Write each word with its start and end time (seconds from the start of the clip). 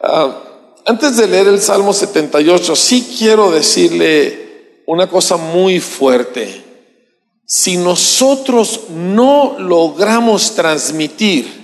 Ah, 0.00 0.42
antes 0.86 1.16
de 1.16 1.26
leer 1.26 1.48
el 1.48 1.60
Salmo 1.60 1.92
78, 1.92 2.76
sí 2.76 3.14
quiero 3.18 3.50
decirle 3.50 4.82
una 4.86 5.08
cosa 5.08 5.36
muy 5.36 5.80
fuerte. 5.80 6.64
Si 7.46 7.76
nosotros 7.76 8.88
no 8.90 9.56
logramos 9.58 10.54
transmitir 10.54 11.58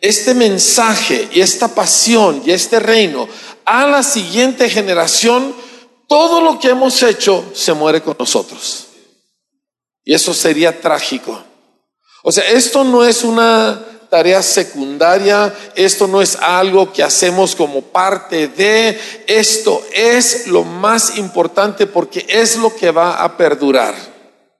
este 0.00 0.34
mensaje 0.34 1.28
y 1.32 1.40
esta 1.40 1.68
pasión 1.68 2.42
y 2.44 2.50
este 2.50 2.78
reino 2.78 3.26
a 3.64 3.86
la 3.86 4.02
siguiente 4.02 4.68
generación, 4.68 5.54
todo 6.06 6.40
lo 6.40 6.58
que 6.58 6.68
hemos 6.68 7.02
hecho 7.02 7.44
se 7.54 7.72
muere 7.72 8.02
con 8.02 8.16
nosotros. 8.18 8.86
Y 10.04 10.12
eso 10.12 10.34
sería 10.34 10.80
trágico. 10.80 11.42
O 12.22 12.30
sea, 12.30 12.44
esto 12.50 12.84
no 12.84 13.04
es 13.04 13.24
una 13.24 13.82
tarea 14.14 14.44
secundaria, 14.44 15.52
esto 15.74 16.06
no 16.06 16.22
es 16.22 16.36
algo 16.36 16.92
que 16.92 17.02
hacemos 17.02 17.56
como 17.56 17.82
parte 17.82 18.46
de, 18.46 18.96
esto 19.26 19.82
es 19.92 20.46
lo 20.46 20.62
más 20.62 21.18
importante 21.18 21.88
porque 21.88 22.24
es 22.28 22.56
lo 22.56 22.72
que 22.72 22.92
va 22.92 23.24
a 23.24 23.36
perdurar. 23.36 23.92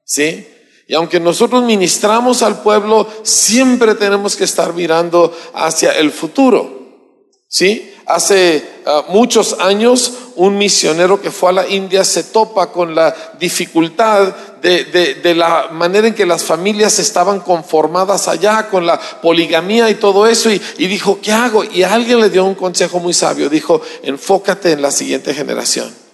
¿Sí? 0.05 0.45
Y 0.89 0.95
aunque 0.95 1.21
nosotros 1.21 1.63
ministramos 1.63 2.43
al 2.43 2.63
pueblo, 2.63 3.07
siempre 3.23 3.95
tenemos 3.95 4.35
que 4.35 4.43
estar 4.43 4.75
mirando 4.75 5.33
hacia 5.55 5.93
el 5.93 6.11
futuro. 6.11 7.13
¿Sí? 7.47 7.95
Hace 8.07 8.69
ah, 8.85 9.05
muchos 9.11 9.61
años 9.61 10.15
un 10.37 10.59
misionero 10.59 11.21
que 11.21 11.31
fue 11.31 11.51
a 11.51 11.53
la 11.53 11.69
India 11.69 12.05
se 12.05 12.25
topa 12.25 12.73
con 12.73 12.95
la 12.95 13.15
dificultad 13.39 14.35
de, 14.63 15.35
la 15.37 15.69
manera 15.71 16.09
en 16.09 16.15
que 16.15 16.27
las 16.27 16.43
familias 16.43 16.99
estaban 16.99 17.41
conformadas 17.41 18.29
allá, 18.29 18.69
con 18.69 18.87
la 18.87 18.99
poligamía 18.99 19.91
y 19.91 19.97
todo 19.97 20.27
eso, 20.27 20.51
y, 20.51 20.61
y 20.79 20.87
dijo, 20.87 21.19
¿qué 21.21 21.33
hago? 21.33 21.65
Y 21.65 21.83
alguien 21.83 22.21
le 22.21 22.31
dio 22.31 22.45
un 22.45 22.55
consejo 22.55 22.99
muy 22.99 23.13
sabio, 23.13 23.49
dijo, 23.51 23.83
enfócate 24.03 24.73
en 24.73 24.83
la 24.83 24.91
siguiente 24.91 25.35
generación. 25.35 26.05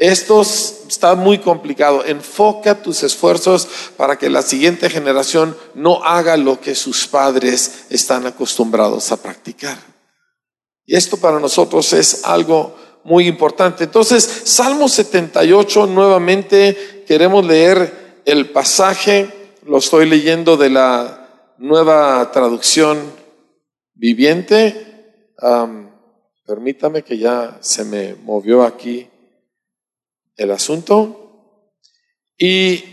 Esto 0.00 0.40
está 0.40 1.14
muy 1.14 1.40
complicado. 1.40 2.02
Enfoca 2.06 2.82
tus 2.82 3.02
esfuerzos 3.02 3.68
para 3.98 4.16
que 4.16 4.30
la 4.30 4.40
siguiente 4.40 4.88
generación 4.88 5.54
no 5.74 6.02
haga 6.02 6.38
lo 6.38 6.58
que 6.58 6.74
sus 6.74 7.06
padres 7.06 7.84
están 7.90 8.26
acostumbrados 8.26 9.12
a 9.12 9.18
practicar. 9.18 9.76
Y 10.86 10.96
esto 10.96 11.18
para 11.18 11.38
nosotros 11.38 11.92
es 11.92 12.24
algo 12.24 12.74
muy 13.04 13.26
importante. 13.26 13.84
Entonces, 13.84 14.24
Salmo 14.44 14.88
78, 14.88 15.86
nuevamente 15.86 17.04
queremos 17.06 17.44
leer 17.44 18.20
el 18.24 18.50
pasaje, 18.50 19.28
lo 19.66 19.78
estoy 19.78 20.08
leyendo 20.08 20.56
de 20.56 20.70
la 20.70 21.54
nueva 21.58 22.30
traducción 22.32 22.98
viviente. 23.94 24.86
permítame 26.46 27.02
que 27.02 27.16
ya 27.16 27.58
se 27.60 27.84
me 27.84 28.14
movió 28.14 28.64
aquí 28.64 29.08
el 30.36 30.50
asunto. 30.50 31.16
Y 32.36 32.84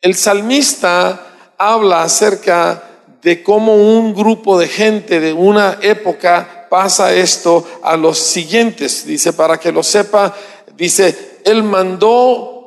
el 0.00 0.14
salmista 0.14 1.54
habla 1.58 2.02
acerca 2.02 2.82
de 3.22 3.42
cómo 3.42 3.74
un 3.74 4.14
grupo 4.14 4.58
de 4.58 4.68
gente 4.68 5.20
de 5.20 5.32
una 5.32 5.78
época 5.82 6.57
pasa 6.68 7.14
esto 7.14 7.66
a 7.82 7.96
los 7.96 8.18
siguientes. 8.18 9.06
Dice, 9.06 9.32
para 9.32 9.58
que 9.58 9.72
lo 9.72 9.82
sepa, 9.82 10.34
dice, 10.76 11.40
Él 11.44 11.62
mandó 11.62 12.58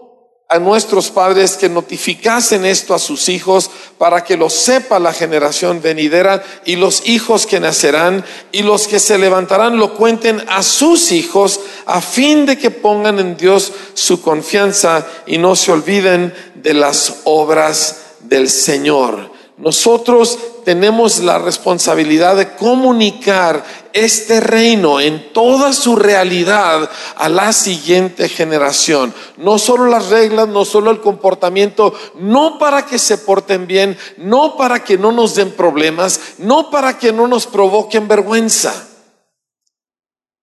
a 0.51 0.59
nuestros 0.59 1.09
padres 1.11 1.55
que 1.55 1.69
notificasen 1.69 2.65
esto 2.65 2.93
a 2.93 2.99
sus 2.99 3.29
hijos 3.29 3.71
para 3.97 4.25
que 4.25 4.35
lo 4.35 4.49
sepa 4.49 4.99
la 4.99 5.13
generación 5.13 5.81
venidera 5.81 6.43
y 6.65 6.75
los 6.75 7.07
hijos 7.07 7.45
que 7.45 7.61
nacerán 7.61 8.25
y 8.51 8.61
los 8.61 8.85
que 8.85 8.99
se 8.99 9.17
levantarán 9.17 9.77
lo 9.77 9.93
cuenten 9.93 10.43
a 10.49 10.61
sus 10.61 11.13
hijos 11.13 11.61
a 11.85 12.01
fin 12.01 12.45
de 12.45 12.57
que 12.57 12.69
pongan 12.69 13.19
en 13.19 13.37
Dios 13.37 13.71
su 13.93 14.21
confianza 14.21 15.07
y 15.25 15.37
no 15.37 15.55
se 15.55 15.71
olviden 15.71 16.33
de 16.55 16.73
las 16.73 17.21
obras 17.23 18.01
del 18.19 18.49
Señor. 18.49 19.31
Nosotros 19.61 20.39
tenemos 20.65 21.19
la 21.19 21.37
responsabilidad 21.37 22.35
de 22.35 22.55
comunicar 22.55 23.63
este 23.93 24.39
reino 24.39 24.99
en 24.99 25.31
toda 25.33 25.71
su 25.71 25.95
realidad 25.95 26.89
a 27.15 27.29
la 27.29 27.53
siguiente 27.53 28.27
generación. 28.27 29.13
No 29.37 29.59
solo 29.59 29.85
las 29.85 30.09
reglas, 30.09 30.47
no 30.47 30.65
solo 30.65 30.89
el 30.89 30.99
comportamiento, 30.99 31.93
no 32.15 32.57
para 32.57 32.87
que 32.87 32.97
se 32.97 33.19
porten 33.19 33.67
bien, 33.67 33.99
no 34.17 34.57
para 34.57 34.83
que 34.83 34.97
no 34.97 35.11
nos 35.11 35.35
den 35.35 35.51
problemas, 35.51 36.19
no 36.39 36.71
para 36.71 36.97
que 36.97 37.13
no 37.13 37.27
nos 37.27 37.45
provoquen 37.45 38.07
vergüenza, 38.07 38.87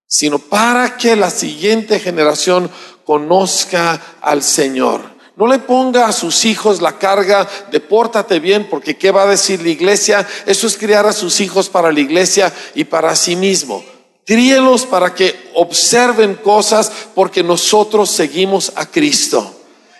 sino 0.06 0.38
para 0.38 0.96
que 0.96 1.16
la 1.16 1.30
siguiente 1.30 1.98
generación 1.98 2.70
conozca 3.04 4.00
al 4.20 4.44
Señor. 4.44 5.17
No 5.38 5.46
le 5.46 5.60
ponga 5.60 6.08
a 6.08 6.12
sus 6.12 6.44
hijos 6.44 6.82
la 6.82 6.98
carga 6.98 7.46
de 7.70 7.78
pórtate 7.78 8.40
bien, 8.40 8.66
porque 8.68 8.96
¿qué 8.96 9.12
va 9.12 9.22
a 9.22 9.28
decir 9.28 9.62
la 9.62 9.68
iglesia? 9.68 10.26
Eso 10.46 10.66
es 10.66 10.76
criar 10.76 11.06
a 11.06 11.12
sus 11.12 11.40
hijos 11.40 11.68
para 11.68 11.92
la 11.92 12.00
iglesia 12.00 12.52
y 12.74 12.82
para 12.82 13.14
sí 13.14 13.36
mismo. 13.36 13.84
Críelos 14.26 14.84
para 14.84 15.14
que 15.14 15.52
observen 15.54 16.34
cosas 16.42 16.90
porque 17.14 17.44
nosotros 17.44 18.10
seguimos 18.10 18.72
a 18.74 18.86
Cristo. 18.86 19.48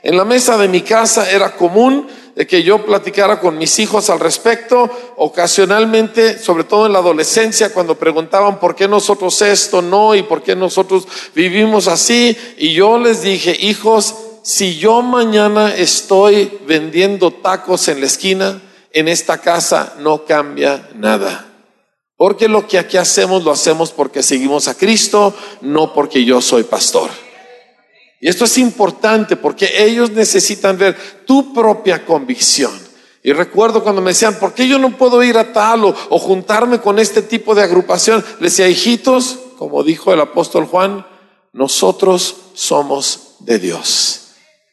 En 0.03 0.17
la 0.17 0.25
mesa 0.25 0.59
de 0.59 0.67
mi 0.67 0.81
casa 0.81 1.31
era 1.31 1.55
común 1.55 2.09
que 2.49 2.65
yo 2.65 2.85
platicara 2.85 3.39
con 3.39 3.59
mis 3.59 3.79
hijos 3.79 4.11
al 4.11 4.19
respecto, 4.19 4.91
ocasionalmente, 5.19 6.37
sobre 6.37 6.65
todo 6.65 6.87
en 6.87 6.93
la 6.93 6.99
adolescencia, 6.99 7.73
cuando 7.73 7.97
preguntaban 7.97 8.59
por 8.59 8.75
qué 8.75 8.89
nosotros 8.89 9.41
esto 9.43 9.83
no 9.83 10.17
y 10.17 10.25
por 10.25 10.43
qué 10.43 10.57
nosotros 10.57 11.07
vivimos 11.33 11.87
así, 11.87 12.37
y 12.57 12.73
yo 12.73 12.99
les 12.99 13.23
dije, 13.23 13.57
hijos, 13.61 14.15
si 14.43 14.77
yo 14.79 15.03
mañana 15.03 15.75
estoy 15.75 16.59
vendiendo 16.67 17.31
tacos 17.31 17.89
en 17.89 18.01
la 18.01 18.07
esquina, 18.07 18.63
en 18.93 19.09
esta 19.09 19.39
casa 19.39 19.95
no 20.01 20.25
cambia 20.25 20.89
nada. 20.95 21.47
Porque 22.17 22.49
lo 22.49 22.67
que 22.67 22.79
aquí 22.79 22.97
hacemos 22.97 23.45
lo 23.45 23.53
hacemos 23.53 23.93
porque 23.93 24.23
seguimos 24.23 24.67
a 24.67 24.75
Cristo, 24.75 25.35
no 25.61 25.95
porque 25.95 26.25
yo 26.25 26.41
soy 26.41 26.65
pastor. 26.65 27.11
Y 28.21 28.29
esto 28.29 28.45
es 28.45 28.59
importante 28.59 29.37
porque 29.37 29.71
ellos 29.85 30.11
necesitan 30.11 30.77
ver 30.77 30.97
tu 31.25 31.55
propia 31.55 32.05
convicción. 32.05 32.73
Y 33.23 33.33
recuerdo 33.33 33.83
cuando 33.83 34.03
me 34.03 34.11
decían, 34.11 34.39
¿por 34.39 34.55
qué 34.55 34.67
yo 34.67 34.79
no 34.79 34.97
puedo 34.97 35.23
ir 35.23 35.39
a 35.39 35.53
tal 35.53 35.85
o, 35.85 35.95
o 36.09 36.19
juntarme 36.19 36.81
con 36.81 36.99
este 36.99 37.23
tipo 37.23 37.55
de 37.55 37.63
agrupación? 37.63 38.25
Les 38.41 38.57
decía, 38.57 38.69
hijitos, 38.69 39.39
como 39.57 39.85
dijo 39.85 40.13
el 40.13 40.21
apóstol 40.21 40.67
Juan, 40.67 41.07
nosotros 41.53 42.35
somos 42.55 43.37
de 43.41 43.59
Dios. 43.59 44.28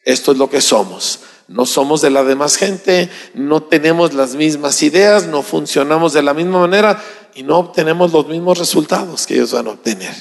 Esto 0.06 0.30
es 0.30 0.38
lo 0.38 0.48
que 0.48 0.60
somos. 0.60 1.18
No 1.48 1.66
somos 1.66 2.00
de 2.00 2.10
la 2.10 2.22
demás 2.22 2.56
gente, 2.56 3.10
no 3.34 3.64
tenemos 3.64 4.14
las 4.14 4.36
mismas 4.36 4.82
ideas, 4.82 5.26
no 5.26 5.42
funcionamos 5.42 6.12
de 6.12 6.22
la 6.22 6.32
misma 6.32 6.60
manera 6.60 7.02
y 7.34 7.42
no 7.42 7.58
obtenemos 7.58 8.12
los 8.12 8.28
mismos 8.28 8.58
resultados 8.58 9.26
que 9.26 9.34
ellos 9.34 9.52
van 9.52 9.66
a 9.66 9.70
obtener. 9.70 10.14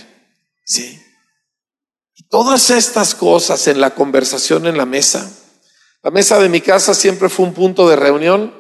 ¿Sí? 0.66 1.00
Y 2.16 2.24
todas 2.24 2.72
estas 2.72 3.14
cosas 3.14 3.68
en 3.68 3.80
la 3.80 3.94
conversación 3.94 4.66
en 4.66 4.76
la 4.78 4.86
mesa. 4.86 5.32
La 6.02 6.10
mesa 6.10 6.40
de 6.40 6.50
mi 6.50 6.62
casa 6.62 6.96
siempre 6.96 7.30
fue 7.30 7.46
un 7.46 7.54
punto 7.54 7.88
de 7.88 7.96
reunión. 7.96 8.54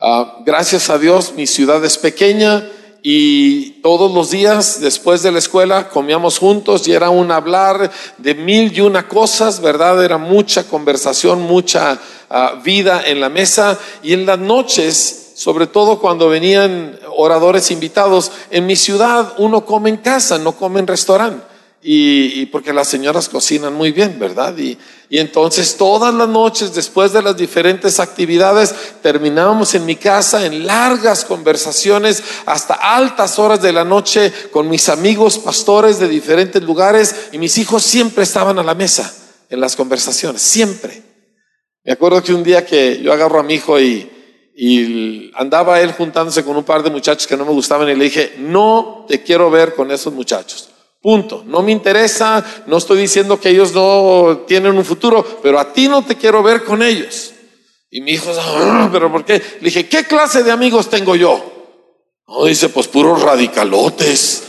Ah, 0.00 0.38
gracias 0.44 0.88
a 0.88 0.98
Dios, 0.98 1.34
mi 1.34 1.46
ciudad 1.46 1.84
es 1.84 1.98
pequeña 1.98 2.66
y 3.02 3.80
todos 3.82 4.12
los 4.12 4.30
días 4.30 4.80
después 4.80 5.22
de 5.22 5.32
la 5.32 5.40
escuela 5.40 5.88
comíamos 5.88 6.38
juntos 6.38 6.86
y 6.86 6.92
era 6.92 7.10
un 7.10 7.32
hablar 7.32 7.90
de 8.18 8.34
mil 8.34 8.72
y 8.76 8.80
una 8.80 9.08
cosas, 9.08 9.60
¿verdad? 9.60 10.04
Era 10.04 10.18
mucha 10.18 10.68
conversación, 10.68 11.42
mucha 11.42 11.98
ah, 12.30 12.60
vida 12.62 13.02
en 13.04 13.20
la 13.20 13.28
mesa 13.28 13.76
y 14.04 14.12
en 14.12 14.24
las 14.24 14.38
noches, 14.38 15.32
sobre 15.34 15.66
todo 15.66 15.98
cuando 15.98 16.28
venían 16.28 16.96
oradores 17.16 17.72
invitados, 17.72 18.30
en 18.50 18.66
mi 18.66 18.76
ciudad 18.76 19.34
uno 19.38 19.64
come 19.64 19.90
en 19.90 19.96
casa, 19.96 20.38
no 20.38 20.52
come 20.52 20.78
en 20.78 20.86
restaurante 20.86 21.51
y, 21.84 22.46
porque 22.46 22.72
las 22.72 22.86
señoras 22.86 23.28
cocinan 23.28 23.74
muy 23.74 23.90
bien, 23.90 24.16
¿verdad? 24.20 24.56
Y, 24.56 24.78
y, 25.10 25.18
entonces 25.18 25.76
todas 25.76 26.14
las 26.14 26.28
noches, 26.28 26.72
después 26.74 27.12
de 27.12 27.22
las 27.22 27.36
diferentes 27.36 27.98
actividades, 27.98 28.72
terminábamos 29.02 29.74
en 29.74 29.84
mi 29.84 29.96
casa 29.96 30.46
en 30.46 30.64
largas 30.64 31.24
conversaciones 31.24 32.22
hasta 32.46 32.74
altas 32.74 33.40
horas 33.40 33.60
de 33.60 33.72
la 33.72 33.84
noche 33.84 34.32
con 34.52 34.68
mis 34.68 34.88
amigos 34.88 35.38
pastores 35.38 35.98
de 35.98 36.08
diferentes 36.08 36.62
lugares 36.62 37.16
y 37.32 37.38
mis 37.38 37.58
hijos 37.58 37.82
siempre 37.82 38.22
estaban 38.22 38.60
a 38.60 38.62
la 38.62 38.76
mesa 38.76 39.12
en 39.50 39.60
las 39.60 39.74
conversaciones, 39.74 40.40
siempre. 40.40 41.02
Me 41.82 41.92
acuerdo 41.92 42.22
que 42.22 42.32
un 42.32 42.44
día 42.44 42.64
que 42.64 43.00
yo 43.02 43.12
agarro 43.12 43.40
a 43.40 43.42
mi 43.42 43.54
hijo 43.54 43.80
y, 43.80 44.08
y 44.54 45.32
andaba 45.34 45.80
él 45.80 45.92
juntándose 45.92 46.44
con 46.44 46.56
un 46.56 46.62
par 46.62 46.84
de 46.84 46.90
muchachos 46.90 47.26
que 47.26 47.36
no 47.36 47.44
me 47.44 47.50
gustaban 47.50 47.88
y 47.88 47.96
le 47.96 48.04
dije, 48.04 48.36
no 48.38 49.04
te 49.08 49.24
quiero 49.24 49.50
ver 49.50 49.74
con 49.74 49.90
esos 49.90 50.12
muchachos. 50.12 50.71
Punto. 51.02 51.42
No 51.44 51.62
me 51.62 51.72
interesa, 51.72 52.44
no 52.66 52.76
estoy 52.76 52.98
diciendo 52.98 53.40
que 53.40 53.48
ellos 53.48 53.72
no 53.72 54.44
tienen 54.46 54.78
un 54.78 54.84
futuro, 54.84 55.40
pero 55.42 55.58
a 55.58 55.72
ti 55.72 55.88
no 55.88 56.04
te 56.04 56.16
quiero 56.16 56.42
ver 56.44 56.62
con 56.62 56.80
ellos. 56.80 57.32
Y 57.90 58.00
mi 58.00 58.12
hijo, 58.12 58.30
ah, 58.38 58.88
pero 58.90 59.10
¿por 59.10 59.24
qué? 59.24 59.34
Le 59.34 59.66
dije, 59.66 59.88
¿qué 59.88 60.04
clase 60.04 60.44
de 60.44 60.52
amigos 60.52 60.88
tengo 60.88 61.16
yo? 61.16 61.44
No, 62.28 62.44
dice, 62.44 62.68
pues 62.68 62.86
puros 62.86 63.20
radicalotes. 63.20 64.44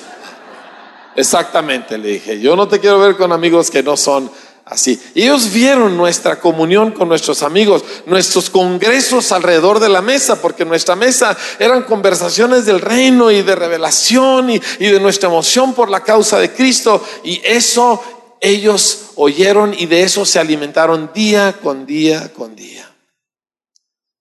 Exactamente, 1.16 1.98
le 1.98 2.10
dije, 2.10 2.40
yo 2.40 2.56
no 2.56 2.68
te 2.68 2.80
quiero 2.80 3.00
ver 3.00 3.18
con 3.18 3.32
amigos 3.32 3.70
que 3.70 3.84
no 3.84 3.98
son 3.98 4.32
así. 4.66 5.02
Ellos 5.16 5.52
vieron 5.52 5.98
nuestra 5.98 6.40
comunión 6.40 6.92
con 6.92 7.08
nuestros 7.10 7.44
amigos, 7.44 7.84
nuestros 8.06 8.50
congresos 8.50 9.32
alrededor 9.32 9.80
de 9.80 9.90
la 9.90 10.02
mesa, 10.02 10.42
porque 10.42 10.66
nuestra 10.66 10.96
mesa 10.96 11.38
eran 11.60 11.84
conversaciones 11.84 12.66
del 12.66 12.82
reino 12.82 13.32
y 13.32 13.42
de 13.42 13.56
revelación 13.56 14.50
y, 14.50 14.62
y 14.80 14.88
de 14.88 15.00
nuestra 15.00 15.30
emoción 15.30 15.74
por 15.74 15.90
la 15.90 16.02
causa 16.02 16.40
de 16.40 16.52
Cristo. 16.52 17.04
Y 17.24 17.42
eso 17.44 18.02
ellos 18.40 19.12
oyeron 19.16 19.74
y 19.78 19.86
de 19.86 20.04
eso 20.04 20.26
se 20.26 20.40
alimentaron 20.40 21.12
día 21.14 21.56
con 21.62 21.86
día 21.86 22.32
con 22.34 22.56
día. 22.56 22.90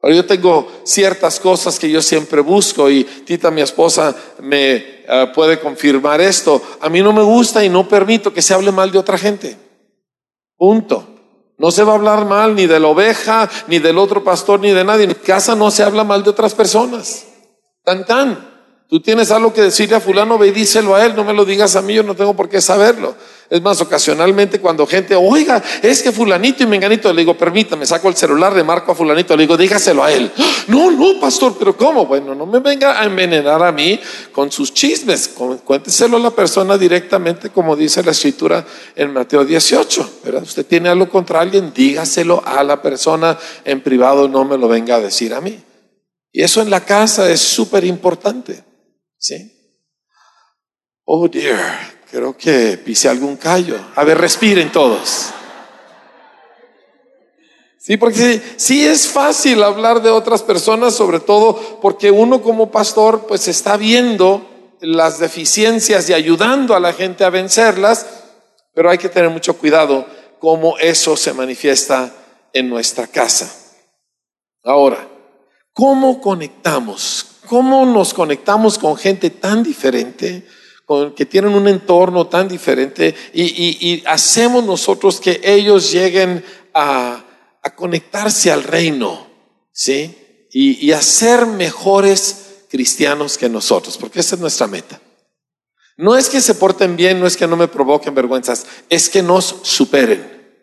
Ahora 0.00 0.16
yo 0.16 0.26
tengo 0.26 0.68
ciertas 0.84 1.38
cosas 1.38 1.78
que 1.78 1.88
yo 1.88 2.02
siempre 2.02 2.40
busco 2.40 2.90
y 2.90 3.04
Tita, 3.04 3.52
mi 3.52 3.60
esposa, 3.60 4.14
me 4.40 4.74
eh, 4.74 5.30
puede 5.32 5.60
confirmar 5.60 6.20
esto. 6.20 6.60
A 6.80 6.88
mí 6.88 7.00
no 7.02 7.12
me 7.12 7.22
gusta 7.22 7.64
y 7.64 7.68
no 7.68 7.88
permito 7.88 8.34
que 8.34 8.42
se 8.42 8.52
hable 8.52 8.72
mal 8.72 8.90
de 8.90 8.98
otra 8.98 9.16
gente. 9.16 9.56
Punto. 10.62 11.04
No 11.58 11.72
se 11.72 11.82
va 11.82 11.90
a 11.90 11.96
hablar 11.96 12.24
mal 12.24 12.54
ni 12.54 12.68
de 12.68 12.78
la 12.78 12.86
oveja, 12.86 13.50
ni 13.66 13.80
del 13.80 13.98
otro 13.98 14.22
pastor, 14.22 14.60
ni 14.60 14.70
de 14.70 14.84
nadie. 14.84 15.06
En 15.06 15.14
casa 15.14 15.56
no 15.56 15.72
se 15.72 15.82
habla 15.82 16.04
mal 16.04 16.22
de 16.22 16.30
otras 16.30 16.54
personas. 16.54 17.26
Tan 17.82 18.06
tan. 18.06 18.48
Tú 18.88 19.00
tienes 19.00 19.32
algo 19.32 19.52
que 19.52 19.60
decirle 19.60 19.96
a 19.96 20.00
fulano, 20.00 20.38
ve 20.38 20.46
y 20.46 20.50
díselo 20.52 20.94
a 20.94 21.04
él, 21.04 21.16
no 21.16 21.24
me 21.24 21.32
lo 21.32 21.44
digas 21.44 21.74
a 21.74 21.82
mí, 21.82 21.94
yo 21.94 22.04
no 22.04 22.14
tengo 22.14 22.36
por 22.36 22.48
qué 22.48 22.60
saberlo. 22.60 23.16
Es 23.52 23.60
más, 23.60 23.78
ocasionalmente 23.82 24.62
cuando 24.62 24.86
gente, 24.86 25.14
oiga, 25.14 25.62
es 25.82 26.02
que 26.02 26.10
fulanito 26.10 26.62
y 26.62 26.66
menganito, 26.66 27.12
le 27.12 27.20
digo, 27.20 27.36
permítame, 27.36 27.84
saco 27.84 28.08
el 28.08 28.16
celular, 28.16 28.56
le 28.56 28.64
marco 28.64 28.92
a 28.92 28.94
fulanito, 28.94 29.36
le 29.36 29.42
digo, 29.42 29.58
dígaselo 29.58 30.02
a 30.02 30.10
él. 30.10 30.32
No, 30.68 30.90
no, 30.90 31.20
pastor, 31.20 31.56
pero 31.58 31.76
¿cómo? 31.76 32.06
Bueno, 32.06 32.34
no 32.34 32.46
me 32.46 32.60
venga 32.60 32.98
a 32.98 33.04
envenenar 33.04 33.62
a 33.62 33.70
mí 33.70 34.00
con 34.32 34.50
sus 34.50 34.72
chismes, 34.72 35.28
cuénteselo 35.66 36.16
a 36.16 36.20
la 36.20 36.30
persona 36.30 36.78
directamente, 36.78 37.50
como 37.50 37.76
dice 37.76 38.02
la 38.02 38.12
escritura 38.12 38.64
en 38.96 39.12
Mateo 39.12 39.44
18. 39.44 40.20
¿verdad? 40.24 40.44
Usted 40.44 40.64
tiene 40.64 40.88
algo 40.88 41.10
contra 41.10 41.42
alguien, 41.42 41.74
dígaselo 41.74 42.42
a 42.46 42.64
la 42.64 42.80
persona 42.80 43.38
en 43.66 43.82
privado, 43.82 44.28
no 44.28 44.46
me 44.46 44.56
lo 44.56 44.66
venga 44.66 44.94
a 44.94 45.00
decir 45.00 45.34
a 45.34 45.42
mí. 45.42 45.62
Y 46.32 46.40
eso 46.40 46.62
en 46.62 46.70
la 46.70 46.86
casa 46.86 47.30
es 47.30 47.42
súper 47.42 47.84
importante. 47.84 48.64
¿Sí? 49.18 49.52
Oh 51.04 51.28
dear, 51.28 51.91
creo 52.12 52.36
que 52.36 52.78
pise 52.78 53.08
algún 53.08 53.36
callo. 53.36 53.76
A 53.96 54.04
ver, 54.04 54.18
respiren 54.18 54.70
todos. 54.70 55.30
Sí, 57.78 57.96
porque 57.96 58.40
sí, 58.56 58.86
es 58.86 59.08
fácil 59.08 59.60
hablar 59.64 60.00
de 60.02 60.10
otras 60.10 60.42
personas, 60.42 60.94
sobre 60.94 61.18
todo 61.18 61.80
porque 61.80 62.12
uno 62.12 62.40
como 62.40 62.70
pastor 62.70 63.26
pues 63.26 63.48
está 63.48 63.76
viendo 63.76 64.48
las 64.80 65.18
deficiencias 65.18 66.08
y 66.08 66.12
ayudando 66.12 66.76
a 66.76 66.80
la 66.80 66.92
gente 66.92 67.24
a 67.24 67.30
vencerlas, 67.30 68.06
pero 68.72 68.90
hay 68.90 68.98
que 68.98 69.08
tener 69.08 69.30
mucho 69.30 69.58
cuidado 69.58 70.06
cómo 70.38 70.78
eso 70.78 71.16
se 71.16 71.32
manifiesta 71.32 72.12
en 72.52 72.68
nuestra 72.68 73.08
casa. 73.08 73.52
Ahora, 74.62 75.08
¿cómo 75.72 76.20
conectamos 76.20 77.32
¿Cómo 77.52 77.84
nos 77.84 78.14
conectamos 78.14 78.78
con 78.78 78.96
gente 78.96 79.28
tan 79.28 79.62
diferente, 79.62 80.46
con, 80.84 81.14
que 81.14 81.26
tienen 81.26 81.54
un 81.54 81.68
entorno 81.68 82.26
tan 82.26 82.48
diferente 82.48 83.14
y, 83.32 84.02
hacemos 84.06 84.64
nosotros 84.64 85.20
que 85.20 85.40
ellos 85.42 85.90
lleguen 85.92 86.44
a, 86.74 87.24
conectarse 87.76 88.50
al 88.50 88.64
reino, 88.64 89.26
¿sí? 89.72 90.46
Y, 90.50 90.84
y 90.84 90.92
a 90.92 91.00
ser 91.00 91.46
mejores 91.46 92.64
cristianos 92.68 93.38
que 93.38 93.48
nosotros, 93.48 93.96
porque 93.96 94.20
esa 94.20 94.34
es 94.34 94.40
nuestra 94.40 94.66
meta. 94.66 95.00
No 95.96 96.16
es 96.16 96.28
que 96.28 96.40
se 96.40 96.54
porten 96.54 96.96
bien, 96.96 97.20
no 97.20 97.26
es 97.26 97.36
que 97.36 97.46
no 97.46 97.56
me 97.56 97.68
provoquen 97.68 98.14
vergüenzas, 98.14 98.66
es 98.88 99.08
que 99.08 99.22
nos 99.22 99.56
superen. 99.62 100.56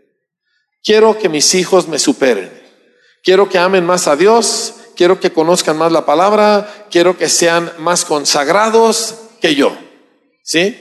Quiero 0.84 1.18
que 1.18 1.30
mis 1.30 1.56
hijos 1.56 1.88
me 1.88 2.00
superen. 2.00 2.52
Quiero 3.24 3.48
que 3.48 3.58
amen 3.58 3.86
más 3.86 4.08
a 4.08 4.16
Dios 4.16 4.76
quiero 5.00 5.18
que 5.18 5.32
conozcan 5.32 5.78
más 5.78 5.94
la 5.94 6.06
palabra, 6.06 6.88
quiero 6.92 7.18
que 7.18 7.30
sean 7.30 7.72
más 7.78 8.04
consagrados 8.04 9.16
que 9.40 9.56
yo. 9.56 9.72
¿Sí? 10.50 10.76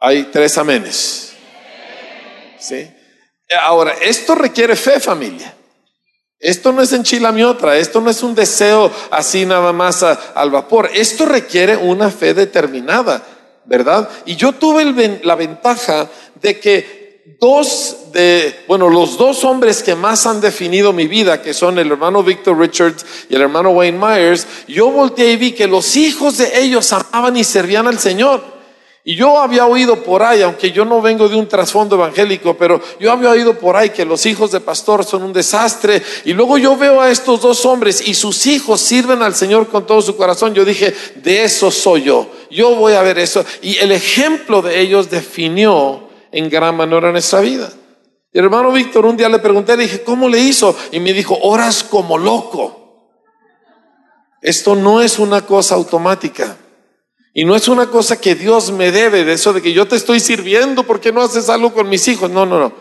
Hay 0.00 0.30
tres 0.32 0.56
amenes. 0.56 1.34
¿Sí? 2.58 2.90
Ahora, 3.60 3.96
esto 4.00 4.34
requiere 4.34 4.76
fe, 4.76 4.98
familia. 4.98 5.54
Esto 6.38 6.72
no 6.72 6.80
es 6.80 6.90
otra, 7.44 7.76
esto 7.76 8.00
no 8.00 8.08
es 8.08 8.22
un 8.22 8.34
deseo 8.34 8.90
así 9.10 9.44
nada 9.44 9.74
más 9.74 10.02
al 10.02 10.50
vapor. 10.50 10.88
Esto 10.94 11.26
requiere 11.26 11.76
una 11.76 12.10
fe 12.10 12.32
determinada, 12.32 13.22
¿verdad? 13.66 14.08
Y 14.24 14.36
yo 14.36 14.52
tuve 14.52 15.20
la 15.22 15.34
ventaja 15.34 16.08
de 16.40 16.58
que 16.58 16.97
dos 17.40 18.12
de, 18.12 18.64
bueno, 18.66 18.88
los 18.88 19.18
dos 19.18 19.44
hombres 19.44 19.82
que 19.82 19.94
más 19.94 20.26
han 20.26 20.40
definido 20.40 20.92
mi 20.92 21.06
vida, 21.06 21.42
que 21.42 21.54
son 21.54 21.78
el 21.78 21.90
hermano 21.90 22.22
Victor 22.22 22.58
Richards 22.58 23.04
y 23.28 23.34
el 23.34 23.42
hermano 23.42 23.70
Wayne 23.70 23.98
Myers, 23.98 24.46
yo 24.66 24.90
volteé 24.90 25.32
y 25.32 25.36
vi 25.36 25.52
que 25.52 25.66
los 25.66 25.96
hijos 25.96 26.38
de 26.38 26.60
ellos 26.60 26.92
amaban 26.92 27.36
y 27.36 27.44
servían 27.44 27.86
al 27.86 27.98
Señor. 27.98 28.58
Y 29.04 29.14
yo 29.14 29.40
había 29.40 29.64
oído 29.64 30.02
por 30.02 30.22
ahí, 30.22 30.42
aunque 30.42 30.70
yo 30.70 30.84
no 30.84 31.00
vengo 31.00 31.30
de 31.30 31.36
un 31.36 31.48
trasfondo 31.48 31.96
evangélico, 31.96 32.58
pero 32.58 32.78
yo 33.00 33.10
había 33.10 33.30
oído 33.30 33.58
por 33.58 33.74
ahí 33.74 33.88
que 33.88 34.04
los 34.04 34.26
hijos 34.26 34.52
de 34.52 34.60
pastor 34.60 35.02
son 35.02 35.22
un 35.22 35.32
desastre. 35.32 36.02
Y 36.26 36.34
luego 36.34 36.58
yo 36.58 36.76
veo 36.76 37.00
a 37.00 37.10
estos 37.10 37.40
dos 37.40 37.64
hombres 37.64 38.06
y 38.06 38.12
sus 38.12 38.46
hijos 38.46 38.82
sirven 38.82 39.22
al 39.22 39.34
Señor 39.34 39.68
con 39.68 39.86
todo 39.86 40.02
su 40.02 40.14
corazón. 40.14 40.52
Yo 40.52 40.62
dije, 40.62 40.94
de 41.14 41.44
eso 41.44 41.70
soy 41.70 42.02
yo. 42.02 42.26
Yo 42.50 42.74
voy 42.74 42.92
a 42.92 43.02
ver 43.02 43.18
eso. 43.18 43.44
Y 43.62 43.78
el 43.78 43.92
ejemplo 43.92 44.60
de 44.60 44.78
ellos 44.78 45.08
definió 45.08 46.07
en 46.32 46.48
gran 46.48 46.76
manera 46.76 47.10
nuestra 47.12 47.40
vida. 47.40 47.70
Y 48.32 48.38
hermano 48.38 48.72
Víctor 48.72 49.06
un 49.06 49.16
día 49.16 49.28
le 49.28 49.38
pregunté, 49.38 49.76
le 49.76 49.84
dije, 49.84 50.02
¿cómo 50.02 50.28
le 50.28 50.38
hizo? 50.38 50.76
Y 50.92 51.00
me 51.00 51.12
dijo, 51.12 51.38
oras 51.42 51.82
como 51.82 52.18
loco. 52.18 52.78
Esto 54.40 54.74
no 54.74 55.00
es 55.00 55.18
una 55.18 55.44
cosa 55.46 55.74
automática. 55.74 56.56
Y 57.34 57.44
no 57.44 57.54
es 57.54 57.68
una 57.68 57.86
cosa 57.86 58.20
que 58.20 58.34
Dios 58.34 58.70
me 58.72 58.90
debe, 58.90 59.24
de 59.24 59.34
eso 59.34 59.52
de 59.52 59.62
que 59.62 59.72
yo 59.72 59.86
te 59.86 59.96
estoy 59.96 60.20
sirviendo 60.20 60.84
porque 60.84 61.12
no 61.12 61.22
haces 61.22 61.48
algo 61.48 61.72
con 61.72 61.88
mis 61.88 62.06
hijos. 62.08 62.30
No, 62.30 62.44
no, 62.44 62.58
no. 62.58 62.72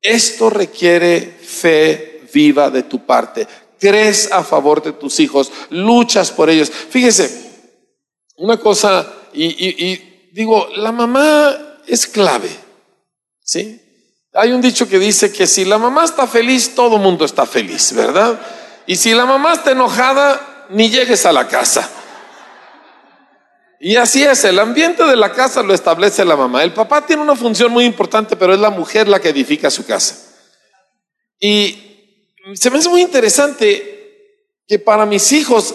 Esto 0.00 0.50
requiere 0.50 1.20
fe 1.20 2.22
viva 2.32 2.70
de 2.70 2.82
tu 2.82 3.04
parte. 3.04 3.46
Crees 3.80 4.30
a 4.30 4.44
favor 4.44 4.82
de 4.82 4.92
tus 4.92 5.18
hijos, 5.20 5.50
luchas 5.70 6.30
por 6.30 6.48
ellos. 6.48 6.70
Fíjese, 6.70 7.50
una 8.36 8.58
cosa, 8.58 9.10
y 9.32 10.30
digo, 10.32 10.68
la 10.76 10.92
mamá 10.92 11.80
es 11.86 12.06
clave. 12.06 12.65
¿Sí? 13.46 13.80
Hay 14.34 14.52
un 14.52 14.60
dicho 14.60 14.88
que 14.88 14.98
dice 14.98 15.32
que 15.32 15.46
si 15.46 15.64
la 15.64 15.78
mamá 15.78 16.04
está 16.04 16.26
feliz, 16.26 16.74
todo 16.74 16.98
mundo 16.98 17.24
está 17.24 17.46
feliz, 17.46 17.92
¿verdad? 17.94 18.38
Y 18.86 18.96
si 18.96 19.14
la 19.14 19.24
mamá 19.24 19.54
está 19.54 19.70
enojada, 19.70 20.66
ni 20.68 20.90
llegues 20.90 21.24
a 21.24 21.32
la 21.32 21.46
casa. 21.46 21.88
Y 23.78 23.96
así 23.96 24.24
es, 24.24 24.44
el 24.44 24.58
ambiente 24.58 25.04
de 25.04 25.16
la 25.16 25.32
casa 25.32 25.62
lo 25.62 25.72
establece 25.72 26.24
la 26.24 26.36
mamá. 26.36 26.64
El 26.64 26.72
papá 26.72 27.06
tiene 27.06 27.22
una 27.22 27.36
función 27.36 27.70
muy 27.70 27.84
importante, 27.84 28.36
pero 28.36 28.52
es 28.52 28.58
la 28.58 28.70
mujer 28.70 29.06
la 29.06 29.20
que 29.20 29.28
edifica 29.28 29.70
su 29.70 29.86
casa. 29.86 30.16
Y 31.38 32.32
se 32.54 32.70
me 32.70 32.78
hace 32.78 32.88
muy 32.88 33.02
interesante 33.02 34.42
que 34.66 34.80
para 34.80 35.06
mis 35.06 35.30
hijos 35.30 35.74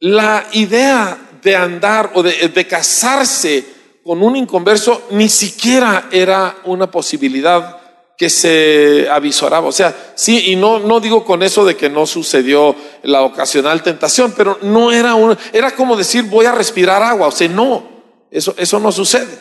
la 0.00 0.46
idea 0.52 1.18
de 1.40 1.54
andar 1.54 2.10
o 2.14 2.22
de, 2.22 2.48
de 2.48 2.66
casarse 2.66 3.75
con 4.06 4.22
un 4.22 4.36
inconverso 4.36 5.02
ni 5.10 5.28
siquiera 5.28 6.08
era 6.12 6.58
una 6.64 6.88
posibilidad 6.88 7.80
que 8.16 8.30
se 8.30 9.08
avisoraba. 9.10 9.66
O 9.66 9.72
sea, 9.72 10.12
sí, 10.14 10.52
y 10.52 10.56
no, 10.56 10.78
no 10.78 11.00
digo 11.00 11.24
con 11.24 11.42
eso 11.42 11.64
de 11.64 11.76
que 11.76 11.90
no 11.90 12.06
sucedió 12.06 12.76
la 13.02 13.22
ocasional 13.22 13.82
tentación, 13.82 14.32
pero 14.36 14.58
no 14.62 14.92
era 14.92 15.16
un, 15.16 15.36
era 15.52 15.74
como 15.74 15.96
decir 15.96 16.22
voy 16.22 16.46
a 16.46 16.52
respirar 16.52 17.02
agua. 17.02 17.26
O 17.26 17.32
sea, 17.32 17.48
no, 17.48 17.82
eso, 18.30 18.54
eso 18.56 18.78
no 18.78 18.92
sucede. 18.92 19.38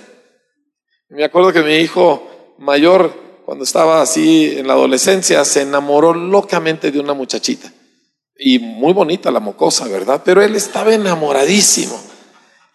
Me 1.09 1.23
acuerdo 1.23 1.53
que 1.53 1.61
mi 1.61 1.75
hijo 1.75 2.27
mayor, 2.57 3.13
cuando 3.45 3.65
estaba 3.65 4.01
así 4.01 4.55
en 4.57 4.65
la 4.65 4.73
adolescencia, 4.73 5.45
se 5.45 5.61
enamoró 5.61 6.11
locamente 6.11 6.89
de 6.89 6.99
una 6.99 7.13
muchachita. 7.13 7.71
Y 8.35 8.57
muy 8.57 8.93
bonita 8.93 9.29
la 9.29 9.39
mocosa, 9.39 9.87
¿verdad? 9.87 10.23
Pero 10.25 10.41
él 10.41 10.55
estaba 10.55 10.91
enamoradísimo. 10.91 12.14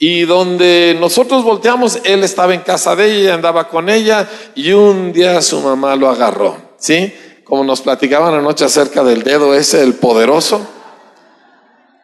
Y 0.02 0.22
donde 0.22 0.96
nosotros 0.98 1.44
volteamos, 1.44 1.98
él 2.04 2.24
estaba 2.24 2.54
en 2.54 2.62
casa 2.62 2.96
de 2.96 3.20
ella, 3.20 3.34
andaba 3.34 3.68
con 3.68 3.90
ella 3.90 4.26
y 4.54 4.72
un 4.72 5.12
día 5.12 5.42
su 5.42 5.60
mamá 5.60 5.94
lo 5.94 6.08
agarró, 6.08 6.56
¿sí? 6.78 7.12
Como 7.44 7.64
nos 7.64 7.82
platicaban 7.82 8.32
anoche 8.32 8.64
acerca 8.64 9.04
del 9.04 9.22
dedo 9.22 9.54
ese, 9.54 9.82
el 9.82 9.92
poderoso. 9.94 10.66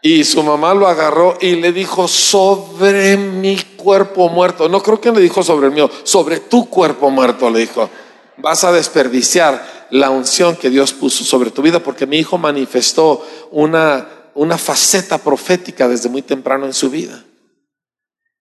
Y 0.03 0.25
su 0.25 0.43
mamá 0.43 0.75
lo 0.75 0.87
agarró 0.87 1.39
y 1.41 1.57
le 1.57 1.73
dijo, 1.73 2.07
sobre 2.07 3.17
mi 3.17 3.57
cuerpo 3.77 4.29
muerto. 4.29 4.69
No 4.69 4.83
creo 4.83 5.01
que 5.01 5.11
le 5.11 5.21
dijo 5.23 5.43
sobre 5.43 5.69
el 5.69 5.73
mío, 5.73 5.91
sobre 6.03 6.41
tu 6.41 6.69
cuerpo 6.69 7.11
muerto, 7.11 7.49
le 7.49 7.61
dijo. 7.61 7.89
Vas 8.37 8.63
a 8.65 8.73
desperdiciar 8.73 9.87
la 9.91 10.11
unción 10.11 10.57
que 10.57 10.69
Dios 10.69 10.93
puso 10.93 11.25
sobre 11.25 11.51
tu 11.51 11.63
vida 11.63 11.81
porque 11.81 12.07
mi 12.07 12.19
hijo 12.19 12.37
manifestó 12.37 13.27
una 13.51 14.07
una 14.37 14.59
faceta 14.59 15.19
profética 15.19 15.89
desde 15.89 16.09
muy 16.11 16.23
temprano 16.23 16.67
en 16.67 16.75
su 16.75 16.91
vida. 16.91 17.25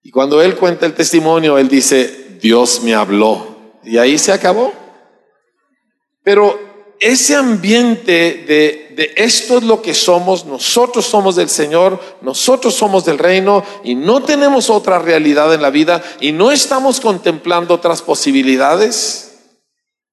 Y 0.06 0.12
cuando 0.12 0.40
él 0.40 0.54
cuenta 0.54 0.86
el 0.86 0.94
testimonio, 0.94 1.58
él 1.58 1.68
dice, 1.68 2.38
Dios 2.40 2.80
me 2.84 2.94
habló. 2.94 3.72
Y 3.82 3.98
ahí 3.98 4.18
se 4.18 4.30
acabó. 4.30 4.72
Pero 6.22 6.56
ese 7.00 7.34
ambiente 7.34 8.44
de, 8.46 9.14
esto 9.16 9.58
es 9.58 9.64
lo 9.64 9.82
que 9.82 9.94
somos, 9.94 10.46
nosotros 10.46 11.06
somos 11.06 11.34
del 11.34 11.48
Señor, 11.48 12.00
nosotros 12.22 12.76
somos 12.76 13.04
del 13.04 13.18
reino 13.18 13.64
y 13.82 13.96
no 13.96 14.22
tenemos 14.22 14.70
otra 14.70 15.00
realidad 15.00 15.52
en 15.52 15.60
la 15.60 15.70
vida 15.70 16.00
y 16.20 16.30
no 16.30 16.52
estamos 16.52 17.00
contemplando 17.00 17.74
otras 17.74 18.00
posibilidades, 18.00 19.38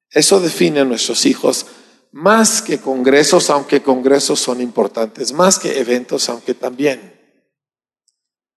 eso 0.10 0.40
define 0.40 0.80
a 0.80 0.86
nuestros 0.86 1.24
hijos 1.28 1.68
más 2.12 2.64
que 2.64 2.80
congresos, 2.80 3.52
aunque 3.52 3.84
congresos 3.84 4.40
son 4.40 4.60
importantes, 4.60 5.34
más 5.34 5.60
que 5.60 5.80
eventos, 5.80 6.30
aunque 6.30 6.56
también. 6.56 7.14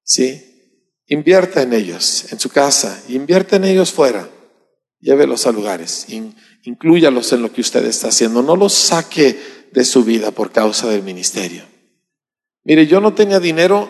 ¿Sí? 0.02 0.55
Invierta 1.08 1.62
en 1.62 1.74
ellos, 1.74 2.32
en 2.32 2.40
su 2.40 2.50
casa, 2.50 3.04
invierta 3.10 3.58
en 3.58 3.66
ellos 3.66 3.92
fuera, 3.92 4.28
llévelos 5.00 5.46
a 5.46 5.52
lugares 5.52 6.08
incluyalos 6.66 7.32
en 7.32 7.44
lo 7.44 7.54
que 7.54 7.62
usted 7.62 7.86
está 7.86 8.08
haciendo, 8.08 8.42
no 8.42 8.56
los 8.56 8.74
saque 8.74 9.68
de 9.72 9.86
su 9.86 10.04
vida 10.04 10.32
por 10.32 10.52
causa 10.52 10.90
del 10.90 11.04
ministerio. 11.04 11.64
Mire, 12.64 12.88
yo 12.88 13.00
no 13.00 13.14
tenía 13.14 13.40
dinero 13.40 13.90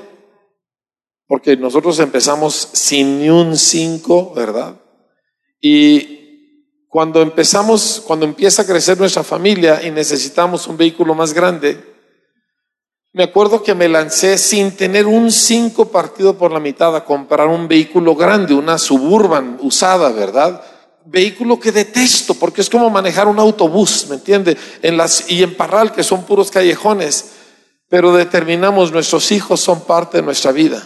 porque 1.28 1.56
nosotros 1.56 2.00
empezamos 2.00 2.70
sin 2.74 3.20
ni 3.20 3.30
un 3.30 3.58
cinco, 3.58 4.34
¿verdad? 4.34 4.82
Y 5.62 6.86
cuando 6.90 7.22
empezamos, 7.22 8.04
cuando 8.06 8.26
empieza 8.26 8.62
a 8.62 8.68
crecer 8.68 9.00
nuestra 9.00 9.24
familia 9.24 9.82
y 9.84 9.92
necesitamos 9.92 10.68
un 10.68 10.78
vehículo 10.78 11.16
más 11.16 11.34
grande, 11.34 11.95
me 13.16 13.24
acuerdo 13.24 13.64
que 13.64 13.74
me 13.74 13.88
lancé 13.88 14.38
sin 14.38 14.76
tener 14.76 15.08
un 15.08 15.32
cinco 15.32 15.86
partido 15.90 16.38
por 16.38 16.52
la 16.52 16.60
mitad 16.60 16.94
a 16.94 17.06
comprar 17.06 17.48
un 17.48 17.66
vehículo 17.66 18.14
grande, 18.14 18.54
una 18.54 18.78
suburban 18.78 19.58
usada, 19.62 20.10
¿verdad? 20.10 20.62
vehículo 21.06 21.58
que 21.58 21.72
detesto 21.72 22.34
porque 22.34 22.60
es 22.60 22.70
como 22.70 22.90
manejar 22.90 23.30
un 23.30 23.40
autobús, 23.40 24.08
¿me 24.10 24.16
entiende? 24.16 24.58
En 24.82 24.98
las, 24.98 25.30
y 25.32 25.44
en 25.44 25.56
Parral, 25.56 25.94
que 25.94 26.04
son 26.04 26.24
puros 26.24 26.52
callejones, 26.52 27.32
pero 27.88 28.14
determinamos 28.14 28.92
nuestros 28.92 29.32
hijos 29.32 29.62
son 29.62 29.86
parte 29.86 30.18
de 30.18 30.24
nuestra 30.24 30.52
vida. 30.52 30.86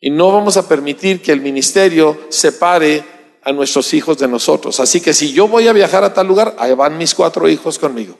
Y 0.00 0.10
no 0.10 0.30
vamos 0.30 0.58
a 0.58 0.68
permitir 0.68 1.22
que 1.22 1.32
el 1.32 1.40
ministerio 1.40 2.26
separe 2.28 3.02
a 3.42 3.52
nuestros 3.52 3.94
hijos 3.94 4.18
de 4.18 4.28
nosotros. 4.28 4.80
Así 4.80 5.00
que 5.00 5.14
si 5.14 5.32
yo 5.32 5.48
voy 5.48 5.66
a 5.66 5.72
viajar 5.72 6.04
a 6.04 6.12
tal 6.12 6.26
lugar, 6.26 6.54
ahí 6.58 6.74
van 6.74 6.98
mis 6.98 7.14
cuatro 7.14 7.48
hijos 7.48 7.78
conmigo. 7.78 8.18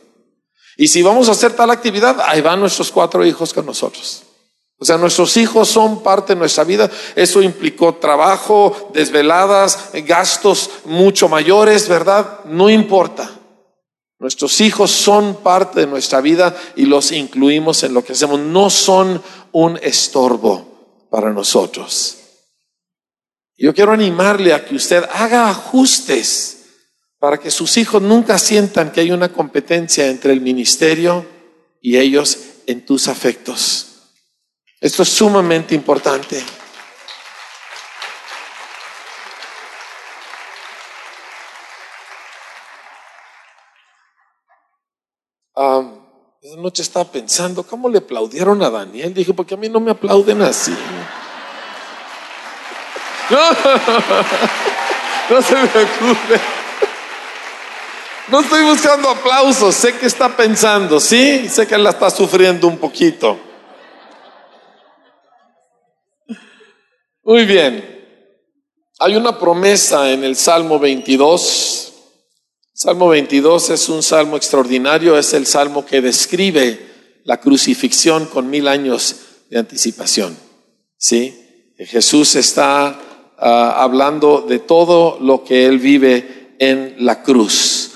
Y 0.80 0.86
si 0.86 1.02
vamos 1.02 1.28
a 1.28 1.32
hacer 1.32 1.54
tal 1.54 1.72
actividad, 1.72 2.20
ahí 2.20 2.40
van 2.40 2.60
nuestros 2.60 2.92
cuatro 2.92 3.26
hijos 3.26 3.52
con 3.52 3.66
nosotros. 3.66 4.22
O 4.78 4.84
sea, 4.84 4.96
nuestros 4.96 5.36
hijos 5.36 5.68
son 5.68 6.04
parte 6.04 6.34
de 6.34 6.38
nuestra 6.38 6.62
vida. 6.62 6.88
Eso 7.16 7.42
implicó 7.42 7.96
trabajo, 7.96 8.90
desveladas, 8.94 9.90
gastos 10.06 10.70
mucho 10.84 11.28
mayores, 11.28 11.88
¿verdad? 11.88 12.44
No 12.44 12.70
importa. 12.70 13.28
Nuestros 14.20 14.60
hijos 14.60 14.92
son 14.92 15.42
parte 15.42 15.80
de 15.80 15.88
nuestra 15.88 16.20
vida 16.20 16.56
y 16.76 16.86
los 16.86 17.10
incluimos 17.10 17.82
en 17.82 17.92
lo 17.92 18.04
que 18.04 18.12
hacemos. 18.12 18.38
No 18.38 18.70
son 18.70 19.20
un 19.50 19.80
estorbo 19.82 21.08
para 21.10 21.32
nosotros. 21.32 22.18
Yo 23.56 23.74
quiero 23.74 23.90
animarle 23.90 24.54
a 24.54 24.64
que 24.64 24.76
usted 24.76 25.04
haga 25.12 25.50
ajustes 25.50 26.57
para 27.18 27.38
que 27.38 27.50
sus 27.50 27.76
hijos 27.76 28.00
nunca 28.00 28.38
sientan 28.38 28.92
que 28.92 29.00
hay 29.00 29.10
una 29.10 29.32
competencia 29.32 30.06
entre 30.06 30.32
el 30.32 30.40
ministerio 30.40 31.26
y 31.80 31.96
ellos 31.96 32.38
en 32.66 32.84
tus 32.84 33.08
afectos. 33.08 33.86
Esto 34.80 35.02
es 35.02 35.08
sumamente 35.08 35.74
importante. 35.74 36.42
esa 46.40 46.56
noche 46.56 46.82
estaba 46.82 47.04
pensando, 47.04 47.64
¿cómo 47.64 47.88
le 47.88 47.98
aplaudieron 47.98 48.62
a 48.62 48.70
Daniel? 48.70 49.12
Dije, 49.12 49.34
porque 49.34 49.54
a 49.54 49.56
mí 49.56 49.68
no 49.68 49.80
me 49.80 49.90
aplauden 49.90 50.42
así. 50.42 50.76
No, 53.30 53.36
no 55.30 55.42
se 55.42 55.54
me 55.54 55.64
ocurre. 55.64 56.57
No 58.30 58.40
estoy 58.40 58.62
buscando 58.62 59.08
aplausos, 59.08 59.74
sé 59.74 59.94
que 59.94 60.04
está 60.04 60.36
pensando, 60.36 61.00
¿sí? 61.00 61.48
Sé 61.48 61.66
que 61.66 61.78
la 61.78 61.90
está 61.90 62.10
sufriendo 62.10 62.68
un 62.68 62.76
poquito. 62.76 63.38
Muy 67.22 67.46
bien. 67.46 67.96
Hay 68.98 69.16
una 69.16 69.38
promesa 69.38 70.12
en 70.12 70.24
el 70.24 70.36
Salmo 70.36 70.78
22. 70.78 71.94
Salmo 72.74 73.08
22 73.08 73.70
es 73.70 73.88
un 73.88 74.02
salmo 74.02 74.36
extraordinario, 74.36 75.16
es 75.16 75.32
el 75.32 75.46
salmo 75.46 75.86
que 75.86 76.02
describe 76.02 76.86
la 77.24 77.40
crucifixión 77.40 78.26
con 78.26 78.50
mil 78.50 78.68
años 78.68 79.16
de 79.48 79.58
anticipación. 79.58 80.36
¿Sí? 80.98 81.72
Jesús 81.78 82.34
está 82.34 83.00
ah, 83.38 83.74
hablando 83.78 84.42
de 84.42 84.58
todo 84.58 85.18
lo 85.18 85.44
que 85.44 85.64
él 85.64 85.78
vive 85.78 86.56
en 86.58 86.94
la 86.98 87.22
cruz 87.22 87.87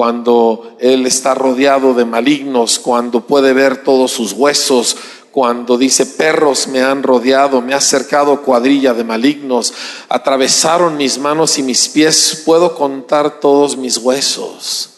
cuando 0.00 0.78
Él 0.80 1.04
está 1.04 1.34
rodeado 1.34 1.92
de 1.92 2.06
malignos, 2.06 2.78
cuando 2.78 3.26
puede 3.26 3.52
ver 3.52 3.84
todos 3.84 4.10
sus 4.10 4.32
huesos, 4.32 4.96
cuando 5.30 5.76
dice, 5.76 6.06
perros 6.06 6.68
me 6.68 6.80
han 6.80 7.02
rodeado, 7.02 7.60
me 7.60 7.74
ha 7.74 7.82
cercado 7.82 8.40
cuadrilla 8.40 8.94
de 8.94 9.04
malignos, 9.04 9.74
atravesaron 10.08 10.96
mis 10.96 11.18
manos 11.18 11.58
y 11.58 11.62
mis 11.62 11.86
pies, 11.90 12.44
puedo 12.46 12.74
contar 12.74 13.40
todos 13.40 13.76
mis 13.76 13.98
huesos. 13.98 14.88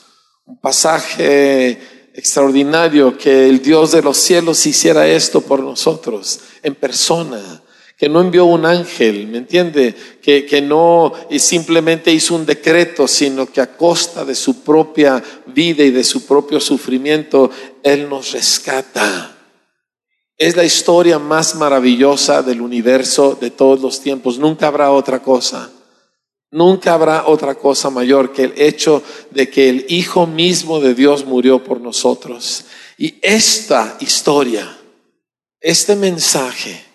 Un 0.46 0.60
pasaje 0.60 1.82
extraordinario 2.14 3.18
que 3.18 3.48
el 3.48 3.60
Dios 3.60 3.90
de 3.90 4.02
los 4.02 4.16
cielos 4.18 4.64
hiciera 4.66 5.08
esto 5.08 5.40
por 5.40 5.58
nosotros 5.58 6.38
en 6.62 6.76
persona, 6.76 7.60
que 8.02 8.08
no 8.08 8.20
envió 8.20 8.46
un 8.46 8.66
ángel, 8.66 9.28
¿me 9.28 9.38
entiende? 9.38 9.94
Que, 10.20 10.44
que 10.44 10.60
no 10.60 11.12
simplemente 11.38 12.10
hizo 12.10 12.34
un 12.34 12.44
decreto, 12.44 13.06
sino 13.06 13.46
que 13.46 13.60
a 13.60 13.76
costa 13.76 14.24
de 14.24 14.34
su 14.34 14.64
propia 14.64 15.22
vida 15.46 15.84
y 15.84 15.92
de 15.92 16.02
su 16.02 16.26
propio 16.26 16.58
sufrimiento, 16.58 17.48
Él 17.84 18.08
nos 18.08 18.32
rescata. 18.32 19.36
Es 20.36 20.56
la 20.56 20.64
historia 20.64 21.20
más 21.20 21.54
maravillosa 21.54 22.42
del 22.42 22.60
universo 22.60 23.38
de 23.40 23.52
todos 23.52 23.80
los 23.80 24.00
tiempos. 24.00 24.36
Nunca 24.36 24.66
habrá 24.66 24.90
otra 24.90 25.22
cosa. 25.22 25.70
Nunca 26.50 26.94
habrá 26.94 27.28
otra 27.28 27.54
cosa 27.54 27.88
mayor 27.88 28.32
que 28.32 28.42
el 28.42 28.54
hecho 28.56 29.00
de 29.30 29.48
que 29.48 29.68
el 29.68 29.86
Hijo 29.88 30.26
mismo 30.26 30.80
de 30.80 30.94
Dios 30.96 31.24
murió 31.24 31.62
por 31.62 31.80
nosotros. 31.80 32.64
Y 32.98 33.20
esta 33.22 33.96
historia, 34.00 34.76
este 35.60 35.94
mensaje, 35.94 36.90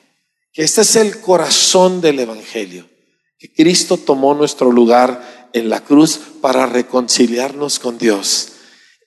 que 0.57 0.63
este 0.63 0.81
es 0.81 0.95
el 0.95 1.21
corazón 1.21 2.01
del 2.01 2.19
Evangelio, 2.19 2.89
que 3.37 3.53
Cristo 3.53 3.95
tomó 3.95 4.33
nuestro 4.33 4.71
lugar 4.71 5.51
en 5.53 5.69
la 5.69 5.83
cruz 5.83 6.19
para 6.41 6.65
reconciliarnos 6.65 7.77
con 7.77 7.99
Dios. 7.99 8.53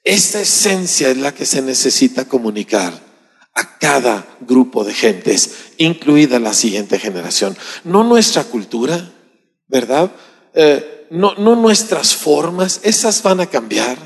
Esta 0.04 0.40
esencia 0.40 1.10
es 1.10 1.16
la 1.16 1.34
que 1.34 1.46
se 1.46 1.60
necesita 1.60 2.26
comunicar 2.26 2.92
a 3.52 3.78
cada 3.78 4.24
grupo 4.38 4.84
de 4.84 4.94
gentes, 4.94 5.50
incluida 5.76 6.38
la 6.38 6.54
siguiente 6.54 7.00
generación. 7.00 7.56
No 7.82 8.04
nuestra 8.04 8.44
cultura, 8.44 9.10
¿verdad? 9.66 10.12
Eh, 10.54 11.08
no, 11.10 11.34
no 11.34 11.56
nuestras 11.56 12.14
formas, 12.14 12.78
esas 12.84 13.24
van 13.24 13.40
a 13.40 13.46
cambiar, 13.46 13.98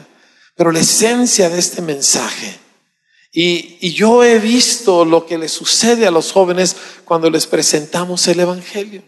pero 0.57 0.73
la 0.73 0.81
esencia 0.81 1.51
de 1.51 1.59
este 1.59 1.83
mensaje. 1.83 2.64
Y, 3.37 3.79
y, 3.81 3.93
yo 3.93 4.23
he 4.23 4.39
visto 4.39 5.05
lo 5.05 5.27
que 5.27 5.37
le 5.37 5.49
sucede 5.49 6.07
a 6.07 6.13
los 6.13 6.31
jóvenes 6.31 6.77
cuando 7.05 7.29
les 7.29 7.47
presentamos 7.49 8.27
el 8.29 8.39
Evangelio. 8.39 9.03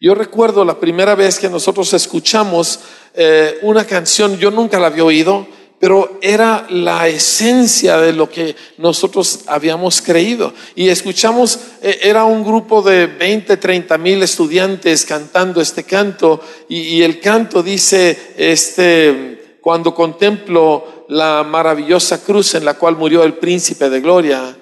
Yo 0.00 0.16
recuerdo 0.16 0.64
la 0.64 0.80
primera 0.80 1.14
vez 1.14 1.38
que 1.38 1.48
nosotros 1.48 1.92
escuchamos 1.92 2.80
eh, 3.14 3.60
una 3.62 3.86
canción, 3.86 4.36
yo 4.36 4.50
nunca 4.50 4.80
la 4.80 4.88
había 4.88 5.04
oído, 5.04 5.46
pero 5.78 6.18
era 6.22 6.66
la 6.70 7.06
esencia 7.06 7.98
de 7.98 8.12
lo 8.12 8.28
que 8.28 8.56
nosotros 8.78 9.40
habíamos 9.46 10.02
creído. 10.02 10.54
Y 10.74 10.88
escuchamos, 10.88 11.58
eh, 11.82 12.00
era 12.02 12.24
un 12.24 12.42
grupo 12.42 12.82
de 12.82 13.06
20, 13.06 13.56
30 13.56 13.98
mil 13.98 14.22
estudiantes 14.24 15.04
cantando 15.04 15.60
este 15.60 15.84
canto 15.84 16.40
y, 16.68 17.02
el 17.02 17.20
canto 17.20 17.62
dice, 17.62 18.34
este, 18.36 19.58
cuando 19.60 19.94
contemplo 19.94 21.01
la 21.12 21.44
maravillosa 21.44 22.24
cruz 22.24 22.54
en 22.54 22.64
la 22.64 22.74
cual 22.74 22.96
murió 22.96 23.22
el 23.22 23.34
príncipe 23.34 23.90
de 23.90 24.00
gloria, 24.00 24.56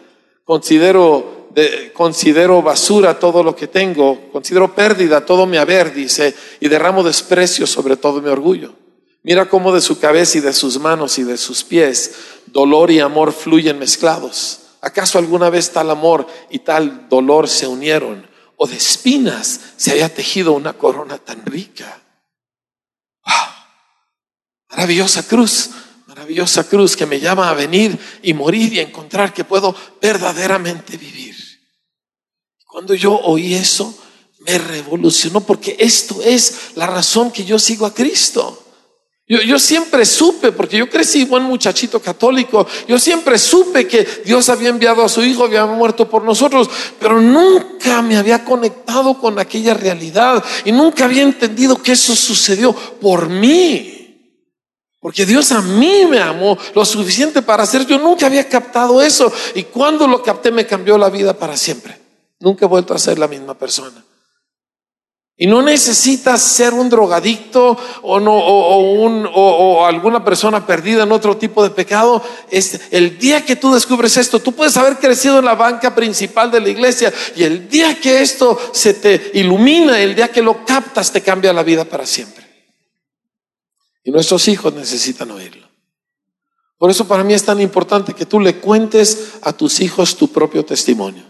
considero, 0.45 1.49
considero 1.95 2.61
basura 2.61 3.19
todo 3.19 3.45
lo 3.45 3.55
que 3.55 3.69
tengo, 3.69 4.31
considero 4.33 4.75
pérdida 4.75 5.25
todo 5.25 5.47
mi 5.47 5.57
haber, 5.57 5.95
dice, 5.95 6.35
y 6.59 6.69
derramo 6.69 7.05
desprecio 7.05 7.67
sobre 7.67 7.97
todo 7.97 8.21
mi 8.21 8.29
orgullo. 8.29 8.75
Mira 9.23 9.49
cómo 9.49 9.73
de 9.73 9.81
su 9.81 10.01
cabeza 10.01 10.39
y 10.39 10.41
de 10.41 10.53
sus 10.53 10.81
manos 10.81 11.19
y 11.19 11.23
de 11.23 11.37
sus 11.37 11.63
pies 11.63 12.15
dolor 12.47 12.91
y 12.91 12.99
amor 12.99 13.33
fluyen 13.33 13.79
mezclados. 13.79 14.61
¿Acaso 14.81 15.19
alguna 15.19 15.51
vez 15.51 15.71
tal 15.71 15.91
amor 15.91 16.27
y 16.49 16.61
tal 16.61 17.09
dolor 17.09 17.49
se 17.49 17.69
unieron? 17.69 18.27
¿O 18.57 18.67
de 18.67 18.77
espinas 18.77 19.61
se 19.77 19.93
había 19.93 20.13
tejido 20.13 20.53
una 20.53 20.73
corona 20.73 21.19
tan 21.19 21.47
rica? 21.47 22.01
Maravillosa 24.71 25.27
cruz, 25.27 25.71
maravillosa 26.21 26.65
cruz 26.65 26.97
que 26.97 27.07
me 27.07 27.19
llama 27.19 27.49
a 27.49 27.55
venir 27.55 27.99
y 28.23 28.35
morir 28.35 28.75
y 28.75 28.81
encontrar 28.81 29.33
que 29.33 29.45
puedo 29.45 29.75
verdaderamente 30.03 30.99
vivir. 30.99 31.35
Cuando 32.67 32.93
yo 32.93 33.19
oí 33.19 33.55
eso, 33.55 33.99
me 34.41 34.59
revolucionó 34.59 35.41
porque 35.41 35.77
esto 35.79 36.21
es 36.23 36.73
la 36.75 36.87
razón 36.87 37.31
que 37.31 37.43
yo 37.47 37.59
sigo 37.59 37.87
a 37.87 37.95
Cristo. 37.95 38.63
Yo, 39.27 39.59
siempre 39.59 40.05
supe, 40.05 40.53
porque 40.53 40.77
yo 40.77 40.91
crecí 40.91 41.25
buen 41.25 41.45
muchachito 41.45 42.03
católico, 42.03 42.67
yo 42.87 42.99
siempre 42.99 43.39
supe 43.39 43.87
que 43.87 44.07
Dios 44.27 44.51
había 44.51 44.69
enviado 44.69 45.03
a 45.03 45.09
su 45.09 45.23
Hijo, 45.23 45.45
había 45.45 45.65
muerto 45.65 46.11
por 46.11 46.23
nosotros, 46.23 46.69
pero 46.99 47.19
nunca 47.19 48.03
me 48.03 48.19
había 48.19 48.45
conectado 48.45 49.19
con 49.19 49.39
aquella 49.39 49.73
realidad 49.73 50.45
y 50.67 50.73
nunca 50.73 51.07
había 51.07 51.23
entendido 51.23 51.81
que 51.81 51.93
eso 51.93 52.15
sucedió 52.15 52.75
por 52.75 53.31
mí. 53.31 54.00
Porque 55.01 55.25
Dios 55.25 55.51
a 55.53 55.63
mí 55.63 56.05
me 56.09 56.21
amó 56.21 56.59
lo 56.75 56.85
suficiente 56.85 57.41
para 57.41 57.63
hacer, 57.63 57.87
yo 57.87 57.99
nunca 57.99 58.27
había 58.27 58.47
captado 58.49 59.01
eso 59.01 59.33
y 59.55 59.65
cuando 59.65 60.07
lo 60.07 60.23
capté 60.23 60.51
me 60.51 60.67
cambió 60.67 60.99
la 60.99 61.09
vida 61.09 61.33
para 61.33 61.57
siempre. 61.57 61.99
Nunca 62.39 62.67
he 62.67 62.69
vuelto 62.69 62.95
a 62.95 62.99
ser 62.99 63.19
la 63.19 63.27
misma 63.27 63.55
persona. 63.55 64.05
Y 65.43 65.47
no 65.47 65.63
necesitas 65.63 66.43
ser 66.43 66.75
un 66.75 66.91
drogadicto 66.91 67.75
o, 68.03 68.21
no, 68.21 68.37
o, 68.37 69.87
alguna 69.87 70.23
persona 70.23 70.67
perdida 70.67 71.05
en 71.05 71.13
otro 71.13 71.39
tipo 71.39 71.63
de 71.63 71.71
pecado. 71.71 72.23
Es 72.51 72.79
el 72.91 73.19
día 73.19 73.43
que 73.43 73.57
tú 73.57 73.73
descubres 73.73 74.19
esto, 74.19 74.41
tú 74.41 74.53
puedes 74.53 74.77
haber 74.77 74.99
crecido 74.99 75.39
en 75.39 75.47
la 75.47 75.55
banca 75.55 75.95
principal 75.95 76.51
de 76.51 76.61
la 76.61 76.69
iglesia 76.69 77.11
y 77.35 77.45
el 77.45 77.71
día 77.71 77.99
que 77.99 78.21
esto 78.21 78.59
se 78.75 78.93
te 78.93 79.31
ilumina, 79.33 79.99
el 79.99 80.15
día 80.15 80.29
que 80.29 80.43
lo 80.43 80.63
captas, 80.67 81.11
te 81.11 81.23
cambia 81.23 81.55
la 81.55 81.63
vida 81.63 81.87
para 81.87 82.05
siempre. 82.05 82.40
Y 84.03 84.11
nuestros 84.11 84.49
hijos 84.49 84.75
necesitan 84.75 85.31
oírlo. 85.31 85.69
Por 86.79 86.91
eso 86.91 87.07
para 87.07 87.25
mí 87.25 87.35
es 87.35 87.45
tan 87.45 87.61
importante 87.61 88.15
que 88.15 88.25
tú 88.25 88.41
le 88.41 88.57
cuentes 88.57 89.33
a 89.43 89.53
tus 89.53 89.81
hijos 89.81 90.17
tu 90.17 90.29
propio 90.29 90.65
testimonio. 90.65 91.25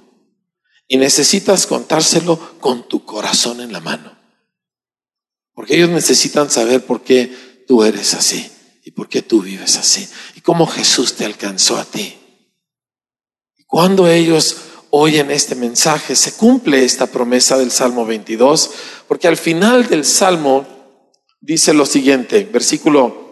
Y 0.87 0.97
necesitas 0.97 1.67
contárselo 1.67 2.39
con 2.61 2.87
tu 2.89 3.05
corazón 3.05 3.61
en 3.61 3.73
la 3.73 3.81
mano. 3.81 4.17
Porque 5.55 5.77
ellos 5.77 5.91
necesitan 5.91 6.51
saber 6.51 6.87
por 6.87 7.03
qué 7.03 7.65
tú 7.67 7.83
eres 7.83 8.15
así 8.15 8.51
y 8.85 8.93
por 8.93 9.09
qué 9.09 9.23
tú 9.23 9.43
vives 9.43 9.77
así 9.77 10.09
y 10.35 10.41
cómo 10.41 10.67
Jesús 10.67 11.15
te 11.15 11.25
alcanzó 11.25 11.77
a 11.79 11.85
ti. 11.85 12.17
Y 13.59 13.65
cuando 13.65 14.09
ellos 14.09 14.57
oyen 14.91 15.31
este 15.31 15.55
mensaje, 15.55 16.17
se 16.17 16.33
cumple 16.33 16.85
esta 16.85 17.07
promesa 17.07 17.57
del 17.59 17.71
Salmo 17.71 18.07
22, 18.07 18.71
porque 19.07 19.29
al 19.29 19.37
final 19.37 19.87
del 19.89 20.05
Salmo 20.05 20.80
dice 21.41 21.73
lo 21.73 21.87
siguiente, 21.87 22.49
versículo 22.51 23.31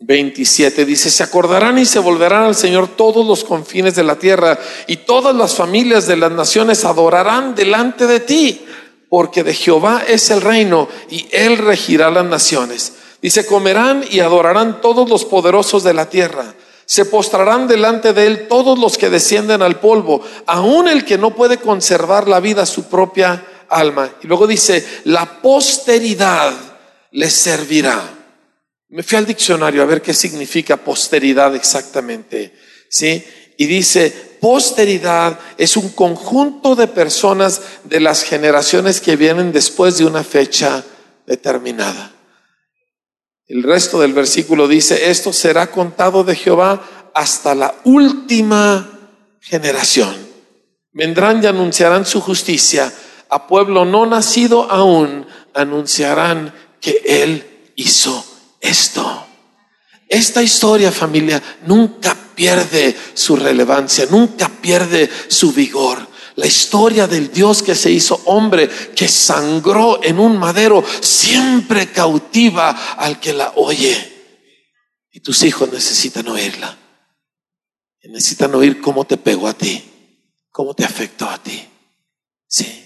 27 0.00 0.84
dice, 0.84 1.10
se 1.10 1.22
acordarán 1.22 1.78
y 1.78 1.86
se 1.86 1.98
volverán 1.98 2.44
al 2.44 2.54
Señor 2.54 2.88
todos 2.88 3.24
los 3.24 3.44
confines 3.44 3.94
de 3.94 4.02
la 4.02 4.18
tierra 4.18 4.58
y 4.86 4.98
todas 4.98 5.34
las 5.34 5.54
familias 5.54 6.06
de 6.06 6.16
las 6.16 6.32
naciones 6.32 6.84
adorarán 6.84 7.54
delante 7.54 8.06
de 8.06 8.20
ti, 8.20 8.64
porque 9.08 9.44
de 9.44 9.54
Jehová 9.54 10.02
es 10.06 10.30
el 10.30 10.40
reino 10.40 10.88
y 11.08 11.26
él 11.30 11.58
regirá 11.58 12.10
las 12.10 12.26
naciones. 12.26 12.94
Dice, 13.22 13.46
comerán 13.46 14.04
y 14.10 14.20
adorarán 14.20 14.80
todos 14.82 15.08
los 15.08 15.24
poderosos 15.24 15.84
de 15.84 15.94
la 15.94 16.10
tierra. 16.10 16.54
Se 16.84 17.06
postrarán 17.06 17.66
delante 17.66 18.12
de 18.12 18.26
él 18.26 18.48
todos 18.48 18.78
los 18.78 18.98
que 18.98 19.08
descienden 19.08 19.62
al 19.62 19.80
polvo, 19.80 20.20
aun 20.46 20.88
el 20.88 21.06
que 21.06 21.16
no 21.16 21.34
puede 21.34 21.56
conservar 21.56 22.28
la 22.28 22.40
vida 22.40 22.66
su 22.66 22.84
propia 22.84 23.42
alma. 23.70 24.10
Y 24.22 24.26
luego 24.26 24.46
dice, 24.46 24.84
la 25.04 25.40
posteridad 25.40 26.73
les 27.14 27.32
servirá. 27.32 28.02
Me 28.88 29.02
fui 29.02 29.16
al 29.16 29.26
diccionario 29.26 29.82
a 29.82 29.86
ver 29.86 30.02
qué 30.02 30.12
significa 30.12 30.76
posteridad 30.76 31.54
exactamente, 31.54 32.52
¿sí? 32.90 33.24
Y 33.56 33.66
dice, 33.66 34.36
posteridad 34.40 35.38
es 35.56 35.76
un 35.76 35.90
conjunto 35.90 36.74
de 36.74 36.88
personas 36.88 37.62
de 37.84 38.00
las 38.00 38.24
generaciones 38.24 39.00
que 39.00 39.14
vienen 39.14 39.52
después 39.52 39.96
de 39.96 40.06
una 40.06 40.24
fecha 40.24 40.84
determinada. 41.24 42.12
El 43.46 43.62
resto 43.62 44.00
del 44.00 44.12
versículo 44.12 44.66
dice, 44.66 45.10
esto 45.10 45.32
será 45.32 45.70
contado 45.70 46.24
de 46.24 46.34
Jehová 46.34 47.10
hasta 47.14 47.54
la 47.54 47.76
última 47.84 49.12
generación. 49.40 50.16
Vendrán 50.92 51.44
y 51.44 51.46
anunciarán 51.46 52.06
su 52.06 52.20
justicia. 52.20 52.92
A 53.28 53.46
pueblo 53.46 53.84
no 53.84 54.04
nacido 54.04 54.70
aún 54.70 55.26
anunciarán 55.54 56.52
que 56.84 57.00
Él 57.06 57.72
hizo 57.76 58.22
esto. 58.60 59.26
Esta 60.06 60.42
historia, 60.42 60.92
familia, 60.92 61.42
nunca 61.66 62.14
pierde 62.34 62.94
su 63.14 63.36
relevancia, 63.36 64.06
nunca 64.10 64.50
pierde 64.60 65.08
su 65.28 65.50
vigor. 65.52 66.06
La 66.36 66.46
historia 66.46 67.06
del 67.06 67.32
Dios 67.32 67.62
que 67.62 67.74
se 67.74 67.90
hizo 67.90 68.20
hombre, 68.26 68.68
que 68.94 69.08
sangró 69.08 70.04
en 70.04 70.18
un 70.18 70.36
madero, 70.36 70.84
siempre 71.00 71.90
cautiva 71.90 72.68
al 72.98 73.18
que 73.18 73.32
la 73.32 73.54
oye. 73.56 74.12
Y 75.10 75.20
tus 75.20 75.42
hijos 75.42 75.72
necesitan 75.72 76.28
oírla. 76.28 76.76
necesitan 78.02 78.54
oír 78.54 78.82
cómo 78.82 79.06
te 79.06 79.16
pegó 79.16 79.48
a 79.48 79.54
ti, 79.54 79.82
cómo 80.50 80.74
te 80.74 80.84
afectó 80.84 81.30
a 81.30 81.42
ti. 81.42 81.66
Sí. 82.46 82.83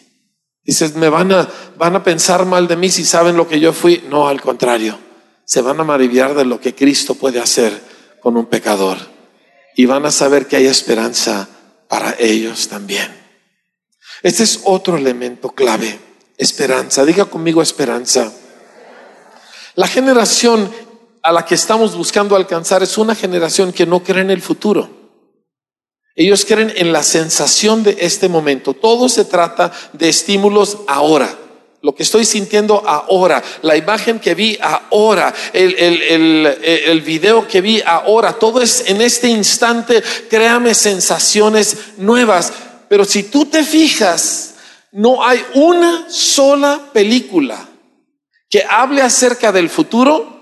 Dices, 0.69 0.95
me 0.95 1.09
van 1.09 1.33
a, 1.33 1.49
van 1.77 1.97
a 1.97 2.05
pensar 2.05 2.47
mal 2.47 2.69
de 2.69 2.77
mí 2.77 2.91
si 2.91 3.05
saben 3.05 3.37
lo 3.37 3.49
que 3.49 3.59
yo 3.59 3.73
fui. 3.73 4.05
No, 4.09 4.29
al 4.29 4.41
contrario 4.41 5.09
se 5.49 5.63
van 5.63 5.81
a 5.81 5.85
maravillar 5.85 6.35
de 6.35 6.45
lo 6.45 6.61
que 6.61 6.75
Cristo 6.75 7.15
puede 7.15 7.41
hacer 7.41 7.73
con 8.21 8.37
un 8.37 8.45
pecador 8.45 8.99
y 9.75 9.87
van 9.87 10.05
a 10.05 10.11
saber 10.11 10.47
que 10.47 10.57
hay 10.57 10.67
esperanza 10.67 11.49
para 11.89 12.15
ellos 12.19 12.69
también. 12.69 13.11
Este 14.23 14.43
es 14.43 14.61
otro 14.65 14.99
elemento 14.99 15.49
clave, 15.49 15.99
esperanza. 16.37 17.07
Diga 17.07 17.25
conmigo 17.25 17.63
esperanza. 17.63 18.31
La 19.75 19.87
generación 19.87 20.71
a 21.23 21.33
la 21.33 21.47
que 21.47 21.55
estamos 21.55 21.97
buscando 21.97 22.37
alcanzar 22.37 22.83
es 22.83 22.99
una 22.99 23.15
generación 23.15 23.73
que 23.73 23.87
no 23.87 24.03
cree 24.03 24.21
en 24.21 24.31
el 24.31 24.43
futuro. 24.43 24.98
Ellos 26.19 26.45
creen 26.45 26.73
en 26.75 26.93
la 26.93 27.05
sensación 27.05 27.85
de 27.85 27.97
este 28.01 28.29
momento. 28.29 28.75
Todo 28.75 29.09
se 29.09 29.25
trata 29.25 29.71
de 29.93 30.09
estímulos 30.09 30.79
ahora 30.89 31.39
lo 31.81 31.95
que 31.95 32.03
estoy 32.03 32.25
sintiendo 32.25 32.83
ahora, 32.85 33.41
la 33.63 33.77
imagen 33.77 34.19
que 34.19 34.35
vi 34.35 34.59
ahora, 34.61 35.33
el, 35.53 35.77
el, 35.79 36.47
el, 36.65 37.01
video 37.03 37.47
que 37.47 37.61
vi 37.61 37.81
ahora, 37.87 38.33
todo 38.33 38.61
es 38.61 38.83
en 38.89 39.01
este 39.01 39.29
instante, 39.29 40.03
créame 40.29 40.75
sensaciones 40.75 41.77
nuevas. 41.99 42.53
Pero 42.89 43.05
si 43.05 43.23
tú 43.23 43.45
te 43.47 43.63
fijas, 43.63 44.57
no 44.91 45.25
hay 45.25 45.41
una 45.55 46.11
sola 46.11 46.91
película 46.93 47.69
que 48.51 48.65
hable 48.69 49.01
acerca 49.01 49.53
del 49.53 49.71
futuro 49.71 50.39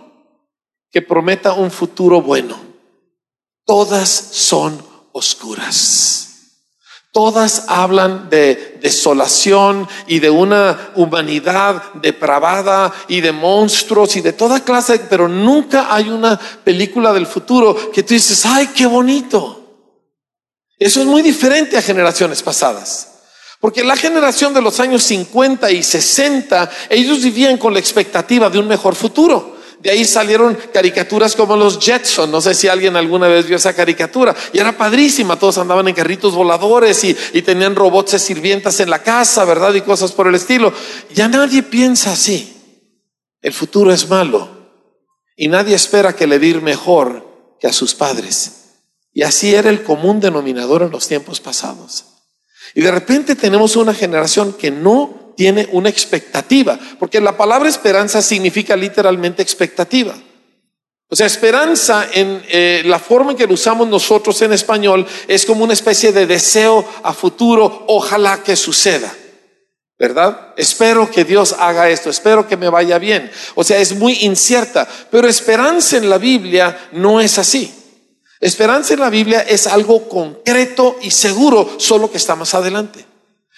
que 0.91 1.03
prometa 1.03 1.53
un 1.53 1.71
futuro 1.71 2.23
bueno. 2.23 2.59
Todas 3.67 4.09
son 4.09 4.86
oscuras. 5.17 6.25
Todas 7.11 7.65
hablan 7.69 8.29
de 8.29 8.79
desolación 8.83 9.89
y 10.07 10.19
de 10.19 10.29
una 10.29 10.91
humanidad 10.97 11.95
depravada 11.95 12.93
y 13.09 13.23
de 13.23 13.33
monstruos 13.33 14.17
y 14.17 14.21
de 14.21 14.35
toda 14.35 14.61
clase, 14.61 14.99
pero 15.09 15.27
nunca 15.27 15.95
hay 15.95 16.11
una 16.11 16.39
película 16.63 17.15
del 17.15 17.27
futuro 17.27 17.91
que 17.91 18.03
tú 18.03 18.13
dices, 18.13 18.45
ay, 18.45 18.67
qué 18.69 18.85
bonito. 18.85 19.63
Eso 20.79 21.01
es 21.01 21.07
muy 21.07 21.23
diferente 21.23 21.79
a 21.79 21.83
generaciones 21.83 22.43
pasadas. 22.43 23.13
Porque 23.61 23.83
la 23.83 23.97
generación 23.97 24.53
de 24.53 24.61
los 24.61 24.79
años 24.79 25.03
50 25.05 25.71
y 25.71 25.83
60, 25.83 26.71
ellos 26.91 27.23
vivían 27.23 27.57
con 27.57 27.73
la 27.73 27.81
expectativa 27.81 28.51
de 28.51 28.59
un 28.59 28.69
mejor 28.69 28.95
futuro. 28.95 29.56
De 29.81 29.91
ahí 29.91 30.05
salieron 30.05 30.57
caricaturas 30.73 31.37
como 31.37 31.57
los 31.57 31.79
Jetson. 31.79 32.31
No 32.31 32.41
sé 32.41 32.55
si 32.55 32.69
alguien 32.69 32.97
alguna 32.97 33.29
vez 33.29 33.47
vio 33.47 33.57
esa 33.57 33.75
caricatura. 33.75 34.35
Y 34.53 34.59
era 34.59 34.77
padrísima. 34.77 35.39
Todos 35.39 35.59
andaban 35.59 35.87
en 35.89 35.95
carritos 35.95 36.35
voladores 36.35 37.05
y, 37.05 37.15
tenían 37.43 37.77
robots 37.77 38.13
de 38.13 38.19
sirvientas 38.19 38.81
en 38.81 38.91
la 38.91 39.03
casa, 39.03 39.45
¿verdad? 39.45 39.75
Y 39.75 39.83
cosas 39.83 40.13
por 40.13 40.27
el 40.27 40.35
estilo. 40.35 40.73
Ya 41.15 41.29
nadie 41.29 41.63
piensa 41.63 42.13
así. 42.13 42.57
El 43.43 43.53
futuro 43.53 43.93
es 43.93 44.09
malo. 44.09 44.49
Y 45.37 45.49
nadie 45.49 45.75
espera 45.75 46.17
que 46.17 46.27
le 46.27 46.39
dir 46.39 46.63
mejor 46.63 47.57
que 47.61 47.67
a 47.67 47.73
sus 47.73 47.95
padres. 47.95 48.53
Y 49.13 49.23
así 49.23 49.55
era 49.55 49.71
el 49.71 49.83
común 49.83 50.21
denominador 50.21 50.83
en 50.83 50.91
los 50.91 51.07
tiempos 51.07 51.41
pasados. 51.41 52.05
Y 52.75 52.81
de 52.81 52.91
repente 52.91 53.37
tenemos 53.37 53.77
una 53.77 53.95
generación 53.95 54.53
que 54.53 54.71
no 54.71 55.26
tiene 55.37 55.69
una 55.73 55.89
expectativa, 55.89 56.79
porque 56.99 57.21
la 57.21 57.37
palabra 57.37 57.69
esperanza 57.69 58.23
significa 58.23 58.75
literalmente 58.75 59.43
expectativa. 59.43 60.15
O 61.09 61.15
sea, 61.15 61.27
esperanza 61.27 62.09
en 62.13 62.43
eh, 62.49 62.83
la 62.85 62.99
forma 62.99 63.31
en 63.31 63.37
que 63.37 63.47
lo 63.47 63.55
usamos 63.55 63.87
nosotros 63.87 64.43
en 64.43 64.53
español 64.53 65.07
es 65.29 65.47
como 65.47 65.63
una 65.63 65.75
especie 65.75 66.11
de 66.11 66.27
deseo 66.27 66.85
a 67.05 67.13
futuro, 67.13 67.85
ojalá 67.87 68.43
que 68.43 68.57
suceda. 68.57 69.15
¿Verdad? 69.99 70.53
Espero 70.57 71.11
que 71.11 71.25
Dios 71.25 71.55
haga 71.59 71.89
esto, 71.89 72.11
espero 72.11 72.47
que 72.47 72.57
me 72.57 72.69
vaya 72.69 72.99
bien. 72.99 73.31
O 73.55 73.65
sea, 73.65 73.79
es 73.79 73.95
muy 73.95 74.19
incierta, 74.23 74.87
pero 75.11 75.29
esperanza 75.29 75.97
en 75.97 76.11
la 76.11 76.19
Biblia 76.19 76.89
no 76.93 77.21
es 77.21 77.39
así. 77.39 77.73
Esperanza 78.41 78.93
en 78.93 79.01
la 79.01 79.09
Biblia 79.09 79.41
es 79.41 79.67
algo 79.67 80.09
concreto 80.09 80.99
y 81.01 81.11
seguro, 81.11 81.77
solo 81.79 82.11
que 82.11 82.19
está 82.19 82.37
más 82.37 82.53
adelante. 82.53 83.07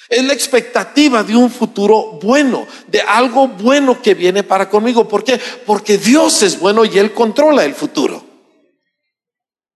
Es 0.08 0.24
la 0.24 0.32
expectativa 0.32 1.22
de 1.22 1.36
un 1.36 1.50
futuro 1.50 2.18
bueno, 2.22 2.66
de 2.86 3.00
algo 3.00 3.48
bueno 3.48 4.00
que 4.00 4.14
viene 4.14 4.42
para 4.42 4.68
conmigo. 4.68 5.06
¿Por 5.06 5.22
qué? 5.22 5.38
Porque 5.66 5.98
Dios 5.98 6.42
es 6.42 6.58
bueno 6.58 6.84
y 6.84 6.98
Él 6.98 7.12
controla 7.12 7.64
el 7.64 7.74
futuro. 7.74 8.24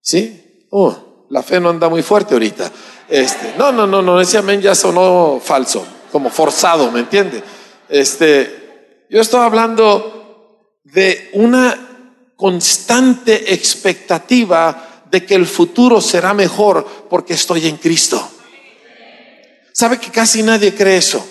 ¿Sí? 0.00 0.66
Oh, 0.70 1.26
la 1.28 1.42
fe 1.42 1.60
no 1.60 1.68
anda 1.68 1.88
muy 1.88 2.02
fuerte 2.02 2.34
ahorita. 2.34 2.70
Este, 3.08 3.54
no, 3.58 3.72
no, 3.72 3.86
no, 3.86 4.00
no, 4.00 4.20
ese 4.20 4.38
amén 4.38 4.62
ya 4.62 4.74
sonó 4.74 5.38
falso, 5.42 5.84
como 6.10 6.30
forzado, 6.30 6.90
¿me 6.90 7.00
entiende? 7.00 7.42
Este, 7.88 9.06
yo 9.10 9.20
estoy 9.20 9.40
hablando 9.40 10.78
de 10.84 11.30
una 11.34 12.32
constante 12.36 13.52
expectativa 13.52 15.04
de 15.10 15.26
que 15.26 15.34
el 15.34 15.46
futuro 15.46 16.00
será 16.00 16.32
mejor 16.32 16.86
porque 17.10 17.34
estoy 17.34 17.68
en 17.68 17.76
Cristo. 17.76 18.26
¿Sabe 19.72 19.98
que 19.98 20.10
casi 20.10 20.42
nadie 20.42 20.74
cree 20.74 20.98
eso? 20.98 21.26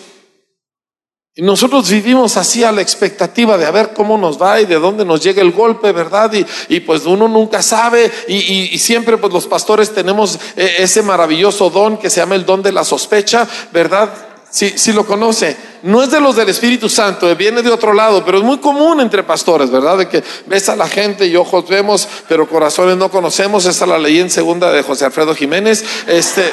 Y 1.34 1.44
nosotros 1.44 1.90
vivimos 1.90 2.36
así 2.36 2.62
a 2.66 2.74
la 2.74 2.82
expectativa 2.82 3.58
de 3.58 3.66
a 3.66 3.72
ver 3.72 3.94
cómo 3.94 4.18
nos 4.18 4.42
va 4.42 4.60
y 4.60 4.66
de 4.66 4.76
dónde 4.76 5.06
nos 5.06 5.24
llega 5.24 5.42
el 5.42 5.54
golpe, 5.54 5.94
¿verdad? 5.94 6.30
Y, 6.68 6.80
pues 6.82 7.06
uno 7.06 7.30
nunca 7.30 7.62
sabe 7.62 8.12
y, 8.28 8.78
siempre 8.80 9.18
pues 9.18 9.32
los 9.32 9.48
pastores 9.48 9.94
tenemos 9.94 10.38
eh, 10.58 10.76
ese 10.80 11.02
maravilloso 11.02 11.70
don 11.70 11.98
que 11.98 12.10
se 12.10 12.20
llama 12.20 12.36
el 12.36 12.46
don 12.46 12.62
de 12.62 12.74
la 12.74 12.84
sospecha, 12.84 13.48
¿verdad? 13.72 14.12
Si 14.50 14.78
sí, 14.78 14.92
lo 14.92 15.06
conoce. 15.06 15.56
No 15.84 16.04
es 16.04 16.12
de 16.12 16.20
los 16.20 16.36
del 16.36 16.50
Espíritu 16.50 16.90
Santo, 16.90 17.30
eh, 17.30 17.36
viene 17.36 17.62
de 17.62 17.72
otro 17.72 17.94
lado, 17.94 18.26
pero 18.26 18.40
es 18.40 18.44
muy 18.44 18.58
común 18.58 19.00
entre 19.00 19.24
pastores, 19.24 19.72
¿verdad? 19.72 20.00
De 20.00 20.10
que 20.10 20.22
ves 20.48 20.68
a 20.68 20.76
la 20.76 20.90
gente 20.90 21.26
y 21.28 21.38
ojos 21.38 21.70
vemos, 21.70 22.06
pero 22.28 22.50
corazones 22.50 22.98
no 22.98 23.10
conocemos. 23.10 23.66
Esa 23.66 23.86
la 23.86 23.98
ley 23.98 24.20
en 24.20 24.30
segunda 24.30 24.70
de 24.70 24.84
José 24.84 25.06
Alfredo 25.06 25.34
Jiménez. 25.34 25.86
Este. 26.08 26.52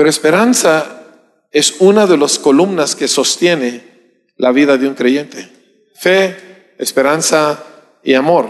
Pero 0.00 0.08
esperanza 0.08 1.02
es 1.50 1.74
una 1.80 2.06
de 2.06 2.16
las 2.16 2.38
columnas 2.38 2.96
que 2.96 3.06
sostiene 3.06 4.24
la 4.38 4.50
vida 4.50 4.78
de 4.78 4.88
un 4.88 4.94
creyente. 4.94 5.46
Fe, 5.94 6.74
esperanza 6.78 7.62
y 8.02 8.14
amor. 8.14 8.48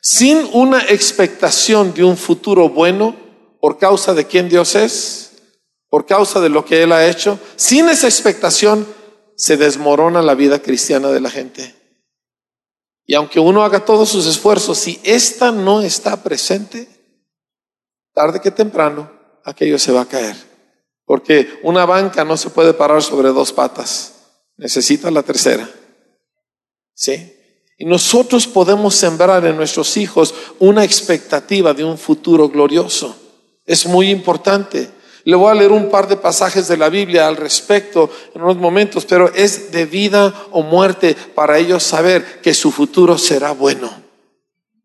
Sin 0.00 0.38
una 0.54 0.80
expectación 0.84 1.92
de 1.92 2.02
un 2.02 2.16
futuro 2.16 2.70
bueno 2.70 3.14
por 3.60 3.76
causa 3.76 4.14
de 4.14 4.24
quién 4.24 4.48
Dios 4.48 4.74
es, 4.74 5.32
por 5.90 6.06
causa 6.06 6.40
de 6.40 6.48
lo 6.48 6.64
que 6.64 6.82
Él 6.82 6.92
ha 6.92 7.06
hecho, 7.06 7.38
sin 7.56 7.90
esa 7.90 8.08
expectación 8.08 8.86
se 9.36 9.58
desmorona 9.58 10.22
la 10.22 10.34
vida 10.34 10.62
cristiana 10.62 11.10
de 11.10 11.20
la 11.20 11.28
gente. 11.28 11.74
Y 13.04 13.16
aunque 13.16 13.38
uno 13.38 13.64
haga 13.64 13.84
todos 13.84 14.08
sus 14.08 14.26
esfuerzos, 14.26 14.78
si 14.78 14.98
esta 15.04 15.52
no 15.52 15.82
está 15.82 16.22
presente, 16.22 16.88
tarde 18.14 18.40
que 18.40 18.50
temprano, 18.50 19.12
aquello 19.44 19.78
se 19.78 19.92
va 19.92 20.00
a 20.00 20.08
caer. 20.08 20.49
Porque 21.10 21.58
una 21.64 21.86
banca 21.86 22.24
no 22.24 22.36
se 22.36 22.50
puede 22.50 22.72
parar 22.72 23.02
sobre 23.02 23.30
dos 23.30 23.52
patas. 23.52 24.12
Necesita 24.56 25.10
la 25.10 25.24
tercera. 25.24 25.68
¿Sí? 26.94 27.32
Y 27.76 27.84
nosotros 27.84 28.46
podemos 28.46 28.94
sembrar 28.94 29.44
en 29.44 29.56
nuestros 29.56 29.96
hijos 29.96 30.32
una 30.60 30.84
expectativa 30.84 31.74
de 31.74 31.82
un 31.82 31.98
futuro 31.98 32.48
glorioso. 32.48 33.16
Es 33.66 33.86
muy 33.86 34.08
importante. 34.08 34.88
Le 35.24 35.34
voy 35.34 35.50
a 35.50 35.56
leer 35.56 35.72
un 35.72 35.90
par 35.90 36.06
de 36.06 36.16
pasajes 36.16 36.68
de 36.68 36.76
la 36.76 36.88
Biblia 36.88 37.26
al 37.26 37.36
respecto 37.36 38.08
en 38.32 38.42
unos 38.42 38.58
momentos, 38.58 39.04
pero 39.04 39.34
es 39.34 39.72
de 39.72 39.86
vida 39.86 40.32
o 40.52 40.62
muerte 40.62 41.16
para 41.34 41.58
ellos 41.58 41.82
saber 41.82 42.40
que 42.40 42.54
su 42.54 42.70
futuro 42.70 43.18
será 43.18 43.50
bueno. 43.50 43.90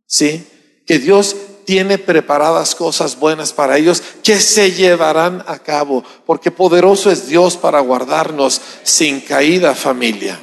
¿Sí? 0.07 0.47
Que 0.87 0.97
Dios 0.97 1.35
tiene 1.65 1.97
preparadas 1.97 2.75
cosas 2.75 3.19
buenas 3.19 3.53
para 3.53 3.77
ellos 3.77 4.01
que 4.23 4.39
se 4.39 4.71
llevarán 4.71 5.43
a 5.47 5.59
cabo, 5.59 6.03
porque 6.25 6.51
poderoso 6.51 7.11
es 7.11 7.27
Dios 7.27 7.57
para 7.57 7.79
guardarnos 7.79 8.61
sin 8.83 9.21
caída 9.21 9.75
familia. 9.75 10.39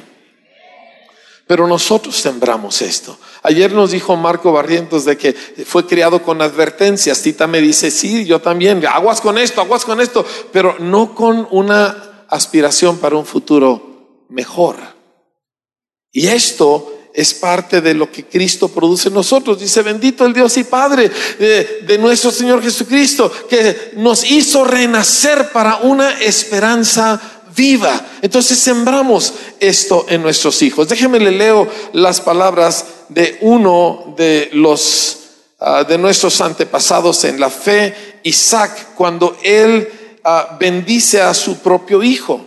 Pero 1.47 1.67
nosotros 1.67 2.15
sembramos 2.15 2.81
esto. 2.81 3.17
Ayer 3.43 3.73
nos 3.73 3.91
dijo 3.91 4.15
Marco 4.15 4.51
Barrientos 4.53 5.03
de 5.03 5.17
que 5.17 5.33
fue 5.33 5.85
criado 5.85 6.23
con 6.23 6.41
advertencias. 6.41 7.21
Tita 7.21 7.47
me 7.47 7.59
dice, 7.59 7.91
sí, 7.91 8.25
yo 8.25 8.39
también, 8.39 8.85
aguas 8.85 9.19
con 9.19 9.37
esto, 9.37 9.59
aguas 9.59 9.83
con 9.83 9.99
esto, 9.99 10.25
pero 10.53 10.77
no 10.79 11.13
con 11.13 11.47
una 11.51 12.25
aspiración 12.29 12.97
para 12.97 13.17
un 13.17 13.25
futuro 13.25 14.25
mejor. 14.29 14.77
Y 16.11 16.27
esto 16.27 16.92
es 17.13 17.35
parte 17.35 17.79
de 17.79 17.93
lo 17.93 18.11
que 18.11 18.25
Cristo 18.25 18.67
produce 18.69 19.09
en 19.09 19.13
nosotros. 19.13 19.59
Dice, 19.59 19.83
bendito 19.83 20.25
el 20.25 20.33
Dios 20.33 20.57
y 20.57 20.63
Padre 20.63 21.11
de, 21.37 21.97
nuestro 21.99 22.31
Señor 22.31 22.61
Jesucristo, 22.63 23.31
que 23.47 23.91
nos 23.97 24.29
hizo 24.29 24.65
renacer 24.65 25.51
para 25.51 25.77
una 25.77 26.19
esperanza 26.19 27.21
viva. 27.55 28.03
Entonces 28.23 28.57
sembramos 28.57 29.33
esto 29.59 30.07
en 30.09 30.23
nuestros 30.23 30.59
hijos. 30.63 30.89
Déjeme 30.89 31.19
le 31.19 31.31
leo 31.31 31.67
las 31.93 32.19
palabras 32.19 32.85
de 33.09 33.37
uno 33.41 34.15
de 34.17 34.49
los 34.53 35.19
ah, 35.59 35.83
de 35.83 35.99
nuestros 35.99 36.41
antepasados 36.41 37.23
en 37.25 37.39
la 37.39 37.51
fe, 37.51 38.19
Isaac, 38.23 38.95
cuando 38.95 39.37
él 39.43 40.17
ah, 40.23 40.57
bendice 40.59 41.21
a 41.21 41.35
su 41.35 41.59
propio 41.59 42.01
hijo. 42.01 42.43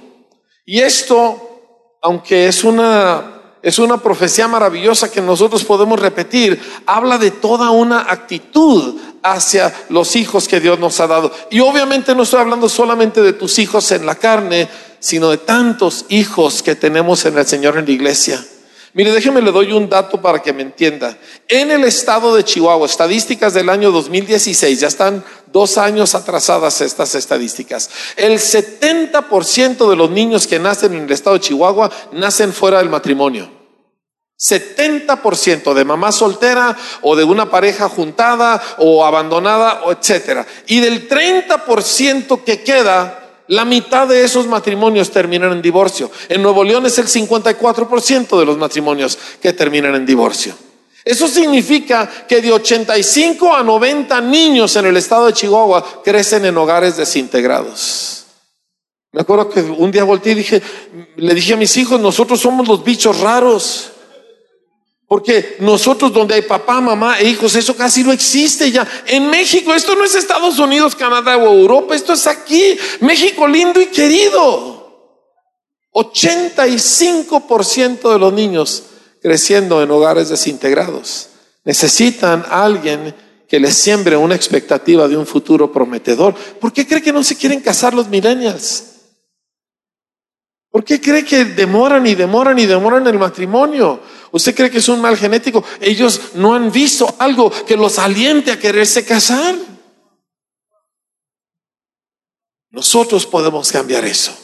Y 0.64 0.81
esto, 0.81 1.98
aunque 2.02 2.48
es 2.48 2.64
una 2.64 3.36
es 3.66 3.81
una 3.81 4.00
profecía 4.00 4.46
maravillosa 4.46 5.11
que 5.11 5.20
nosotros 5.20 5.64
podemos 5.64 5.98
repetir. 5.98 6.62
Habla 6.87 7.18
de 7.18 7.33
toda 7.33 7.70
una 7.70 8.02
actitud 8.02 8.94
hacia 9.24 9.74
los 9.88 10.14
hijos 10.14 10.46
que 10.46 10.61
Dios 10.61 10.79
nos 10.79 11.00
ha 11.00 11.09
dado. 11.09 11.33
Y 11.50 11.59
obviamente 11.59 12.14
no 12.14 12.22
estoy 12.22 12.42
hablando 12.42 12.68
solamente 12.68 13.22
de 13.22 13.33
tus 13.33 13.59
hijos 13.59 13.90
en 13.90 14.07
la 14.07 14.14
carne, 14.14 14.68
sino 15.00 15.31
de 15.31 15.38
tantos 15.38 16.05
hijos 16.11 16.62
que 16.62 16.76
tenemos 16.76 17.24
en 17.24 17.38
el 17.38 17.44
Señor 17.44 17.76
en 17.76 17.87
la 17.87 17.90
iglesia. 17.90 18.40
Mire, 18.94 19.11
déjeme 19.11 19.42
le 19.42 19.50
doy 19.50 19.72
un 19.72 19.88
dato 19.88 20.22
para 20.22 20.40
que 20.40 20.52
me 20.52 20.62
entienda. 20.62 21.18
En 21.48 21.72
el 21.72 21.83
estado 21.83 22.37
de 22.37 22.44
Chihuahua, 22.44 22.87
estadísticas 22.87 23.52
del 23.52 23.68
año 23.68 23.90
2016, 23.90 24.79
ya 24.79 24.87
están 24.87 25.24
dos 25.52 25.76
años 25.76 26.14
atrasadas 26.14 26.83
estas 26.83 27.16
estadísticas. 27.16 27.90
El 28.16 28.35
70% 28.35 29.90
de 29.90 29.96
los 29.96 30.09
niños 30.09 30.46
que 30.46 30.61
nacen 30.61 30.94
en 30.94 31.07
el 31.07 31.11
estado 31.11 31.35
de 31.35 31.40
Chihuahua 31.40 31.90
nacen 32.12 32.52
fuera 32.52 32.79
del 32.79 32.90
matrimonio. 32.90 33.56
70% 34.38 35.72
de 35.72 35.85
mamá 35.85 36.12
soltera 36.12 36.77
o 37.03 37.16
de 37.16 37.25
una 37.25 37.51
pareja 37.51 37.88
juntada 37.88 38.62
o 38.79 39.05
abandonada, 39.05 39.83
etcétera. 39.88 40.46
Y 40.66 40.81
del 40.81 41.09
30% 41.09 42.44
que 42.44 42.62
queda, 42.62 43.27
la 43.49 43.64
mitad 43.64 44.07
de 44.09 44.25
esos 44.25 44.46
matrimonios 44.46 45.11
terminan 45.11 45.53
en 45.53 45.62
divorcio. 45.62 46.11
En 46.29 46.42
Nuevo 46.42 46.64
León 46.64 46.85
es 46.87 46.99
el 46.99 47.07
54% 47.07 48.38
de 48.38 48.44
los 48.44 48.59
matrimonios 48.59 49.18
que 49.40 49.53
terminan 49.53 49.94
en 49.94 50.05
divorcio. 50.05 50.55
Eso 51.05 51.29
significa 51.29 52.11
que 52.29 52.42
de 52.42 52.53
85 52.53 53.55
a 53.55 53.62
90 53.62 54.20
niños 54.22 54.75
en 54.75 54.87
el 54.87 54.96
estado 54.96 55.27
de 55.27 55.33
Chihuahua 55.33 56.03
crecen 56.05 56.44
en 56.44 56.59
hogares 56.59 56.96
desintegrados. 56.96 58.25
Me 59.12 59.20
acuerdo 59.20 59.49
que 59.49 59.61
un 59.61 59.92
día 59.92 60.03
volteé 60.03 60.33
y 60.33 60.35
dije, 60.35 60.61
le 61.16 61.33
dije 61.33 61.55
a 61.55 61.57
mis 61.57 61.77
hijos, 61.77 62.01
nosotros 62.01 62.40
somos 62.40 62.66
los 62.66 62.83
bichos 62.83 63.20
raros. 63.20 63.92
Porque 65.09 65.57
nosotros 65.61 66.12
donde 66.12 66.35
hay 66.35 66.42
papá, 66.42 66.81
mamá 66.81 67.21
e 67.21 67.29
hijos, 67.29 67.55
eso 67.55 67.77
casi 67.77 68.03
no 68.03 68.11
existe 68.12 68.73
ya. 68.73 68.85
En 69.07 69.31
México, 69.31 69.73
esto 69.73 69.95
no 69.95 70.03
es 70.05 70.16
Estados 70.16 70.59
Unidos, 70.59 70.97
Canadá 70.97 71.37
o 71.37 71.47
Europa, 71.47 71.95
esto 71.95 72.12
es 72.12 72.27
aquí. 72.27 72.77
México 73.01 73.47
lindo 73.47 73.81
y 73.81 73.87
querido. 73.87 74.85
85% 75.92 78.12
de 78.12 78.19
los 78.19 78.33
niños 78.33 78.83
creciendo 79.23 79.81
en 79.83 79.90
hogares 79.90 80.29
desintegrados 80.29 81.29
necesitan 81.64 82.45
a 82.49 82.64
alguien 82.64 83.14
que 83.49 83.61
les 83.61 83.75
siembre 83.75 84.16
una 84.16 84.35
expectativa 84.35 85.07
de 85.09 85.16
un 85.16 85.27
futuro 85.27 85.73
prometedor. 85.73 86.35
¿Por 86.35 86.73
qué 86.73 86.87
cree 86.87 87.03
que 87.03 87.12
no 87.12 87.23
se 87.23 87.37
quieren 87.37 87.61
casar 87.61 87.92
los 87.92 88.09
millennials? 88.09 88.96
¿Por 90.77 90.85
qué 90.85 91.01
cree 91.01 91.25
que 91.25 91.47
demoran 91.47 92.07
y 92.07 92.15
demoran 92.15 92.59
y 92.59 92.67
demoran 92.67 93.07
el 93.07 93.19
matrimonio? 93.19 93.99
¿Usted 94.31 94.55
cree 94.55 94.71
que 94.71 94.77
es 94.77 94.89
un 94.91 95.01
mal 95.01 95.17
genético? 95.17 95.65
Ellos 95.81 96.21
no 96.35 96.55
han 96.55 96.71
visto 96.71 97.17
algo 97.19 97.51
que 97.51 97.79
los 97.79 97.99
aliente 97.99 98.53
a 98.53 98.59
quererse 98.59 99.03
casar. 99.03 99.55
Nosotros 102.69 103.25
podemos 103.25 103.73
cambiar 103.73 104.05
eso. 104.05 104.37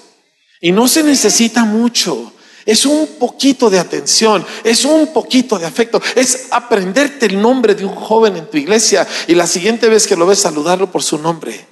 Y 0.62 0.72
no 0.72 0.88
se 0.88 1.02
necesita 1.02 1.66
mucho. 1.66 2.32
Es 2.64 2.86
un 2.86 3.08
poquito 3.18 3.68
de 3.68 3.78
atención, 3.78 4.42
es 4.64 4.86
un 4.86 5.12
poquito 5.12 5.58
de 5.58 5.66
afecto, 5.66 6.00
es 6.14 6.46
aprenderte 6.50 7.26
el 7.26 7.42
nombre 7.42 7.74
de 7.74 7.84
un 7.84 7.94
joven 7.94 8.38
en 8.38 8.48
tu 8.48 8.56
iglesia 8.56 9.06
y 9.26 9.34
la 9.34 9.46
siguiente 9.46 9.86
vez 9.86 10.06
que 10.06 10.16
lo 10.16 10.24
ves 10.24 10.38
saludarlo 10.38 10.90
por 10.90 11.02
su 11.02 11.18
nombre. 11.18 11.66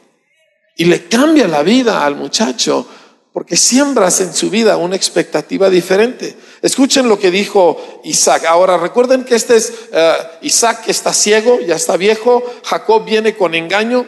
Y 0.76 0.84
le 0.84 1.06
cambia 1.06 1.48
la 1.48 1.62
vida 1.62 2.04
al 2.04 2.16
muchacho 2.16 2.86
porque 3.32 3.56
siembras 3.56 4.20
en 4.20 4.34
su 4.34 4.50
vida 4.50 4.76
una 4.76 4.96
expectativa 4.96 5.70
diferente. 5.70 6.36
Escuchen 6.62 7.08
lo 7.08 7.18
que 7.18 7.30
dijo 7.30 8.00
Isaac. 8.04 8.44
Ahora 8.46 8.76
recuerden 8.76 9.24
que 9.24 9.36
este 9.36 9.56
es 9.56 9.72
eh, 9.92 10.14
Isaac 10.42 10.84
que 10.84 10.90
está 10.90 11.12
ciego, 11.12 11.60
ya 11.60 11.76
está 11.76 11.96
viejo, 11.96 12.42
Jacob 12.64 13.04
viene 13.04 13.36
con 13.36 13.54
engaño, 13.54 14.06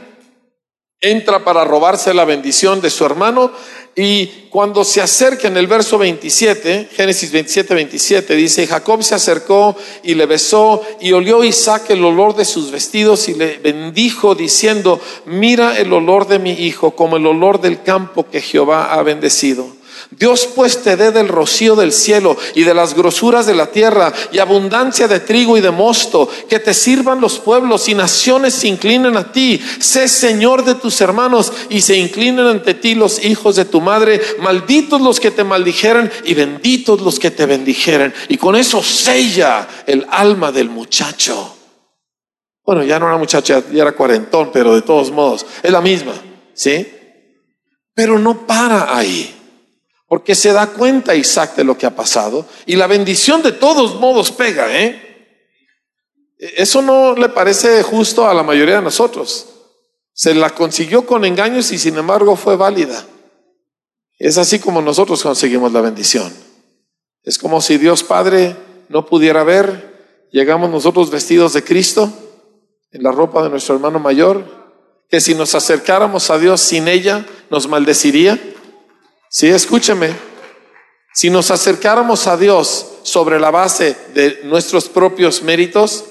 entra 1.03 1.45
para 1.45 1.65
robarse 1.65 2.15
la 2.15 2.25
bendición 2.25 2.81
de 2.81 2.89
su 2.89 3.05
hermano 3.05 3.53
y 3.95 4.27
cuando 4.49 4.85
se 4.85 5.03
acerca 5.03 5.49
en 5.49 5.57
el 5.59 5.67
verso 5.67 5.99
27, 5.99 6.89
Génesis 6.93 7.31
27, 7.31 7.75
27, 7.75 8.35
dice, 8.37 8.67
Jacob 8.67 9.03
se 9.03 9.15
acercó 9.15 9.77
y 10.03 10.15
le 10.15 10.25
besó 10.25 10.83
y 11.01 11.13
olió 11.13 11.45
Isaac 11.45 11.91
el 11.91 12.03
olor 12.05 12.35
de 12.35 12.47
sus 12.47 12.71
vestidos 12.71 13.29
y 13.29 13.35
le 13.35 13.59
bendijo 13.59 14.35
diciendo, 14.35 14.99
mira 15.27 15.77
el 15.77 15.93
olor 15.93 16.27
de 16.27 16.39
mi 16.39 16.53
hijo 16.53 16.93
como 16.93 17.19
el 17.19 17.27
olor 17.27 17.61
del 17.61 17.83
campo 17.83 18.31
que 18.31 18.41
Jehová 18.41 18.95
ha 18.95 19.03
bendecido. 19.03 19.82
Dios 20.19 20.49
pues 20.55 20.83
te 20.83 20.97
dé 20.97 21.11
del 21.11 21.29
rocío 21.29 21.75
del 21.75 21.93
cielo 21.93 22.37
y 22.55 22.65
de 22.65 22.75
las 22.75 22.95
grosuras 22.95 23.47
de 23.47 23.55
la 23.55 23.69
tierra 23.69 24.13
y 24.31 24.39
abundancia 24.39 25.09
de 25.09 25.21
trigo 25.21 25.57
y 25.57 25.61
de 25.61 25.71
mosto, 25.71 26.29
que 26.49 26.59
te 26.59 26.75
sirvan 26.75 27.21
los 27.21 27.39
pueblos 27.39 27.89
y 27.89 27.95
naciones 27.95 28.55
se 28.55 28.69
inclinen 28.69 29.17
a 29.17 29.33
ti. 29.33 29.61
Sé 29.81 30.09
Señor 30.09 30.65
de 30.65 30.75
tus 30.75 31.01
hermanos 31.01 31.53
y 31.71 31.81
se 31.81 31.97
inclinen 31.97 32.47
ante 32.47 32.75
ti 32.75 32.95
los 32.95 33.25
hijos 33.25 33.57
de 33.57 33.65
tu 33.65 33.81
madre. 33.81 34.21
Malditos 34.41 35.01
los 35.01 35.19
que 35.19 35.31
te 35.31 35.45
maldijeren 35.45 36.11
y 36.25 36.35
benditos 36.35 37.01
los 37.01 37.19
que 37.19 37.31
te 37.31 37.47
bendijeren. 37.47 38.13
Y 38.29 38.37
con 38.37 38.55
eso 38.55 38.83
sella 38.83 39.67
el 39.87 40.07
alma 40.11 40.53
del 40.53 40.69
muchacho. 40.69 41.57
Bueno, 42.65 42.85
ya 42.85 42.99
no 42.99 43.07
era 43.07 43.17
muchacha, 43.17 43.63
ya 43.73 43.83
era 43.83 43.93
cuarentón, 43.93 44.51
pero 44.53 44.75
de 44.75 44.83
todos 44.83 45.11
modos, 45.11 45.45
es 45.63 45.73
la 45.73 45.81
misma, 45.81 46.13
¿sí? 46.55 46.87
Pero 47.95 48.19
no 48.19 48.47
para 48.47 48.97
ahí. 48.97 49.42
Porque 50.13 50.35
se 50.35 50.53
da 50.53 50.67
cuenta 50.67 51.15
Isaac 51.15 51.57
de 51.57 51.65
lo 51.65 51.79
que 51.79 51.87
ha 51.87 51.97
pasado 51.97 52.45
y 52.67 52.77
la 52.77 52.87
bendición 52.87 53.43
de 53.43 53.53
todos 53.53 53.99
modos 53.99 54.31
pega, 54.31 54.71
¿eh? 54.79 55.49
Eso 56.37 56.83
no 56.83 57.15
le 57.15 57.31
parece 57.31 57.83
justo 57.83 58.29
a 58.29 58.35
la 58.35 58.43
mayoría 58.43 58.75
de 58.75 58.83
nosotros. 58.83 59.47
Se 60.13 60.35
la 60.35 60.51
consiguió 60.51 61.07
con 61.07 61.25
engaños 61.25 61.73
y 61.73 61.79
sin 61.79 61.97
embargo 61.97 62.37
fue 62.37 62.57
válida. 62.57 63.07
Es 64.19 64.37
así 64.37 64.59
como 64.59 64.83
nosotros 64.83 65.23
conseguimos 65.23 65.73
la 65.73 65.81
bendición. 65.81 66.31
Es 67.23 67.39
como 67.39 67.63
si 67.63 67.79
Dios 67.79 68.05
Padre 68.05 68.55
no 68.91 69.07
pudiera 69.07 69.45
ver, 69.45 70.29
llegamos 70.31 70.69
nosotros 70.69 71.11
vestidos 71.11 71.55
de 71.55 71.65
Cristo 71.65 72.13
en 72.91 73.03
la 73.03 73.13
ropa 73.13 73.43
de 73.43 73.49
nuestro 73.49 73.77
hermano 73.77 73.99
mayor, 73.99 74.45
que 75.09 75.23
si 75.23 75.35
nos 75.35 75.55
acercáramos 75.55 76.29
a 76.29 76.37
Dios 76.37 76.61
sin 76.61 76.87
ella 76.87 77.25
nos 77.49 77.67
maldeciría. 77.67 78.39
Sí, 79.33 79.49
escúcheme. 79.49 80.15
Si 81.15 81.31
nos 81.31 81.51
acercáramos 81.51 82.27
a 82.27 82.37
Dios 82.37 82.99
sobre 83.03 83.41
la 83.41 83.51
base 83.51 83.97
de 84.13 84.43
nuestros 84.45 84.91
propios 84.91 85.43
méritos, 85.43 86.05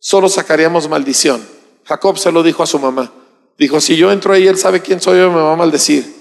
solo 0.00 0.28
sacaríamos 0.28 0.86
maldición. 0.86 1.48
Jacob 1.84 2.18
se 2.18 2.30
lo 2.30 2.42
dijo 2.42 2.62
a 2.62 2.66
su 2.66 2.78
mamá. 2.78 3.10
Dijo, 3.56 3.80
si 3.80 3.96
yo 3.96 4.12
entro 4.12 4.34
ahí, 4.34 4.46
él 4.46 4.58
sabe 4.58 4.82
quién 4.82 5.00
soy 5.00 5.18
yo, 5.18 5.32
me 5.32 5.40
va 5.40 5.54
a 5.54 5.56
maldecir. 5.56 6.14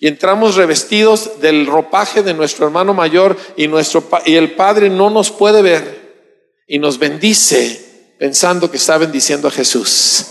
Y 0.00 0.08
entramos 0.08 0.56
revestidos 0.56 1.40
del 1.40 1.66
ropaje 1.66 2.24
de 2.24 2.34
nuestro 2.34 2.66
hermano 2.66 2.94
mayor 2.94 3.36
y, 3.56 3.68
nuestro, 3.68 4.02
y 4.26 4.34
el 4.34 4.56
Padre 4.56 4.90
no 4.90 5.08
nos 5.08 5.30
puede 5.30 5.62
ver 5.62 6.64
y 6.66 6.80
nos 6.80 6.98
bendice 6.98 8.16
pensando 8.18 8.72
que 8.72 8.78
está 8.78 8.98
bendiciendo 8.98 9.46
a 9.46 9.52
Jesús. 9.52 10.26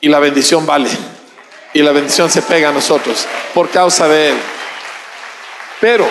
Y 0.00 0.08
la 0.08 0.20
bendición 0.20 0.64
vale. 0.64 0.88
Y 1.74 1.82
la 1.82 1.92
bendición 1.92 2.30
se 2.30 2.40
pega 2.40 2.70
a 2.70 2.72
nosotros 2.72 3.26
por 3.52 3.68
causa 3.68 4.08
de 4.08 4.30
Él. 4.30 4.36
Pero, 5.80 6.08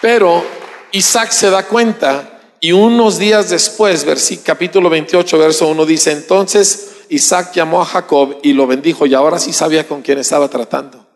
pero 0.00 0.44
Isaac 0.92 1.30
se 1.30 1.50
da 1.50 1.66
cuenta 1.66 2.40
y 2.60 2.72
unos 2.72 3.18
días 3.18 3.50
después, 3.50 4.06
capítulo 4.44 4.88
28, 4.88 5.38
verso 5.38 5.66
1 5.68 5.86
dice, 5.86 6.12
entonces 6.12 7.04
Isaac 7.08 7.52
llamó 7.54 7.82
a 7.82 7.84
Jacob 7.84 8.38
y 8.42 8.52
lo 8.52 8.66
bendijo 8.66 9.06
y 9.06 9.14
ahora 9.14 9.38
sí 9.38 9.52
sabía 9.52 9.86
con 9.86 10.02
quién 10.02 10.18
estaba 10.18 10.48
tratando. 10.48 11.06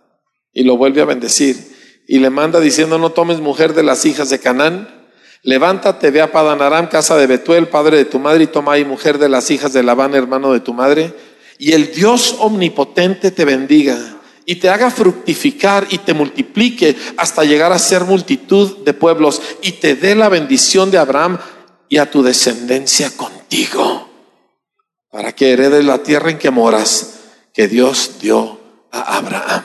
Y 0.53 0.65
lo 0.65 0.77
vuelve 0.77 1.01
a 1.01 1.05
bendecir. 1.05 1.77
Y 2.07 2.19
le 2.19 2.31
manda 2.31 2.61
diciendo, 2.61 2.99
no 2.99 3.13
tomes 3.13 3.41
mujer 3.41 3.75
de 3.75 3.83
las 3.83 4.05
hijas 4.05 4.31
de 4.31 4.41
Canaán. 4.41 5.07
Levántate, 5.43 6.11
ve 6.11 6.21
a 6.21 6.33
Padanaram, 6.33 6.89
casa 6.89 7.17
de 7.17 7.27
Betuel, 7.27 7.69
padre 7.69 7.99
de 7.99 8.05
tu 8.05 8.19
madre, 8.19 8.45
y 8.45 8.47
toma 8.49 8.73
ahí 8.73 8.85
mujer 8.85 9.19
de 9.19 9.29
las 9.29 9.51
hijas 9.51 9.73
de 9.73 9.83
Labán, 9.83 10.15
hermano 10.15 10.53
de 10.53 10.61
tu 10.61 10.75
madre. 10.75 11.15
Y 11.59 11.73
el 11.73 11.93
Dios 11.93 12.37
omnipotente 12.39 13.33
te 13.33 13.45
bendiga 13.45 14.19
y 14.47 14.57
te 14.57 14.71
haga 14.71 14.91
fructificar 14.91 15.87
y 15.91 15.99
te 15.99 16.15
multiplique 16.15 16.97
hasta 17.17 17.45
llegar 17.45 17.73
a 17.73 17.79
ser 17.79 18.05
multitud 18.05 18.79
de 18.79 18.95
pueblos 18.95 19.43
y 19.61 19.73
te 19.73 19.95
dé 19.95 20.15
la 20.15 20.31
bendición 20.31 20.91
de 20.91 20.97
Abraham 20.97 21.39
y 21.89 21.99
a 21.99 22.11
tu 22.11 22.23
descendencia 22.23 23.11
contigo, 23.17 24.09
para 25.11 25.35
que 25.35 25.53
heredes 25.53 25.85
la 25.85 26.03
tierra 26.03 26.31
en 26.31 26.39
que 26.39 26.51
moras, 26.51 27.21
que 27.53 27.67
Dios 27.67 28.13
dio 28.21 28.59
a 28.91 29.19
Abraham. 29.19 29.65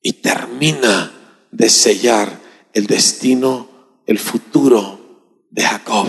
Y 0.00 0.14
termina 0.14 1.12
de 1.50 1.68
sellar 1.68 2.40
el 2.72 2.86
destino, 2.86 3.68
el 4.06 4.18
futuro 4.18 5.44
de 5.50 5.62
Jacob. 5.62 6.08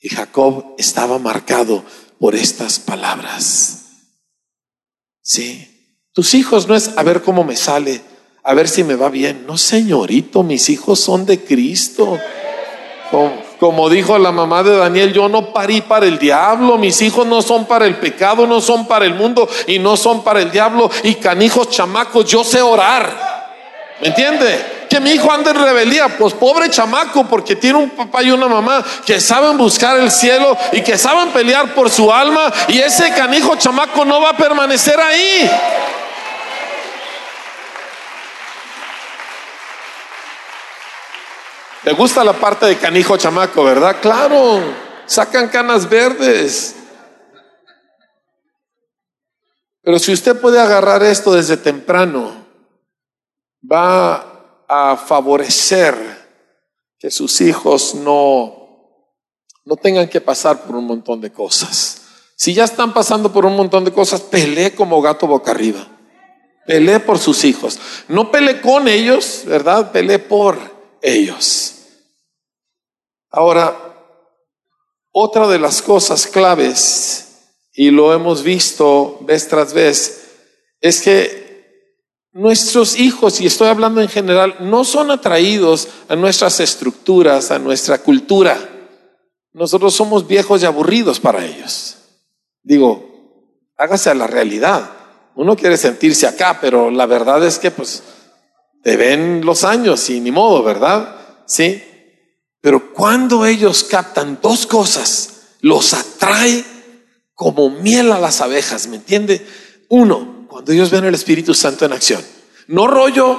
Y 0.00 0.08
Jacob 0.08 0.74
estaba 0.78 1.18
marcado 1.18 1.84
por 2.18 2.34
estas 2.34 2.78
palabras. 2.78 3.78
Sí. 5.22 5.74
Tus 6.12 6.34
hijos 6.34 6.66
no 6.66 6.74
es 6.74 6.96
a 6.96 7.02
ver 7.02 7.22
cómo 7.22 7.44
me 7.44 7.54
sale, 7.54 8.00
a 8.42 8.54
ver 8.54 8.68
si 8.68 8.82
me 8.82 8.96
va 8.96 9.08
bien. 9.08 9.44
No, 9.46 9.56
señorito, 9.56 10.42
mis 10.42 10.68
hijos 10.68 10.98
son 10.98 11.26
de 11.26 11.44
Cristo. 11.44 12.18
Como, 13.60 13.88
dijo 13.88 14.18
la 14.18 14.32
mamá 14.32 14.62
de 14.62 14.76
Daniel, 14.76 15.12
yo 15.12 15.28
no 15.28 15.52
parí 15.52 15.80
para 15.80 16.06
el 16.06 16.18
diablo, 16.18 16.76
mis 16.76 17.00
hijos 17.02 17.26
no 17.26 17.40
son 17.42 17.66
para 17.66 17.86
el 17.86 17.96
pecado, 17.96 18.46
no 18.46 18.60
son 18.60 18.86
para 18.86 19.04
el 19.04 19.14
mundo 19.14 19.48
y 19.66 19.78
no 19.78 19.96
son 19.96 20.24
para 20.24 20.42
el 20.42 20.50
diablo. 20.50 20.90
Y 21.04 21.14
canijos 21.16 21.70
chamacos, 21.70 22.24
yo 22.26 22.42
sé 22.44 22.60
orar. 22.60 23.46
¿Me 24.00 24.08
entiende? 24.08 24.77
Que 24.88 25.00
mi 25.00 25.10
hijo 25.10 25.30
ande 25.30 25.50
en 25.50 25.62
rebeldía, 25.62 26.16
pues 26.16 26.34
pobre 26.34 26.70
chamaco, 26.70 27.24
porque 27.24 27.56
tiene 27.56 27.78
un 27.78 27.90
papá 27.90 28.22
y 28.22 28.30
una 28.30 28.48
mamá 28.48 28.84
que 29.04 29.20
saben 29.20 29.58
buscar 29.58 29.98
el 29.98 30.10
cielo 30.10 30.56
y 30.72 30.82
que 30.82 30.96
saben 30.96 31.30
pelear 31.30 31.74
por 31.74 31.90
su 31.90 32.12
alma 32.12 32.52
y 32.68 32.78
ese 32.78 33.12
canijo 33.12 33.56
chamaco 33.56 34.04
no 34.04 34.20
va 34.20 34.30
a 34.30 34.36
permanecer 34.36 34.98
ahí. 34.98 35.50
¿Le 41.84 41.92
gusta 41.92 42.24
la 42.24 42.32
parte 42.32 42.66
de 42.66 42.76
canijo 42.76 43.16
chamaco, 43.16 43.64
verdad? 43.64 43.96
Claro, 44.00 44.60
sacan 45.06 45.48
canas 45.48 45.88
verdes. 45.88 46.74
Pero 49.82 49.98
si 49.98 50.12
usted 50.12 50.38
puede 50.38 50.60
agarrar 50.60 51.02
esto 51.02 51.32
desde 51.32 51.56
temprano, 51.56 52.44
va 53.64 54.37
a 54.68 54.96
favorecer 54.96 55.96
que 56.98 57.10
sus 57.10 57.40
hijos 57.40 57.94
no, 57.94 59.04
no 59.64 59.76
tengan 59.76 60.08
que 60.08 60.20
pasar 60.20 60.62
por 60.62 60.76
un 60.76 60.84
montón 60.84 61.20
de 61.20 61.32
cosas. 61.32 62.02
Si 62.36 62.54
ya 62.54 62.64
están 62.64 62.92
pasando 62.92 63.32
por 63.32 63.46
un 63.46 63.56
montón 63.56 63.84
de 63.84 63.92
cosas, 63.92 64.20
pelee 64.20 64.74
como 64.74 65.00
gato 65.00 65.26
boca 65.26 65.50
arriba. 65.50 65.88
Pelee 66.66 67.00
por 67.00 67.18
sus 67.18 67.44
hijos. 67.44 67.78
No 68.08 68.30
pelee 68.30 68.60
con 68.60 68.86
ellos, 68.86 69.42
¿verdad? 69.46 69.90
Pelee 69.90 70.18
por 70.18 70.58
ellos. 71.02 71.74
Ahora, 73.30 73.76
otra 75.10 75.48
de 75.48 75.58
las 75.58 75.82
cosas 75.82 76.26
claves, 76.26 77.24
y 77.72 77.90
lo 77.90 78.12
hemos 78.12 78.42
visto 78.42 79.18
vez 79.22 79.48
tras 79.48 79.72
vez, 79.72 80.30
es 80.80 81.00
que 81.00 81.47
nuestros 82.38 83.00
hijos, 83.00 83.40
y 83.40 83.46
estoy 83.46 83.66
hablando 83.66 84.00
en 84.00 84.08
general, 84.08 84.54
no 84.60 84.84
son 84.84 85.10
atraídos 85.10 85.88
a 86.08 86.14
nuestras 86.14 86.60
estructuras, 86.60 87.50
a 87.50 87.58
nuestra 87.58 87.98
cultura. 87.98 88.56
Nosotros 89.52 89.92
somos 89.92 90.24
viejos 90.24 90.62
y 90.62 90.66
aburridos 90.66 91.18
para 91.18 91.44
ellos. 91.44 91.96
Digo, 92.62 93.66
hágase 93.76 94.10
a 94.10 94.14
la 94.14 94.28
realidad. 94.28 94.88
Uno 95.34 95.56
quiere 95.56 95.76
sentirse 95.76 96.28
acá, 96.28 96.58
pero 96.60 96.92
la 96.92 97.06
verdad 97.06 97.44
es 97.44 97.58
que 97.58 97.72
pues 97.72 98.04
te 98.84 98.96
ven 98.96 99.44
los 99.44 99.64
años 99.64 100.08
y 100.08 100.20
ni 100.20 100.30
modo, 100.30 100.62
¿verdad? 100.62 101.16
Sí. 101.44 101.82
Pero 102.60 102.92
cuando 102.92 103.46
ellos 103.46 103.82
captan 103.82 104.38
dos 104.40 104.64
cosas, 104.64 105.56
los 105.60 105.92
atrae 105.92 106.64
como 107.34 107.68
miel 107.68 108.12
a 108.12 108.20
las 108.20 108.40
abejas, 108.40 108.86
¿me 108.86 108.96
entiende? 108.96 109.44
Uno, 109.88 110.37
cuando 110.48 110.72
ellos 110.72 110.90
ven 110.90 111.04
el 111.04 111.14
Espíritu 111.14 111.54
Santo 111.54 111.84
en 111.84 111.92
acción. 111.92 112.22
No 112.66 112.86
rollo, 112.86 113.38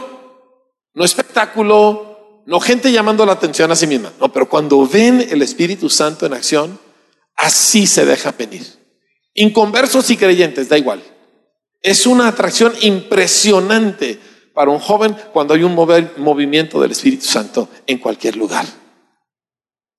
no 0.93 1.04
espectáculo, 1.04 2.43
no 2.45 2.60
gente 2.60 2.91
llamando 2.91 3.26
la 3.26 3.34
atención 3.34 3.72
a 3.72 3.76
sí 3.76 3.88
misma. 3.88 4.13
No, 4.19 4.32
pero 4.32 4.48
cuando 4.48 4.86
ven 4.88 5.28
el 5.30 5.41
Espíritu 5.41 5.89
Santo 5.89 6.26
en 6.26 6.34
acción, 6.34 6.80
así 7.36 7.88
se 7.88 8.06
deja 8.06 8.32
venir. 8.32 8.65
Inconversos 9.34 10.10
y 10.10 10.17
creyentes, 10.17 10.69
da 10.69 10.78
igual. 10.78 11.02
Es 11.82 12.06
una 12.06 12.28
atracción 12.28 12.74
impresionante 12.82 14.19
para 14.54 14.72
un 14.72 14.80
joven 14.80 15.15
cuando 15.32 15.54
hay 15.54 15.63
un 15.63 15.74
movimiento 15.74 16.82
del 16.82 16.91
Espíritu 16.91 17.26
Santo 17.26 17.69
en 17.88 17.98
cualquier 17.98 18.36
lugar. 18.36 18.65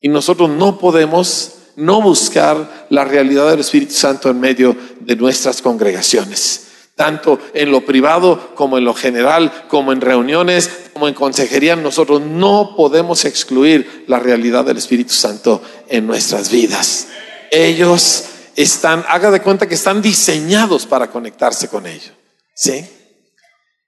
Y 0.00 0.08
nosotros 0.08 0.50
no 0.50 0.78
podemos 0.78 1.54
no 1.76 2.02
buscar 2.02 2.86
la 2.90 3.04
realidad 3.04 3.48
del 3.50 3.60
Espíritu 3.60 3.94
Santo 3.94 4.28
en 4.28 4.40
medio 4.40 4.76
de 5.00 5.16
nuestras 5.16 5.62
congregaciones, 5.62 6.68
tanto 7.00 7.38
en 7.54 7.72
lo 7.72 7.80
privado 7.86 8.54
como 8.54 8.76
en 8.76 8.84
lo 8.84 8.92
general, 8.92 9.64
como 9.68 9.90
en 9.90 10.02
reuniones, 10.02 10.90
como 10.92 11.08
en 11.08 11.14
consejería. 11.14 11.74
Nosotros 11.74 12.20
no 12.20 12.74
podemos 12.76 13.24
excluir 13.24 14.04
la 14.06 14.18
realidad 14.18 14.66
del 14.66 14.76
Espíritu 14.76 15.14
Santo 15.14 15.62
en 15.88 16.06
nuestras 16.06 16.50
vidas. 16.50 17.08
Ellos 17.50 18.26
están, 18.54 19.02
haga 19.08 19.30
de 19.30 19.40
cuenta 19.40 19.66
que 19.66 19.76
están 19.76 20.02
diseñados 20.02 20.84
para 20.84 21.10
conectarse 21.10 21.68
con 21.68 21.86
ellos. 21.86 22.12
¿Sí? 22.54 22.86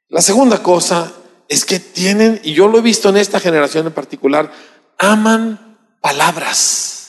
La 0.09 0.23
segunda 0.23 0.63
cosa 0.63 1.13
es 1.51 1.67
que 1.67 1.81
tienen, 1.81 2.41
y 2.43 2.55
yo 2.55 2.67
lo 2.67 2.79
he 2.79 2.83
visto 2.83 3.11
en 3.11 3.19
esta 3.19 3.41
generación 3.41 3.87
en 3.87 3.93
particular, 3.93 4.51
aman 4.97 5.77
palabras. 6.01 7.02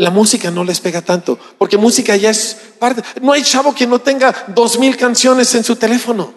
La 0.00 0.08
música 0.08 0.50
no 0.50 0.64
les 0.64 0.80
pega 0.80 1.02
tanto, 1.02 1.38
porque 1.58 1.76
música 1.76 2.16
ya 2.16 2.30
es 2.30 2.56
parte. 2.78 3.02
No 3.20 3.34
hay 3.34 3.42
chavo 3.42 3.74
que 3.74 3.86
no 3.86 3.98
tenga 3.98 4.46
dos 4.48 4.78
mil 4.78 4.96
canciones 4.96 5.54
en 5.54 5.62
su 5.62 5.76
teléfono. 5.76 6.32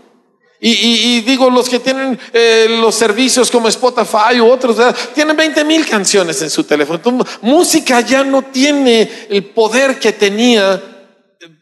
Y, 0.60 1.22
digo, 1.22 1.50
los 1.50 1.70
que 1.70 1.80
tienen 1.80 2.20
eh, 2.34 2.68
los 2.82 2.94
servicios 2.96 3.50
como 3.50 3.70
Spotify 3.70 4.42
u 4.42 4.48
otros, 4.48 4.76
tienen 5.16 5.38
20 5.38 5.64
mil 5.64 5.86
canciones 5.86 6.42
en 6.42 6.50
su 6.50 6.66
teléfono. 6.66 7.26
música 7.42 8.02
ya 8.02 8.26
no 8.26 8.42
tiene 8.42 9.28
el 9.30 9.46
poder 9.46 9.98
que 9.98 10.12
tenía 10.12 10.82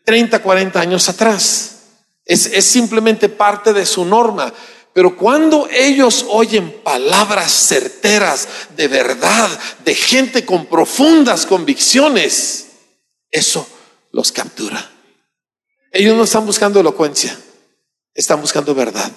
30, 0.04 0.40
40 0.40 0.80
años 0.80 1.08
atrás. 1.08 1.82
Es, 2.26 2.48
es 2.48 2.66
simplemente 2.66 3.30
parte 3.30 3.74
de 3.74 3.86
su 3.86 4.06
norma. 4.06 4.52
Pero 4.94 5.16
cuando 5.16 5.70
ellos 5.72 6.26
oyen 6.30 6.82
palabras 6.84 7.52
certeras 7.52 8.48
de 8.76 8.88
verdad, 8.88 9.50
de 9.86 9.96
gente 9.96 10.46
con 10.46 10.66
profundas 10.66 11.46
convicciones, 11.46 12.68
eso 13.30 13.66
los 14.12 14.32
captura. 14.32 14.92
Ellos 15.92 16.16
no 16.16 16.24
están 16.24 16.46
buscando 16.46 16.80
elocuencia, 16.80 17.38
están 18.14 18.42
buscando 18.42 18.76
verdad. 18.76 19.12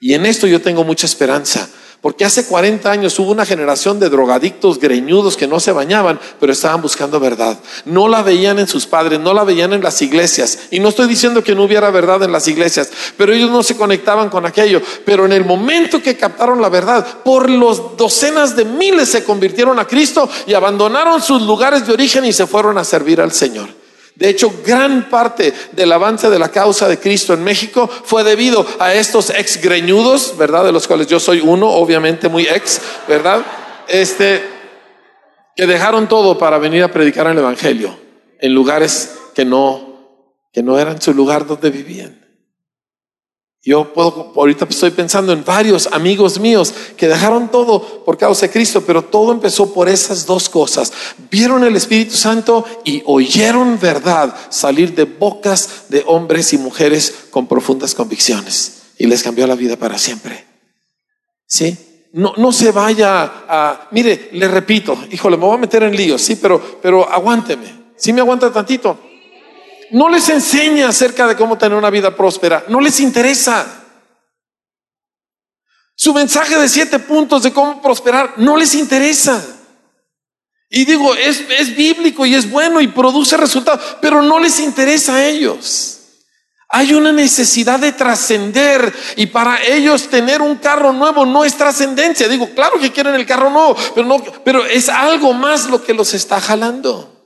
Y 0.00 0.14
en 0.14 0.24
esto 0.24 0.46
yo 0.46 0.62
tengo 0.62 0.84
mucha 0.84 1.06
esperanza, 1.06 1.68
porque 2.00 2.24
hace 2.24 2.46
40 2.46 2.90
años 2.90 3.18
hubo 3.18 3.32
una 3.32 3.44
generación 3.44 3.98
de 3.98 4.08
drogadictos 4.08 4.78
greñudos 4.78 5.36
que 5.36 5.48
no 5.48 5.58
se 5.58 5.72
bañaban, 5.72 6.20
pero 6.38 6.52
estaban 6.52 6.80
buscando 6.80 7.18
verdad. 7.18 7.58
No 7.84 8.06
la 8.06 8.22
veían 8.22 8.60
en 8.60 8.68
sus 8.68 8.86
padres, 8.86 9.18
no 9.18 9.34
la 9.34 9.42
veían 9.42 9.72
en 9.72 9.82
las 9.82 10.00
iglesias. 10.00 10.60
Y 10.70 10.78
no 10.78 10.90
estoy 10.90 11.08
diciendo 11.08 11.42
que 11.42 11.56
no 11.56 11.64
hubiera 11.64 11.90
verdad 11.90 12.22
en 12.22 12.30
las 12.30 12.46
iglesias, 12.46 12.90
pero 13.16 13.32
ellos 13.32 13.50
no 13.50 13.64
se 13.64 13.76
conectaban 13.76 14.30
con 14.30 14.46
aquello. 14.46 14.80
Pero 15.04 15.26
en 15.26 15.32
el 15.32 15.44
momento 15.44 16.00
que 16.00 16.16
captaron 16.16 16.62
la 16.62 16.68
verdad, 16.68 17.04
por 17.24 17.50
los 17.50 17.96
docenas 17.96 18.54
de 18.54 18.64
miles 18.64 19.08
se 19.08 19.24
convirtieron 19.24 19.78
a 19.80 19.86
Cristo 19.86 20.28
y 20.46 20.54
abandonaron 20.54 21.20
sus 21.20 21.42
lugares 21.42 21.86
de 21.86 21.94
origen 21.94 22.24
y 22.24 22.32
se 22.32 22.46
fueron 22.46 22.78
a 22.78 22.84
servir 22.84 23.20
al 23.20 23.32
Señor. 23.32 23.77
De 24.18 24.28
hecho, 24.28 24.52
gran 24.66 25.08
parte 25.08 25.54
del 25.70 25.92
avance 25.92 26.28
de 26.28 26.40
la 26.40 26.48
causa 26.48 26.88
de 26.88 26.98
Cristo 26.98 27.34
en 27.34 27.44
México 27.44 27.88
fue 27.88 28.24
debido 28.24 28.66
a 28.80 28.92
estos 28.92 29.30
ex 29.30 29.62
greñudos, 29.62 30.36
¿verdad? 30.36 30.64
De 30.64 30.72
los 30.72 30.88
cuales 30.88 31.06
yo 31.06 31.20
soy 31.20 31.40
uno, 31.40 31.68
obviamente 31.70 32.28
muy 32.28 32.42
ex, 32.42 32.80
¿verdad? 33.06 33.46
Este, 33.86 34.42
que 35.54 35.68
dejaron 35.68 36.08
todo 36.08 36.36
para 36.36 36.58
venir 36.58 36.82
a 36.82 36.90
predicar 36.90 37.28
el 37.28 37.38
Evangelio 37.38 37.96
en 38.40 38.52
lugares 38.52 39.14
que 39.36 39.44
no, 39.44 40.26
que 40.52 40.64
no 40.64 40.80
eran 40.80 41.00
su 41.00 41.14
lugar 41.14 41.46
donde 41.46 41.70
vivían. 41.70 42.27
Yo 43.68 43.92
puedo, 43.92 44.32
ahorita 44.34 44.66
estoy 44.70 44.92
pensando 44.92 45.30
en 45.30 45.44
varios 45.44 45.88
amigos 45.88 46.40
míos 46.40 46.72
que 46.96 47.06
dejaron 47.06 47.50
todo 47.50 48.02
por 48.02 48.16
causa 48.16 48.46
de 48.46 48.50
Cristo, 48.50 48.82
pero 48.86 49.04
todo 49.04 49.30
empezó 49.30 49.74
por 49.74 49.90
esas 49.90 50.24
dos 50.24 50.48
cosas. 50.48 50.90
Vieron 51.30 51.62
el 51.62 51.76
Espíritu 51.76 52.16
Santo 52.16 52.64
y 52.82 53.02
oyeron 53.04 53.78
verdad 53.78 54.34
salir 54.48 54.94
de 54.94 55.04
bocas 55.04 55.84
de 55.90 56.02
hombres 56.06 56.54
y 56.54 56.56
mujeres 56.56 57.26
con 57.28 57.46
profundas 57.46 57.94
convicciones 57.94 58.84
y 58.96 59.06
les 59.06 59.22
cambió 59.22 59.46
la 59.46 59.54
vida 59.54 59.76
para 59.76 59.98
siempre. 59.98 60.46
¿Sí? 61.46 61.76
No, 62.14 62.32
no 62.38 62.52
se 62.52 62.72
vaya 62.72 63.44
a, 63.46 63.88
mire, 63.90 64.30
le 64.32 64.48
repito, 64.48 64.96
híjole, 65.10 65.36
me 65.36 65.44
voy 65.44 65.56
a 65.56 65.60
meter 65.60 65.82
en 65.82 65.94
líos, 65.94 66.22
sí, 66.22 66.36
pero, 66.36 66.78
pero 66.80 67.06
aguánteme. 67.06 67.66
¿Sí 67.96 68.14
me 68.14 68.22
aguanta 68.22 68.50
tantito? 68.50 68.98
No 69.90 70.08
les 70.08 70.28
enseña 70.28 70.88
acerca 70.88 71.26
de 71.26 71.36
cómo 71.36 71.58
tener 71.58 71.76
una 71.76 71.90
vida 71.90 72.14
próspera, 72.14 72.64
no 72.68 72.80
les 72.80 73.00
interesa. 73.00 73.84
Su 75.94 76.14
mensaje 76.14 76.56
de 76.56 76.68
siete 76.68 76.98
puntos 76.98 77.42
de 77.42 77.52
cómo 77.52 77.82
prosperar 77.82 78.34
no 78.36 78.56
les 78.56 78.74
interesa. 78.74 79.44
Y 80.70 80.84
digo, 80.84 81.14
es, 81.14 81.42
es 81.58 81.74
bíblico 81.74 82.26
y 82.26 82.34
es 82.34 82.50
bueno 82.50 82.80
y 82.80 82.88
produce 82.88 83.36
resultados, 83.36 83.96
pero 84.00 84.22
no 84.22 84.38
les 84.38 84.60
interesa 84.60 85.16
a 85.16 85.26
ellos. 85.26 85.98
Hay 86.70 86.92
una 86.92 87.12
necesidad 87.12 87.80
de 87.80 87.92
trascender 87.92 88.94
y 89.16 89.26
para 89.26 89.64
ellos 89.64 90.08
tener 90.08 90.42
un 90.42 90.56
carro 90.56 90.92
nuevo 90.92 91.24
no 91.24 91.44
es 91.44 91.56
trascendencia. 91.56 92.28
Digo, 92.28 92.50
claro 92.54 92.78
que 92.78 92.92
quieren 92.92 93.14
el 93.14 93.24
carro 93.24 93.48
nuevo, 93.48 93.74
pero 93.94 94.06
no, 94.06 94.22
pero 94.44 94.66
es 94.66 94.90
algo 94.90 95.32
más 95.32 95.70
lo 95.70 95.82
que 95.82 95.94
los 95.94 96.12
está 96.12 96.40
jalando. 96.40 97.17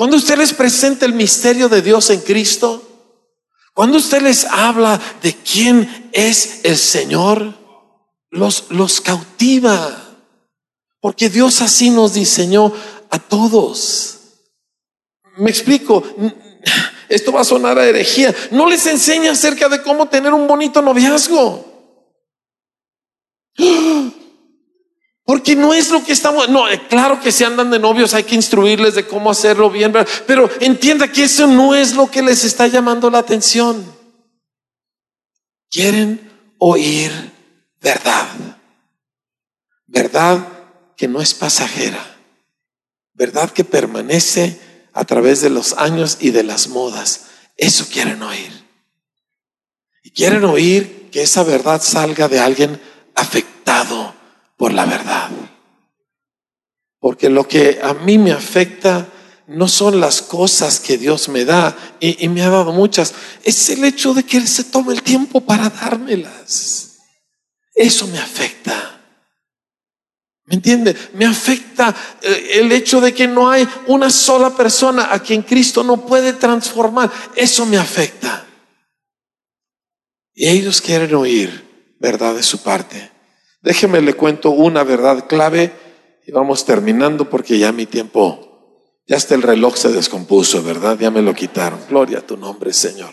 Cuando 0.00 0.16
usted 0.16 0.38
les 0.38 0.54
presenta 0.54 1.04
el 1.04 1.12
misterio 1.12 1.68
de 1.68 1.82
Dios 1.82 2.08
en 2.08 2.22
Cristo, 2.22 2.82
cuando 3.74 3.98
usted 3.98 4.22
les 4.22 4.46
habla 4.46 4.98
de 5.22 5.34
quién 5.34 6.08
es 6.12 6.60
el 6.64 6.78
Señor, 6.78 7.52
los, 8.30 8.70
los 8.70 9.02
cautiva. 9.02 10.16
Porque 11.00 11.28
Dios 11.28 11.60
así 11.60 11.90
nos 11.90 12.14
diseñó 12.14 12.72
a 13.10 13.18
todos. 13.18 14.20
Me 15.36 15.50
explico, 15.50 16.02
esto 17.10 17.30
va 17.30 17.42
a 17.42 17.44
sonar 17.44 17.78
a 17.78 17.86
herejía. 17.86 18.34
No 18.52 18.70
les 18.70 18.86
enseña 18.86 19.32
acerca 19.32 19.68
de 19.68 19.82
cómo 19.82 20.08
tener 20.08 20.32
un 20.32 20.48
bonito 20.48 20.80
noviazgo. 20.80 21.66
Porque 25.30 25.54
no 25.54 25.72
es 25.72 25.90
lo 25.90 26.02
que 26.02 26.10
estamos, 26.10 26.48
no, 26.48 26.68
eh, 26.68 26.88
claro 26.88 27.20
que 27.20 27.30
si 27.30 27.44
andan 27.44 27.70
de 27.70 27.78
novios 27.78 28.14
hay 28.14 28.24
que 28.24 28.34
instruirles 28.34 28.96
de 28.96 29.06
cómo 29.06 29.30
hacerlo 29.30 29.70
bien, 29.70 29.92
pero 30.26 30.50
entienda 30.58 31.06
que 31.06 31.22
eso 31.22 31.46
no 31.46 31.72
es 31.72 31.94
lo 31.94 32.10
que 32.10 32.20
les 32.20 32.42
está 32.42 32.66
llamando 32.66 33.08
la 33.10 33.18
atención. 33.18 33.94
Quieren 35.70 36.32
oír 36.58 37.12
verdad. 37.80 38.26
Verdad 39.86 40.48
que 40.96 41.06
no 41.06 41.20
es 41.20 41.32
pasajera. 41.32 42.04
Verdad 43.14 43.50
que 43.50 43.62
permanece 43.62 44.58
a 44.92 45.04
través 45.04 45.42
de 45.42 45.50
los 45.50 45.74
años 45.74 46.16
y 46.18 46.32
de 46.32 46.42
las 46.42 46.66
modas. 46.66 47.26
Eso 47.56 47.86
quieren 47.88 48.20
oír. 48.24 48.66
Y 50.02 50.10
quieren 50.10 50.42
oír 50.44 51.08
que 51.12 51.22
esa 51.22 51.44
verdad 51.44 51.80
salga 51.80 52.26
de 52.26 52.40
alguien 52.40 52.82
afectado 53.14 54.18
por 54.60 54.74
la 54.74 54.84
verdad. 54.84 55.30
Porque 56.98 57.30
lo 57.30 57.48
que 57.48 57.80
a 57.82 57.94
mí 57.94 58.18
me 58.18 58.30
afecta 58.30 59.08
no 59.46 59.66
son 59.66 60.00
las 60.00 60.20
cosas 60.20 60.80
que 60.80 60.98
Dios 60.98 61.30
me 61.30 61.46
da, 61.46 61.74
y, 61.98 62.28
me 62.28 62.42
ha 62.42 62.50
dado 62.50 62.70
muchas, 62.70 63.14
es 63.42 63.70
el 63.70 63.82
hecho 63.84 64.12
de 64.12 64.22
que 64.22 64.36
Él 64.36 64.46
se 64.46 64.64
tome 64.64 64.92
el 64.92 65.02
tiempo 65.02 65.40
para 65.40 65.70
dármelas. 65.70 66.98
Eso 67.74 68.06
me 68.08 68.18
afecta. 68.18 69.00
¿Me 70.44 70.56
entiende? 70.56 70.94
Me 71.14 71.24
afecta 71.24 71.96
eh, 72.20 72.58
el 72.60 72.70
hecho 72.70 73.00
de 73.00 73.14
que 73.14 73.26
no 73.26 73.50
hay 73.50 73.66
una 73.86 74.10
sola 74.10 74.54
persona 74.54 75.08
a 75.10 75.20
quien 75.20 75.40
Cristo 75.40 75.82
no 75.82 76.04
puede 76.04 76.34
transformar. 76.34 77.10
Eso 77.34 77.64
me 77.64 77.78
afecta. 77.78 78.46
Y 80.34 80.48
ellos 80.48 80.82
quieren 80.82 81.14
oír 81.14 81.96
verdad 81.98 82.34
de 82.34 82.42
su 82.42 82.62
parte. 82.62 83.09
Déjeme 83.62 84.00
le 84.00 84.14
cuento 84.14 84.50
una 84.50 84.84
verdad 84.84 85.26
clave 85.28 85.72
y 86.26 86.32
vamos 86.32 86.64
terminando 86.64 87.28
porque 87.28 87.58
ya 87.58 87.72
mi 87.72 87.86
tiempo, 87.86 89.02
ya 89.06 89.16
hasta 89.16 89.34
el 89.34 89.42
reloj 89.42 89.76
se 89.76 89.90
descompuso, 89.90 90.62
¿verdad? 90.62 90.98
Ya 90.98 91.10
me 91.10 91.22
lo 91.22 91.34
quitaron. 91.34 91.80
Gloria 91.88 92.18
a 92.18 92.26
tu 92.26 92.36
nombre, 92.36 92.72
Señor. 92.72 93.10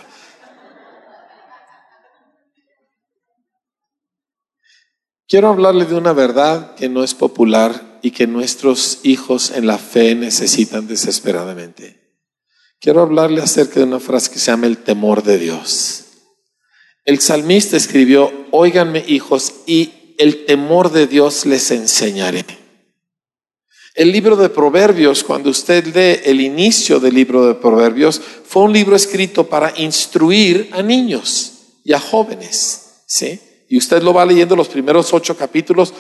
Quiero 5.27 5.49
hablarle 5.49 5.85
de 5.85 5.95
una 5.95 6.13
verdad 6.13 6.75
que 6.75 6.87
no 6.87 7.03
es 7.03 7.13
popular 7.13 7.99
y 8.01 8.11
que 8.11 8.27
nuestros 8.27 8.99
hijos 9.03 9.51
en 9.51 9.67
la 9.67 9.77
fe 9.77 10.15
necesitan 10.15 10.87
desesperadamente. 10.87 12.07
Quiero 12.79 13.01
hablarle 13.01 13.41
acerca 13.41 13.81
de 13.81 13.87
una 13.87 13.99
frase 13.99 14.31
que 14.31 14.39
se 14.39 14.51
llama 14.51 14.67
el 14.67 14.77
temor 14.77 15.23
de 15.23 15.37
Dios. 15.37 16.05
El 17.03 17.19
salmista 17.19 17.75
escribió, 17.75 18.31
óiganme 18.51 19.03
hijos, 19.07 19.53
y 19.65 19.96
el 20.17 20.45
temor 20.45 20.91
de 20.91 21.07
Dios 21.07 21.45
les 21.45 21.71
enseñaré. 21.71 22.45
El 23.95 24.11
libro 24.11 24.35
de 24.35 24.49
Proverbios, 24.49 25.23
cuando 25.23 25.49
usted 25.49 25.85
lee 25.87 26.21
el 26.29 26.39
inicio 26.39 26.99
del 26.99 27.15
libro 27.15 27.47
de 27.47 27.55
Proverbios, 27.55 28.21
fue 28.45 28.63
un 28.63 28.73
libro 28.73 28.95
escrito 28.95 29.47
para 29.47 29.73
instruir 29.77 30.69
a 30.71 30.83
niños 30.83 31.53
y 31.83 31.93
a 31.93 31.99
jóvenes, 31.99 33.01
¿sí? 33.07 33.39
Y 33.69 33.77
usted 33.77 34.03
lo 34.03 34.13
va 34.13 34.25
leyendo 34.25 34.55
los 34.55 34.67
primeros 34.67 35.13
ocho 35.13 35.35
capítulos, 35.35 35.93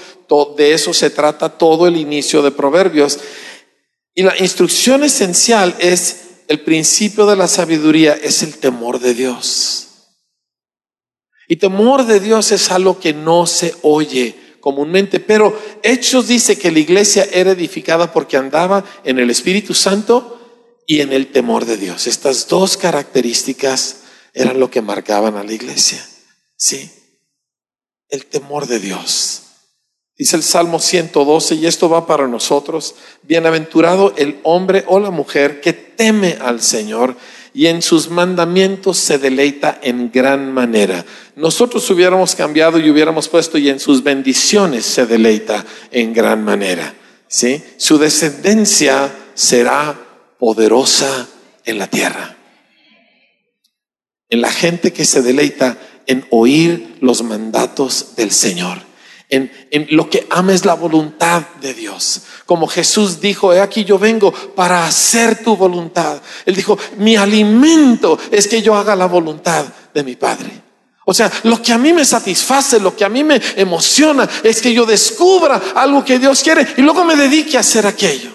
de 0.55 0.73
eso 0.73 0.93
se 0.93 1.09
trata 1.09 1.49
todo 1.49 1.87
el 1.87 1.97
inicio 1.97 2.41
de 2.41 2.51
Proverbios. 2.51 3.19
Y 4.13 4.21
la 4.21 4.37
instrucción 4.37 5.03
esencial 5.03 5.75
es 5.79 6.17
el 6.47 6.61
principio 6.61 7.25
de 7.25 7.35
la 7.35 7.47
sabiduría, 7.47 8.13
es 8.13 8.43
el 8.43 8.57
temor 8.57 8.99
de 8.99 9.13
Dios. 9.15 9.86
Y 11.47 11.57
temor 11.57 12.05
de 12.05 12.19
Dios 12.19 12.51
es 12.51 12.71
algo 12.71 12.99
que 12.99 13.13
no 13.13 13.47
se 13.47 13.73
oye 13.81 14.35
comúnmente, 14.59 15.19
pero 15.19 15.57
Hechos 15.81 16.27
dice 16.27 16.57
que 16.57 16.71
la 16.71 16.79
iglesia 16.79 17.27
era 17.31 17.51
edificada 17.51 18.11
porque 18.11 18.35
andaba 18.35 18.83
en 19.03 19.17
el 19.17 19.29
Espíritu 19.29 19.73
Santo 19.73 20.39
y 20.85 20.99
en 21.01 21.13
el 21.13 21.27
temor 21.27 21.65
de 21.65 21.77
Dios. 21.77 22.07
Estas 22.07 22.47
dos 22.47 22.75
características 22.75 24.01
eran 24.33 24.59
lo 24.59 24.69
que 24.69 24.81
marcaban 24.81 25.37
a 25.37 25.43
la 25.43 25.53
iglesia. 25.53 26.05
Sí 26.57 26.91
el 28.09 28.25
temor 28.25 28.67
de 28.67 28.79
Dios. 28.79 29.43
Dice 30.17 30.35
el 30.35 30.43
Salmo 30.43 30.79
112, 30.79 31.55
y 31.55 31.67
esto 31.67 31.89
va 31.89 32.07
para 32.07 32.27
nosotros, 32.27 32.95
bienaventurado 33.21 34.13
el 34.17 34.39
hombre 34.43 34.83
o 34.87 34.99
la 34.99 35.11
mujer 35.11 35.61
que 35.61 35.73
teme 35.73 36.37
al 36.41 36.61
Señor 36.61 37.15
y 37.57 37.65
en 37.65 37.81
sus 37.81 38.11
mandamientos 38.11 38.99
se 38.99 39.17
deleita 39.17 39.79
en 39.81 40.11
gran 40.11 40.53
manera. 40.53 41.03
Nosotros 41.35 41.89
hubiéramos 41.89 42.35
cambiado 42.35 42.77
y 42.77 42.87
hubiéramos 42.87 43.27
puesto 43.27 43.57
y 43.57 43.67
en 43.67 43.79
sus 43.79 44.03
bendiciones 44.03 44.85
se 44.85 45.07
deleita 45.07 45.65
en 45.89 46.13
gran 46.13 46.43
manera. 46.43 46.93
¿Sí? 47.27 47.63
Su 47.77 47.97
descendencia 47.97 49.11
será 49.33 49.99
poderosa 50.37 51.27
en 51.65 51.79
la 51.79 51.87
tierra. 51.87 52.37
En 54.29 54.41
la 54.41 54.51
gente 54.51 54.93
que 54.93 55.03
se 55.03 55.23
deleita 55.23 55.79
en 56.05 56.27
oír 56.29 56.97
los 57.01 57.23
mandatos 57.23 58.15
del 58.17 58.29
Señor. 58.29 58.86
En, 59.29 59.51
lo 59.89 60.09
que 60.09 60.25
ama 60.29 60.53
es 60.53 60.63
la 60.63 60.75
voluntad 60.75 61.43
de 61.61 61.73
Dios. 61.73 62.21
Como 62.45 62.67
Jesús 62.67 63.19
dijo, 63.19 63.53
he 63.53 63.59
aquí 63.59 63.83
yo 63.83 63.99
vengo 63.99 64.31
para 64.31 64.85
hacer 64.85 65.43
tu 65.43 65.57
voluntad. 65.57 66.21
Él 66.45 66.55
dijo, 66.55 66.77
mi 66.97 67.17
alimento 67.17 68.17
es 68.31 68.47
que 68.47 68.61
yo 68.61 68.75
haga 68.75 68.95
la 68.95 69.07
voluntad 69.07 69.65
de 69.93 70.03
mi 70.03 70.15
Padre. 70.15 70.63
O 71.05 71.13
sea, 71.13 71.31
lo 71.43 71.61
que 71.61 71.73
a 71.73 71.77
mí 71.77 71.93
me 71.93 72.05
satisface, 72.05 72.79
lo 72.79 72.95
que 72.95 73.05
a 73.05 73.09
mí 73.09 73.23
me 73.23 73.41
emociona 73.55 74.27
es 74.43 74.61
que 74.61 74.73
yo 74.73 74.85
descubra 74.85 75.61
algo 75.75 76.03
que 76.03 76.19
Dios 76.19 76.41
quiere 76.41 76.67
y 76.77 76.81
luego 76.81 77.03
me 77.03 77.15
dedique 77.15 77.57
a 77.57 77.61
hacer 77.61 77.85
aquello. 77.85 78.31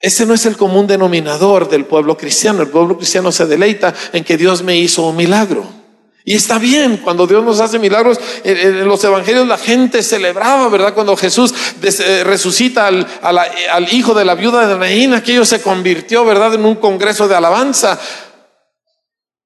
Ese 0.00 0.26
no 0.26 0.34
es 0.34 0.44
el 0.46 0.56
común 0.56 0.86
denominador 0.86 1.68
del 1.68 1.84
pueblo 1.84 2.16
cristiano. 2.16 2.62
El 2.62 2.68
pueblo 2.68 2.96
cristiano 2.96 3.30
se 3.30 3.46
deleita 3.46 3.94
en 4.12 4.24
que 4.24 4.36
Dios 4.36 4.62
me 4.62 4.76
hizo 4.76 5.06
un 5.06 5.16
milagro. 5.16 5.81
Y 6.24 6.36
está 6.36 6.58
bien, 6.58 6.98
cuando 6.98 7.26
Dios 7.26 7.42
nos 7.42 7.58
hace 7.60 7.80
milagros, 7.80 8.18
en, 8.44 8.86
los 8.86 9.02
evangelios 9.02 9.46
la 9.48 9.58
gente 9.58 10.02
celebraba, 10.02 10.68
¿verdad? 10.68 10.94
Cuando 10.94 11.16
Jesús 11.16 11.52
eh, 11.82 12.22
resucita 12.24 12.86
al, 12.86 13.88
hijo 13.92 14.14
de 14.14 14.24
la 14.24 14.36
viuda 14.36 14.66
de 14.68 14.78
Naín, 14.78 15.14
aquello 15.14 15.44
se 15.44 15.60
convirtió, 15.60 16.24
¿verdad?, 16.24 16.54
en 16.54 16.64
un 16.64 16.76
congreso 16.76 17.26
de 17.26 17.34
alabanza. 17.34 17.98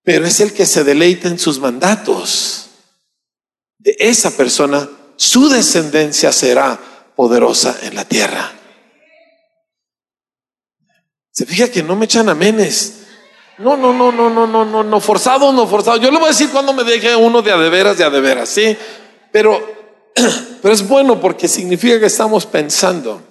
Pero 0.02 0.26
es 0.26 0.40
el 0.40 0.52
que 0.52 0.66
se 0.66 0.84
deleita 0.84 1.28
en 1.28 1.38
sus 1.38 1.58
mandatos. 1.58 2.68
De 3.78 3.96
esa 3.98 4.36
persona, 4.36 4.86
su 5.16 5.48
descendencia 5.48 6.30
será 6.30 6.78
poderosa 7.16 7.78
en 7.82 7.94
la 7.94 8.04
tierra. 8.04 8.52
Se 11.32 11.46
fija 11.46 11.68
que 11.68 11.82
no 11.82 11.96
me 11.96 12.04
echan 12.04 12.28
amenes. 12.28 13.05
No, 13.58 13.74
no, 13.76 13.92
no, 13.92 14.12
no, 14.12 14.28
no, 14.28 14.46
no, 14.46 14.64
no, 14.66 14.84
no, 14.84 15.00
forzado, 15.00 15.50
no 15.50 15.66
forzado. 15.66 15.96
Yo 15.96 16.10
le 16.10 16.18
voy 16.18 16.26
a 16.26 16.32
decir 16.32 16.50
cuando 16.50 16.74
me 16.74 16.84
deje 16.84 17.16
uno 17.16 17.40
de 17.40 17.52
a 17.52 17.56
de 17.56 17.70
veras, 17.70 17.96
de 17.96 18.04
a 18.04 18.10
de 18.10 18.20
veras, 18.20 18.50
¿sí? 18.50 18.76
Pero, 19.32 19.58
pero 20.62 20.74
es 20.74 20.86
bueno 20.86 21.18
porque 21.18 21.48
significa 21.48 21.98
que 21.98 22.06
estamos 22.06 22.44
pensando. 22.44 23.22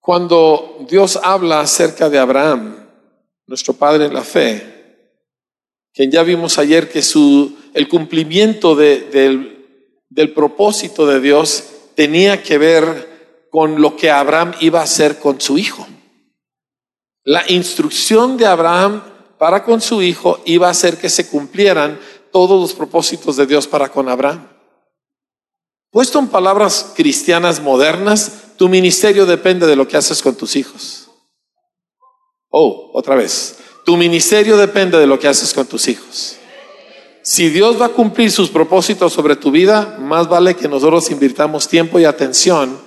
Cuando 0.00 0.78
Dios 0.88 1.20
habla 1.22 1.60
acerca 1.60 2.08
de 2.08 2.18
Abraham, 2.18 2.88
nuestro 3.46 3.74
padre 3.74 4.06
en 4.06 4.14
la 4.14 4.22
fe, 4.22 4.72
que 5.92 6.08
ya 6.08 6.22
vimos 6.22 6.58
ayer 6.58 6.88
que 6.88 7.02
su, 7.02 7.54
el 7.74 7.86
cumplimiento 7.86 8.74
del, 8.74 9.66
del 10.08 10.32
propósito 10.32 11.06
de 11.06 11.20
Dios 11.20 11.64
tenía 11.94 12.42
que 12.42 12.56
ver 12.56 13.46
con 13.50 13.82
lo 13.82 13.94
que 13.94 14.10
Abraham 14.10 14.54
iba 14.60 14.80
a 14.80 14.84
hacer 14.84 15.18
con 15.18 15.38
su 15.38 15.58
hijo. 15.58 15.86
La 17.24 17.44
instrucción 17.48 18.36
de 18.36 18.46
Abraham 18.46 19.02
para 19.38 19.64
con 19.64 19.80
su 19.80 20.02
hijo 20.02 20.40
iba 20.44 20.68
a 20.68 20.70
hacer 20.72 20.98
que 20.98 21.08
se 21.08 21.28
cumplieran 21.28 21.98
todos 22.32 22.60
los 22.60 22.72
propósitos 22.72 23.36
de 23.36 23.46
Dios 23.46 23.66
para 23.66 23.88
con 23.90 24.08
Abraham. 24.08 24.48
Puesto 25.90 26.18
en 26.18 26.28
palabras 26.28 26.92
cristianas 26.96 27.60
modernas, 27.60 28.54
tu 28.56 28.68
ministerio 28.68 29.26
depende 29.26 29.66
de 29.66 29.76
lo 29.76 29.86
que 29.86 29.96
haces 29.96 30.22
con 30.22 30.34
tus 30.34 30.56
hijos. 30.56 31.10
Oh, 32.48 32.90
otra 32.94 33.14
vez. 33.14 33.58
Tu 33.84 33.96
ministerio 33.96 34.56
depende 34.56 34.98
de 34.98 35.06
lo 35.06 35.18
que 35.18 35.28
haces 35.28 35.52
con 35.52 35.66
tus 35.66 35.88
hijos. 35.88 36.36
Si 37.22 37.50
Dios 37.50 37.80
va 37.80 37.86
a 37.86 37.90
cumplir 37.90 38.30
sus 38.30 38.48
propósitos 38.48 39.12
sobre 39.12 39.36
tu 39.36 39.50
vida, 39.50 39.96
más 40.00 40.28
vale 40.28 40.56
que 40.56 40.68
nosotros 40.68 41.10
invirtamos 41.10 41.68
tiempo 41.68 41.98
y 41.98 42.04
atención 42.04 42.78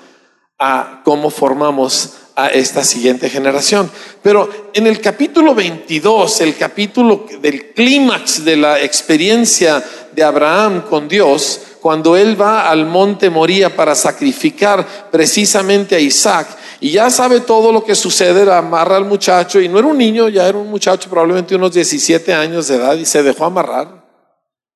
a 0.60 1.02
cómo 1.06 1.30
formamos 1.30 2.14
a 2.36 2.48
esta 2.48 2.84
siguiente 2.84 3.30
generación. 3.30 3.90
Pero 4.22 4.50
en 4.74 4.88
el 4.88 5.00
capítulo 5.00 5.56
22, 5.56 6.42
el 6.42 6.56
capítulo 6.56 7.26
del 7.42 7.74
clímax 7.74 8.44
de 8.44 8.58
la 8.58 8.82
experiencia 8.82 9.84
de 10.14 10.24
Abraham 10.24 10.84
con 10.90 11.08
Dios, 11.08 11.62
cuando 11.82 12.18
él 12.18 12.40
va 12.40 12.70
al 12.70 12.86
monte 12.86 13.30
Moría 13.30 13.76
para 13.76 13.94
sacrificar 13.94 15.10
precisamente 15.12 15.96
a 15.96 16.00
Isaac, 16.00 16.48
y 16.82 16.92
ya 16.92 17.10
sabe 17.10 17.42
todo 17.42 17.72
lo 17.72 17.84
que 17.84 17.96
sucede, 17.96 18.52
amarra 18.52 18.98
al 18.98 19.06
muchacho, 19.06 19.62
y 19.62 19.70
no 19.70 19.80
era 19.80 19.88
un 19.88 19.98
niño, 19.98 20.28
ya 20.28 20.48
era 20.48 20.58
un 20.58 20.70
muchacho 20.70 21.10
probablemente 21.10 21.56
unos 21.56 21.74
17 21.74 22.34
años 22.34 22.68
de 22.68 22.76
edad, 22.76 22.96
y 22.96 23.06
se 23.06 23.24
dejó 23.24 23.46
amarrar, 23.46 24.04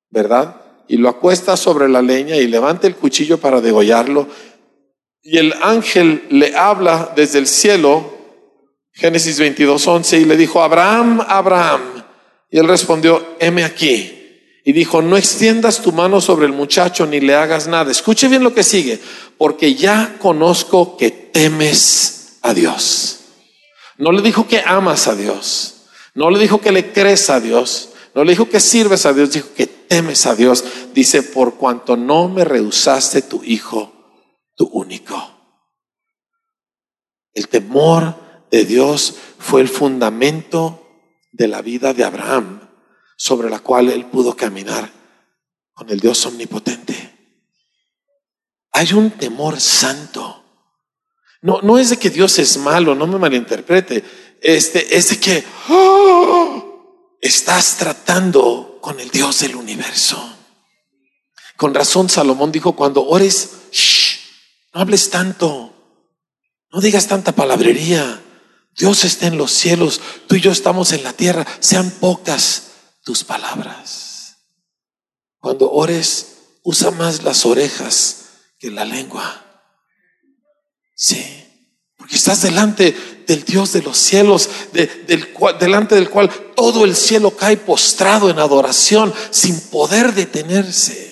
¿verdad? 0.08 0.56
Y 0.88 0.96
lo 0.96 1.08
acuesta 1.08 1.56
sobre 1.56 1.88
la 1.88 2.00
leña 2.00 2.36
y 2.36 2.46
levanta 2.46 2.86
el 2.86 2.96
cuchillo 2.96 3.38
para 3.38 3.60
degollarlo, 3.60 4.28
y 5.22 5.38
el 5.38 5.52
ángel 5.62 6.24
le 6.30 6.56
habla 6.56 7.12
desde 7.14 7.38
el 7.38 7.46
cielo, 7.46 8.18
Génesis 8.92 9.38
22, 9.38 9.86
11, 9.86 10.18
y 10.18 10.24
le 10.24 10.36
dijo, 10.36 10.62
Abraham, 10.62 11.24
Abraham. 11.26 12.04
Y 12.50 12.58
él 12.58 12.66
respondió, 12.66 13.36
heme 13.38 13.64
aquí. 13.64 14.16
Y 14.64 14.72
dijo, 14.72 15.02
no 15.02 15.16
extiendas 15.16 15.80
tu 15.80 15.92
mano 15.92 16.20
sobre 16.20 16.46
el 16.46 16.52
muchacho 16.52 17.06
ni 17.06 17.20
le 17.20 17.34
hagas 17.34 17.66
nada. 17.66 17.90
Escuche 17.90 18.28
bien 18.28 18.42
lo 18.42 18.54
que 18.54 18.62
sigue, 18.62 18.98
porque 19.38 19.74
ya 19.74 20.16
conozco 20.18 20.96
que 20.96 21.10
temes 21.10 22.38
a 22.42 22.54
Dios. 22.54 23.20
No 23.98 24.12
le 24.12 24.22
dijo 24.22 24.48
que 24.48 24.62
amas 24.64 25.06
a 25.06 25.14
Dios. 25.14 25.86
No 26.14 26.30
le 26.30 26.38
dijo 26.38 26.60
que 26.60 26.72
le 26.72 26.92
crees 26.92 27.30
a 27.30 27.40
Dios. 27.40 27.90
No 28.14 28.24
le 28.24 28.32
dijo 28.32 28.48
que 28.48 28.60
sirves 28.60 29.06
a 29.06 29.12
Dios. 29.12 29.32
Dijo 29.32 29.48
que 29.54 29.66
temes 29.66 30.26
a 30.26 30.34
Dios. 30.34 30.64
Dice, 30.94 31.22
por 31.22 31.54
cuanto 31.56 31.96
no 31.96 32.28
me 32.28 32.44
rehusaste 32.44 33.22
tu 33.22 33.42
hijo 33.44 33.99
único. 34.66 35.16
El 37.32 37.48
temor 37.48 38.14
de 38.50 38.64
Dios 38.64 39.14
fue 39.38 39.60
el 39.60 39.68
fundamento 39.68 40.86
de 41.32 41.48
la 41.48 41.62
vida 41.62 41.94
de 41.94 42.04
Abraham, 42.04 42.68
sobre 43.16 43.50
la 43.50 43.60
cual 43.60 43.90
él 43.90 44.06
pudo 44.06 44.34
caminar 44.34 44.90
con 45.72 45.90
el 45.90 46.00
Dios 46.00 46.24
omnipotente. 46.26 47.10
Hay 48.72 48.92
un 48.92 49.10
temor 49.12 49.60
santo. 49.60 50.44
No, 51.42 51.60
no 51.62 51.78
es 51.78 51.90
de 51.90 51.98
que 51.98 52.10
Dios 52.10 52.38
es 52.38 52.56
malo, 52.58 52.94
no 52.94 53.06
me 53.06 53.18
malinterprete. 53.18 54.04
Este, 54.40 54.96
es 54.96 55.10
de 55.10 55.20
que 55.20 55.44
¡oh! 55.68 57.16
estás 57.20 57.76
tratando 57.76 58.78
con 58.80 59.00
el 59.00 59.10
Dios 59.10 59.40
del 59.40 59.56
universo. 59.56 60.36
Con 61.56 61.74
razón 61.74 62.08
Salomón 62.08 62.52
dijo, 62.52 62.74
cuando 62.74 63.06
ores, 63.06 63.68
no 64.72 64.80
hables 64.80 65.10
tanto. 65.10 65.74
No 66.72 66.80
digas 66.80 67.08
tanta 67.08 67.32
palabrería. 67.32 68.22
Dios 68.76 69.04
está 69.04 69.26
en 69.26 69.36
los 69.36 69.50
cielos. 69.50 70.00
Tú 70.26 70.36
y 70.36 70.40
yo 70.40 70.52
estamos 70.52 70.92
en 70.92 71.02
la 71.02 71.12
tierra. 71.12 71.46
Sean 71.58 71.90
pocas 71.90 72.70
tus 73.02 73.24
palabras. 73.24 74.36
Cuando 75.38 75.70
ores, 75.70 76.36
usa 76.62 76.90
más 76.90 77.24
las 77.24 77.44
orejas 77.46 78.26
que 78.58 78.70
la 78.70 78.84
lengua. 78.84 79.44
Sí. 80.94 81.24
Porque 81.96 82.16
estás 82.16 82.42
delante 82.42 83.24
del 83.26 83.44
Dios 83.44 83.72
de 83.72 83.82
los 83.82 83.96
cielos, 83.98 84.48
delante 85.58 85.94
del 85.94 86.10
cual 86.10 86.30
todo 86.54 86.84
el 86.84 86.96
cielo 86.96 87.36
cae 87.36 87.56
postrado 87.56 88.30
en 88.30 88.38
adoración 88.38 89.12
sin 89.30 89.60
poder 89.68 90.14
detenerse. 90.14 91.10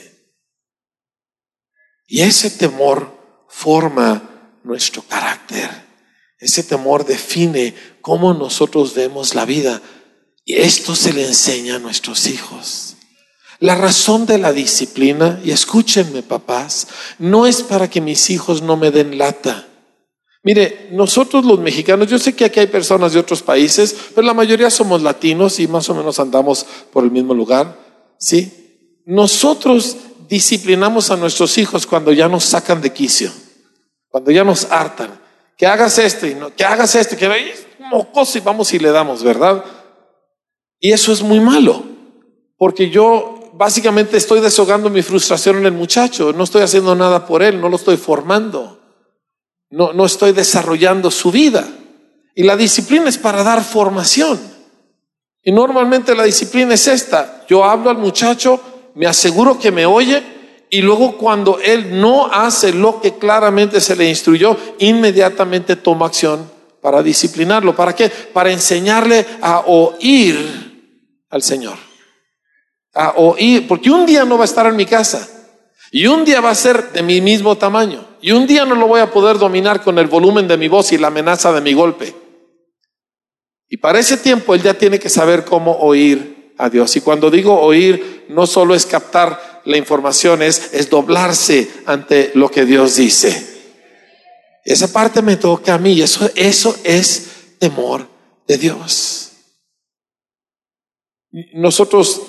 Y 2.07 2.23
ese 2.23 2.51
temor 2.51 3.18
forma 3.49 4.59
nuestro 4.63 5.03
carácter. 5.03 5.69
Ese 6.39 6.63
temor 6.63 7.05
define 7.05 7.75
cómo 8.01 8.33
nosotros 8.35 8.95
vemos 8.95 9.35
la 9.35 9.45
vida. 9.45 9.83
Y 10.45 10.55
esto 10.55 10.95
se 10.95 11.13
le 11.13 11.27
enseña 11.27 11.77
a 11.77 11.81
nuestros 11.81 12.27
hijos. 12.27 12.95
La 13.61 13.75
razón 13.75 14.25
de 14.25 14.39
la 14.39 14.53
disciplina, 14.53 15.41
y 15.45 15.51
escúchenme 15.51 16.23
papás, 16.23 16.87
no 17.19 17.47
es 17.47 17.63
para 17.63 17.91
que 17.91 18.01
mis 18.01 18.31
hijos 18.31 18.63
no 18.63 18.77
me 18.77 18.93
den 18.93 19.19
lata. 19.19 19.67
Mire, 20.45 20.89
nosotros 20.93 21.45
los 21.45 21.59
mexicanos, 21.59 22.09
yo 22.09 22.19
sé 22.19 22.35
que 22.35 22.45
aquí 22.45 22.61
hay 22.61 22.69
personas 22.69 23.13
de 23.13 23.19
otros 23.19 23.43
países, 23.43 23.95
pero 24.15 24.25
la 24.25 24.35
mayoría 24.35 24.71
somos 24.71 25.03
latinos 25.03 25.59
y 25.59 25.67
más 25.67 25.91
o 25.91 25.95
menos 25.95 26.21
andamos 26.21 26.65
por 26.93 27.03
el 27.03 27.11
mismo 27.11 27.35
lugar, 27.35 27.77
¿sí? 28.19 29.03
Nosotros 29.05 29.97
disciplinamos 30.29 31.11
a 31.11 31.17
nuestros 31.17 31.57
hijos 31.59 31.87
cuando 31.87 32.13
ya 32.13 32.29
nos 32.29 32.45
sacan 32.45 32.81
de 32.81 32.93
quicio, 32.93 33.33
cuando 34.09 34.31
ya 34.31 34.45
nos 34.45 34.71
hartan. 34.71 35.19
Que 35.57 35.67
hagas 35.67 35.99
esto 35.99 36.27
y 36.27 36.35
no, 36.35 36.55
que 36.55 36.65
hagas 36.65 36.95
esto, 36.95 37.17
que 37.17 37.29
mocoso 37.91 38.39
y 38.39 38.41
vamos 38.41 38.73
y 38.75 38.79
le 38.79 38.91
damos, 38.91 39.23
¿verdad? 39.23 39.65
Y 40.79 40.93
eso 40.93 41.13
es 41.13 41.23
muy 41.23 41.41
malo, 41.41 41.83
porque 42.57 42.91
yo 42.91 43.51
básicamente 43.55 44.17
estoy 44.17 44.41
deshogando 44.41 44.89
mi 44.89 45.03
frustración 45.03 45.57
en 45.59 45.67
el 45.67 45.73
muchacho, 45.73 46.33
no 46.33 46.45
estoy 46.45 46.63
haciendo 46.63 46.95
nada 46.95 47.27
por 47.27 47.43
él, 47.43 47.61
no 47.61 47.69
lo 47.69 47.77
estoy 47.77 47.97
formando, 47.97 48.79
no, 49.71 49.93
no 49.93 50.07
estoy 50.07 50.33
desarrollando 50.33 51.11
su 51.11 51.33
vida. 51.33 51.69
Y 52.37 52.45
la 52.45 52.57
disciplina 52.57 53.09
es 53.09 53.19
para 53.19 53.43
dar 53.43 53.65
formación. 53.65 54.39
Y 55.43 55.51
normalmente 55.51 56.15
la 56.15 56.23
disciplina 56.23 56.75
es 56.75 56.87
esta, 56.87 57.45
yo 57.49 57.65
hablo 57.65 57.91
al 57.91 57.99
muchacho, 57.99 58.61
me 58.99 59.07
aseguro 59.07 59.59
que 59.59 59.73
me 59.73 59.87
oye 59.87 60.23
y 60.69 60.83
luego 60.83 61.17
cuando 61.17 61.59
él 61.59 61.99
no 61.99 62.27
hace 62.27 62.75
lo 62.75 63.01
que 63.01 63.17
claramente 63.17 63.81
se 63.81 63.97
le 63.97 64.09
instruyó, 64.09 64.57
inmediatamente 64.79 65.77
tomo 65.77 66.05
acción 66.05 66.51
para 66.83 67.03
disciplinarlo. 67.03 67.75
¿Para 67.75 67.95
qué? 67.95 68.11
Para 68.11 68.53
enseñarle 68.53 69.25
a 69.41 69.61
oír 69.61 70.37
al 71.31 71.43
Señor 71.43 71.89
a 72.99 73.15
oír, 73.17 73.69
porque 73.69 73.91
un 73.91 74.05
día 74.05 74.25
no 74.25 74.37
va 74.37 74.45
a 74.45 74.47
estar 74.47 74.67
en 74.67 74.75
mi 74.77 74.85
casa 74.85 75.29
y 75.93 76.07
un 76.07 76.25
día 76.25 76.41
va 76.41 76.51
a 76.51 76.55
ser 76.55 76.93
de 76.93 77.03
mi 77.03 77.21
mismo 77.21 77.57
tamaño 77.57 78.05
y 78.21 78.33
un 78.33 78.47
día 78.47 78.65
no 78.65 78.75
lo 78.75 78.89
voy 78.89 79.01
a 79.01 79.11
poder 79.13 79.39
dominar 79.39 79.83
con 79.83 79.99
el 79.99 80.09
volumen 80.09 80.49
de 80.49 80.57
mi 80.57 80.67
voz 80.67 80.93
y 80.93 80.99
la 80.99 81.07
amenaza 81.07 81.53
de 81.53 81.61
mi 81.61 81.73
golpe. 81.75 82.15
Y 83.69 83.77
para 83.77 84.01
ese 84.01 84.17
tiempo 84.17 84.55
él 84.55 84.63
ya 84.63 84.75
tiene 84.75 84.99
que 84.99 85.09
saber 85.09 85.45
cómo 85.45 85.79
oír 85.79 86.38
a 86.59 86.69
Dios. 86.69 86.95
Y 86.97 87.01
cuando 87.01 87.31
digo 87.31 87.59
oír, 87.59 88.27
no 88.29 88.47
solo 88.47 88.75
es 88.75 88.85
captar 88.85 89.63
la 89.65 89.77
información, 89.77 90.43
es, 90.43 90.75
es 90.75 90.91
doblarse 90.91 91.71
ante 91.87 92.33
lo 92.35 92.51
que 92.51 92.65
Dios 92.65 92.97
dice. 92.97 93.57
Esa 94.65 94.93
parte 94.93 95.23
me 95.23 95.37
toca 95.37 95.75
a 95.75 95.79
mí, 95.79 96.01
eso, 96.01 96.31
eso 96.35 96.77
es 96.85 97.57
temor 97.59 98.07
de 98.47 98.59
Dios. 98.59 99.33
Nosotros 101.55 102.21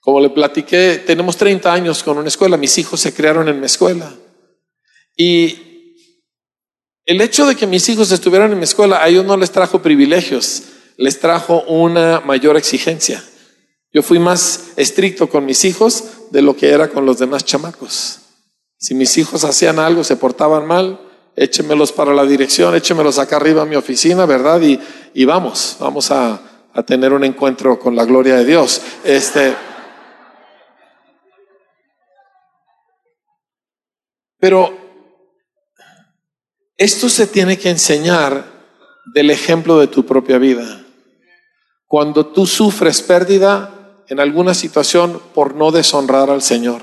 como 0.00 0.18
le 0.20 0.30
platiqué, 0.30 1.02
tenemos 1.06 1.36
30 1.36 1.72
años 1.72 2.02
con 2.02 2.16
una 2.16 2.28
escuela, 2.28 2.56
mis 2.56 2.76
hijos 2.78 3.00
se 3.00 3.12
crearon 3.12 3.48
en 3.48 3.60
mi 3.60 3.66
escuela. 3.66 4.12
Y 5.14 5.94
el 7.04 7.20
hecho 7.20 7.46
de 7.46 7.54
que 7.54 7.66
mis 7.66 7.86
hijos 7.90 8.10
estuvieran 8.10 8.50
en 8.50 8.58
mi 8.58 8.64
escuela 8.64 9.02
a 9.02 9.08
ellos 9.08 9.26
no 9.26 9.36
les 9.36 9.50
trajo 9.50 9.82
privilegios, 9.82 10.62
les 11.00 11.18
trajo 11.18 11.62
una 11.62 12.20
mayor 12.20 12.58
exigencia. 12.58 13.24
Yo 13.90 14.02
fui 14.02 14.18
más 14.18 14.72
estricto 14.76 15.30
con 15.30 15.46
mis 15.46 15.64
hijos 15.64 16.04
de 16.30 16.42
lo 16.42 16.54
que 16.54 16.68
era 16.68 16.88
con 16.88 17.06
los 17.06 17.18
demás 17.18 17.46
chamacos. 17.46 18.18
Si 18.76 18.94
mis 18.94 19.16
hijos 19.16 19.44
hacían 19.44 19.78
algo, 19.78 20.04
se 20.04 20.16
portaban 20.16 20.66
mal, 20.66 21.00
échemelos 21.36 21.90
para 21.90 22.12
la 22.12 22.26
dirección, 22.26 22.76
échemelos 22.76 23.18
acá 23.18 23.36
arriba 23.36 23.62
a 23.62 23.64
mi 23.64 23.76
oficina, 23.76 24.26
¿verdad? 24.26 24.60
Y, 24.60 25.24
vamos, 25.24 25.78
vamos 25.80 26.10
a, 26.10 26.38
a 26.74 26.82
tener 26.82 27.14
un 27.14 27.24
encuentro 27.24 27.78
con 27.78 27.96
la 27.96 28.04
gloria 28.04 28.36
de 28.36 28.44
Dios. 28.44 28.82
Este. 29.02 29.56
Pero 34.38 34.76
esto 36.76 37.08
se 37.08 37.26
tiene 37.26 37.56
que 37.56 37.70
enseñar 37.70 38.44
del 39.14 39.30
ejemplo 39.30 39.78
de 39.78 39.86
tu 39.86 40.04
propia 40.04 40.36
vida. 40.36 40.79
Cuando 41.90 42.26
tú 42.26 42.46
sufres 42.46 43.02
pérdida 43.02 44.04
en 44.06 44.20
alguna 44.20 44.54
situación 44.54 45.20
por 45.34 45.56
no 45.56 45.72
deshonrar 45.72 46.30
al 46.30 46.40
Señor. 46.40 46.82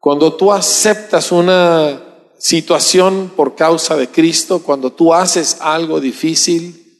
Cuando 0.00 0.32
tú 0.32 0.52
aceptas 0.52 1.30
una 1.30 2.02
situación 2.40 3.30
por 3.36 3.54
causa 3.54 3.94
de 3.94 4.08
Cristo, 4.08 4.64
cuando 4.64 4.90
tú 4.90 5.14
haces 5.14 5.58
algo 5.60 6.00
difícil, 6.00 6.98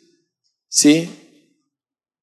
¿sí? 0.68 1.10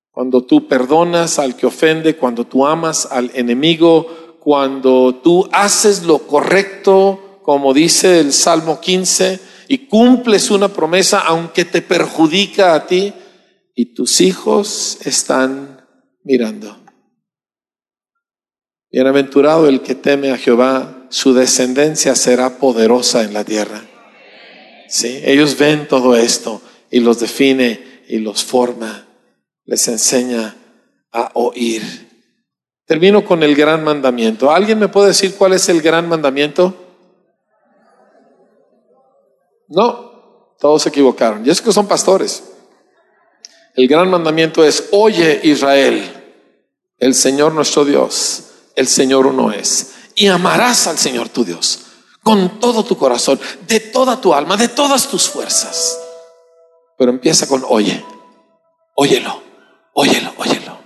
Cuando 0.09 0.45
tú 0.45 0.69
perdonas 0.69 1.37
al 1.37 1.57
que 1.57 1.65
ofende, 1.65 2.15
cuando 2.15 2.47
tú 2.47 2.65
amas 2.65 3.09
al 3.11 3.31
enemigo, 3.33 4.37
cuando 4.39 5.15
tú 5.15 5.49
haces 5.51 6.03
lo 6.03 6.19
correcto, 6.19 7.41
como 7.43 7.73
dice 7.73 8.21
el 8.21 8.31
Salmo 8.31 8.79
15, 8.79 9.37
y 9.67 9.79
cumples 9.79 10.49
una 10.49 10.69
promesa 10.69 11.19
aunque 11.19 11.65
te 11.65 11.81
perjudica 11.81 12.73
a 12.73 12.87
ti, 12.87 13.13
y 13.79 13.93
tus 13.93 14.19
hijos 14.19 14.97
están 15.05 15.87
mirando. 16.25 16.77
Bienaventurado 18.91 19.69
el 19.69 19.79
que 19.79 19.95
teme 19.95 20.31
a 20.31 20.37
Jehová, 20.37 21.07
su 21.07 21.33
descendencia 21.33 22.13
será 22.17 22.57
poderosa 22.57 23.23
en 23.23 23.33
la 23.33 23.45
tierra. 23.45 23.81
Sí, 24.89 25.21
ellos 25.23 25.57
ven 25.57 25.87
todo 25.87 26.17
esto 26.17 26.61
y 26.91 26.99
los 26.99 27.21
define 27.21 28.03
y 28.09 28.17
los 28.19 28.43
forma, 28.43 29.07
les 29.63 29.87
enseña 29.87 30.57
a 31.13 31.31
oír. 31.35 31.81
Termino 32.85 33.23
con 33.23 33.43
el 33.43 33.55
gran 33.55 33.85
mandamiento. 33.85 34.51
¿Alguien 34.51 34.79
me 34.79 34.89
puede 34.89 35.07
decir 35.07 35.35
cuál 35.35 35.53
es 35.53 35.69
el 35.69 35.81
gran 35.81 36.09
mandamiento? 36.09 36.75
No, 39.69 40.57
todos 40.59 40.81
se 40.81 40.89
equivocaron. 40.89 41.45
Y 41.45 41.49
es 41.49 41.61
que 41.61 41.71
son 41.71 41.87
pastores. 41.87 42.48
El 43.79 43.87
gran 43.87 44.09
mandamiento 44.09 44.65
es, 44.65 44.89
oye 44.91 45.39
Israel, 45.41 46.03
el 46.97 47.15
Señor 47.15 47.53
nuestro 47.53 47.85
Dios, 47.85 48.43
el 48.75 48.89
Señor 48.89 49.25
uno 49.25 49.53
es. 49.53 49.93
Y 50.15 50.27
amarás 50.27 50.87
al 50.87 50.97
Señor 50.97 51.29
tu 51.29 51.45
Dios 51.45 51.85
con 52.21 52.59
todo 52.59 52.83
tu 52.83 52.97
corazón, 52.97 53.39
de 53.69 53.79
toda 53.79 54.19
tu 54.19 54.33
alma, 54.33 54.57
de 54.57 54.67
todas 54.67 55.07
tus 55.07 55.29
fuerzas. 55.29 55.97
Pero 56.97 57.11
empieza 57.11 57.47
con, 57.47 57.63
oye, 57.69 58.03
óyelo, 58.95 59.41
óyelo, 59.93 60.33
óyelo. 60.35 60.77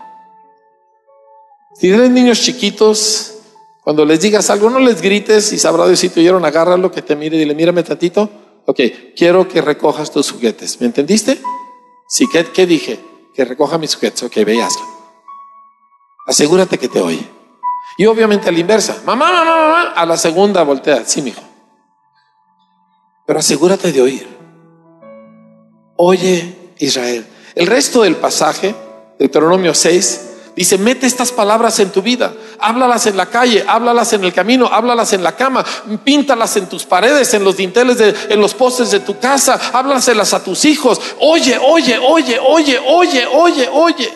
Si 1.73 1.87
tienes 1.87 2.11
niños 2.11 2.41
chiquitos, 2.41 3.33
cuando 3.83 4.05
les 4.05 4.21
digas 4.21 4.51
algo, 4.51 4.69
no 4.69 4.77
les 4.77 5.01
grites 5.01 5.51
y 5.51 5.57
sabrá 5.57 5.87
Dios 5.87 5.99
si 5.99 6.09
te 6.09 6.19
oyeron, 6.19 6.45
agárralo, 6.45 6.91
que 6.91 7.01
te 7.01 7.15
mire 7.15 7.37
y 7.37 7.39
dile, 7.39 7.55
mírame 7.55 7.81
tantito. 7.81 8.29
Ok, 8.67 8.79
quiero 9.15 9.47
que 9.47 9.61
recojas 9.61 10.11
tus 10.11 10.31
juguetes. 10.31 10.79
¿Me 10.79 10.85
entendiste? 10.85 11.41
Sí, 12.13 12.27
¿qué, 12.27 12.67
dije? 12.67 13.03
Que 13.33 13.43
recoja 13.43 13.79
mis 13.79 13.95
juguetes. 13.95 14.21
Ok, 14.21 14.35
ve 14.45 14.63
Asegúrate 16.27 16.77
que 16.77 16.87
te 16.87 17.01
oye. 17.01 17.27
Y 17.97 18.05
obviamente 18.05 18.49
a 18.49 18.51
la 18.51 18.59
inversa. 18.59 19.01
Mamá, 19.03 19.31
mamá, 19.31 19.55
mamá. 19.55 19.81
A 19.93 20.05
la 20.05 20.15
segunda 20.15 20.61
voltea. 20.61 21.05
Sí, 21.05 21.23
mijo. 21.23 21.41
Pero 23.25 23.39
asegúrate 23.39 23.91
de 23.91 23.99
oír. 23.99 24.27
Oye, 25.97 26.73
Israel. 26.77 27.25
El 27.55 27.65
resto 27.65 28.03
del 28.03 28.15
pasaje, 28.17 28.75
Deuteronomio 29.17 29.73
6, 29.73 30.32
Dice, 30.55 30.77
mete 30.77 31.07
estas 31.07 31.31
palabras 31.31 31.79
en 31.79 31.89
tu 31.91 32.03
vida, 32.03 32.31
háblalas 32.59 33.07
en 33.07 33.17
la 33.17 33.25
calle, 33.25 33.65
háblalas 33.67 34.13
en 34.13 34.23
el 34.23 34.33
camino, 34.33 34.67
háblalas 34.67 35.11
en 35.13 35.23
la 35.23 35.35
cama, 35.35 35.65
píntalas 36.03 36.55
en 36.57 36.69
tus 36.69 36.85
paredes, 36.85 37.33
en 37.33 37.43
los 37.43 37.57
dinteles, 37.57 37.97
de, 37.97 38.15
en 38.29 38.39
los 38.39 38.53
postes 38.53 38.91
de 38.91 38.99
tu 38.99 39.17
casa, 39.19 39.59
háblaselas 39.73 40.31
a 40.33 40.43
tus 40.43 40.65
hijos. 40.65 41.01
Oye, 41.19 41.57
oye, 41.59 41.97
oye, 41.97 42.37
oye, 42.39 42.79
oye, 42.79 43.25
oye, 43.25 43.69
oye. 43.71 44.13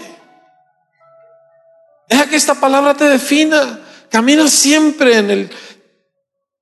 Deja 2.07 2.29
que 2.29 2.35
esta 2.35 2.53
palabra 2.55 2.93
te 2.93 3.05
defina. 3.09 3.79
Camina 4.09 4.47
siempre 4.47 5.17
en, 5.17 5.31
el, 5.31 5.49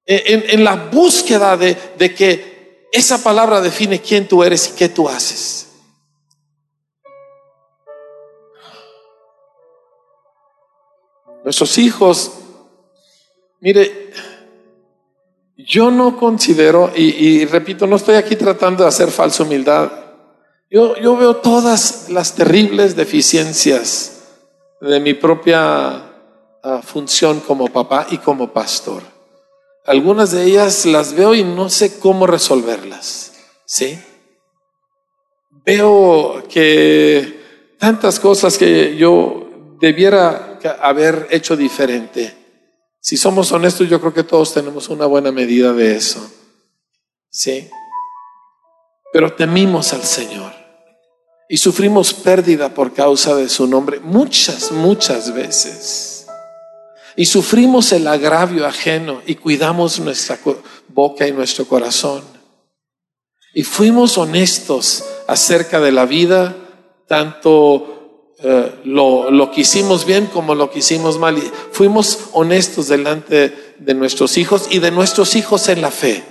en, 0.06 0.44
en 0.52 0.64
la 0.64 0.76
búsqueda 0.76 1.58
de, 1.58 1.78
de 1.98 2.16
que 2.16 2.88
esa 2.94 3.22
palabra 3.22 3.60
define 3.60 4.00
quién 4.00 4.26
tú 4.26 4.42
eres 4.42 4.70
y 4.70 4.78
qué 4.78 4.88
tú 4.88 5.10
haces. 5.10 5.68
Nuestros 11.44 11.78
hijos, 11.78 12.32
mire, 13.60 14.12
yo 15.58 15.92
no 15.92 16.18
considero, 16.18 16.92
y, 16.96 17.46
repito, 17.46 17.88
no 17.88 17.96
estoy 17.96 18.16
aquí 18.16 18.36
tratando 18.36 18.84
de 18.84 18.90
hacer 18.90 19.10
falsa 19.10 19.44
humildad, 19.44 19.92
yo, 20.70 20.96
yo 20.98 21.16
veo 21.16 21.38
todas 21.38 22.10
las 22.10 22.36
terribles 22.36 22.96
deficiencias 22.96 24.24
de 24.82 25.00
mi 25.00 25.14
propia 25.14 26.12
ah, 26.64 26.82
función 26.84 27.40
como 27.40 27.68
papá 27.68 28.08
y 28.10 28.18
como 28.18 28.52
pastor. 28.52 29.04
Algunas 29.86 30.32
de 30.32 30.44
ellas 30.44 30.86
las 30.86 31.14
veo 31.14 31.36
y 31.36 31.44
no 31.44 31.70
sé 31.70 32.00
cómo 32.00 32.26
resolverlas. 32.26 33.34
¿Sí? 33.66 34.00
Veo 35.64 36.44
que 36.50 37.76
tantas 37.80 38.20
cosas 38.20 38.58
que 38.58 38.96
yo 38.98 39.48
debiera 39.80 40.55
haber 40.72 41.28
hecho 41.32 41.56
diferente. 41.56 42.36
Si 43.00 43.18
somos 43.18 43.52
honestos, 43.52 43.88
yo 43.90 44.00
creo 44.00 44.14
que 44.14 44.24
todos 44.24 44.54
tenemos 44.54 44.90
una 44.90 45.06
buena 45.06 45.32
medida 45.32 45.74
de 45.74 45.96
eso. 45.96 46.28
¿Sí? 47.30 47.70
Pero 49.14 49.34
temimos 49.34 49.94
al 49.94 50.04
Señor 50.04 50.54
y 51.48 51.58
sufrimos 51.58 52.14
pérdida 52.14 52.74
por 52.74 52.94
causa 52.94 53.36
de 53.36 53.50
su 53.50 53.68
nombre 53.68 54.00
muchas, 54.00 54.72
muchas 54.72 55.34
veces. 55.34 56.28
Y 57.16 57.26
sufrimos 57.26 57.92
el 57.92 58.08
agravio 58.08 58.66
ajeno 58.66 59.22
y 59.26 59.36
cuidamos 59.36 60.00
nuestra 60.00 60.38
boca 60.90 61.28
y 61.28 61.32
nuestro 61.32 61.66
corazón. 61.66 62.24
Y 63.54 63.64
fuimos 63.64 64.18
honestos 64.18 65.06
acerca 65.28 65.80
de 65.80 65.94
la 65.94 66.06
vida, 66.06 66.56
tanto 67.08 68.05
eh, 68.40 68.82
lo, 68.84 69.32
lo 69.32 69.52
que 69.52 69.62
hicimos 69.62 70.06
bien 70.06 70.28
como 70.28 70.56
lo 70.56 70.70
que 70.70 70.80
hicimos 70.80 71.18
mal. 71.18 71.38
Y 71.38 71.52
fuimos 71.72 72.30
honestos 72.34 72.88
delante 72.88 73.76
de 73.80 73.94
nuestros 73.94 74.38
hijos 74.38 74.68
y 74.70 74.80
de 74.80 74.92
nuestros 74.92 75.36
hijos 75.36 75.68
en 75.70 75.82
la 75.82 75.92
fe. 75.92 76.24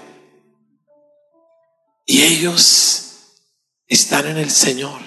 Y 2.06 2.22
ellos 2.22 3.04
están 3.86 4.26
en 4.26 4.36
el 4.36 4.50
Señor. 4.50 5.00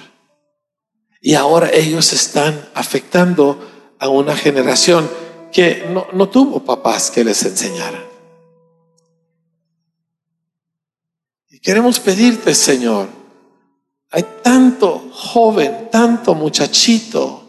Y 1.21 1.35
ahora 1.35 1.69
ellos 1.71 2.13
están 2.13 2.69
afectando 2.73 3.59
a 3.99 4.07
una 4.09 4.35
generación 4.35 5.09
que 5.51 5.87
no, 5.89 6.07
no 6.13 6.29
tuvo 6.29 6.63
papás 6.63 7.11
que 7.11 7.23
les 7.23 7.43
enseñaran. 7.43 8.05
Y 11.49 11.59
queremos 11.59 11.99
pedirte, 11.99 12.53
Señor, 12.53 13.07
hay 14.11 14.25
tanto 14.41 15.09
joven, 15.11 15.89
tanto 15.91 16.33
muchachito 16.33 17.43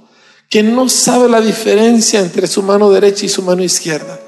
que 0.48 0.62
no 0.62 0.88
sabe 0.88 1.28
la 1.28 1.40
diferencia 1.40 2.20
entre 2.20 2.46
su 2.46 2.62
mano 2.62 2.90
derecha 2.90 3.26
y 3.26 3.28
su 3.28 3.42
mano 3.42 3.62
izquierda, 3.62 4.18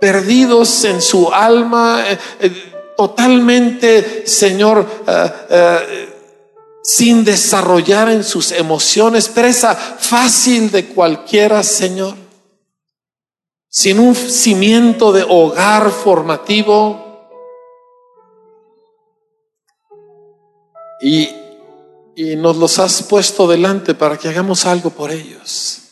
perdidos 0.00 0.84
en 0.84 1.02
su 1.02 1.32
alma, 1.32 2.02
eh, 2.08 2.18
eh, 2.40 2.72
totalmente, 2.96 4.26
Señor, 4.26 4.86
eh, 5.06 6.08
sin 6.82 7.24
desarrollar 7.24 8.08
en 8.08 8.24
sus 8.24 8.52
emociones, 8.52 9.28
presa 9.28 9.74
fácil 9.74 10.70
de 10.70 10.86
cualquiera, 10.86 11.62
Señor, 11.62 12.14
sin 13.68 14.00
un 14.00 14.14
cimiento 14.14 15.12
de 15.12 15.24
hogar 15.28 15.90
formativo. 15.90 17.08
Y, 21.02 21.39
y 22.14 22.36
nos 22.36 22.56
los 22.56 22.78
has 22.78 23.02
puesto 23.02 23.46
delante 23.46 23.94
para 23.94 24.16
que 24.16 24.28
hagamos 24.28 24.66
algo 24.66 24.90
por 24.90 25.10
ellos. 25.10 25.82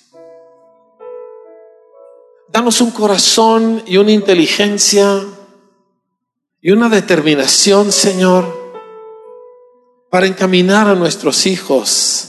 Danos 2.49 2.81
un 2.81 2.91
corazón 2.91 3.83
y 3.87 3.99
una 3.99 4.13
inteligencia 4.13 5.25
y 6.61 6.71
una 6.71 6.89
determinación, 6.89 7.93
Señor 7.93 8.59
para 10.11 10.27
encaminar 10.27 10.89
a 10.89 10.95
nuestros 10.95 11.47
hijos 11.47 12.25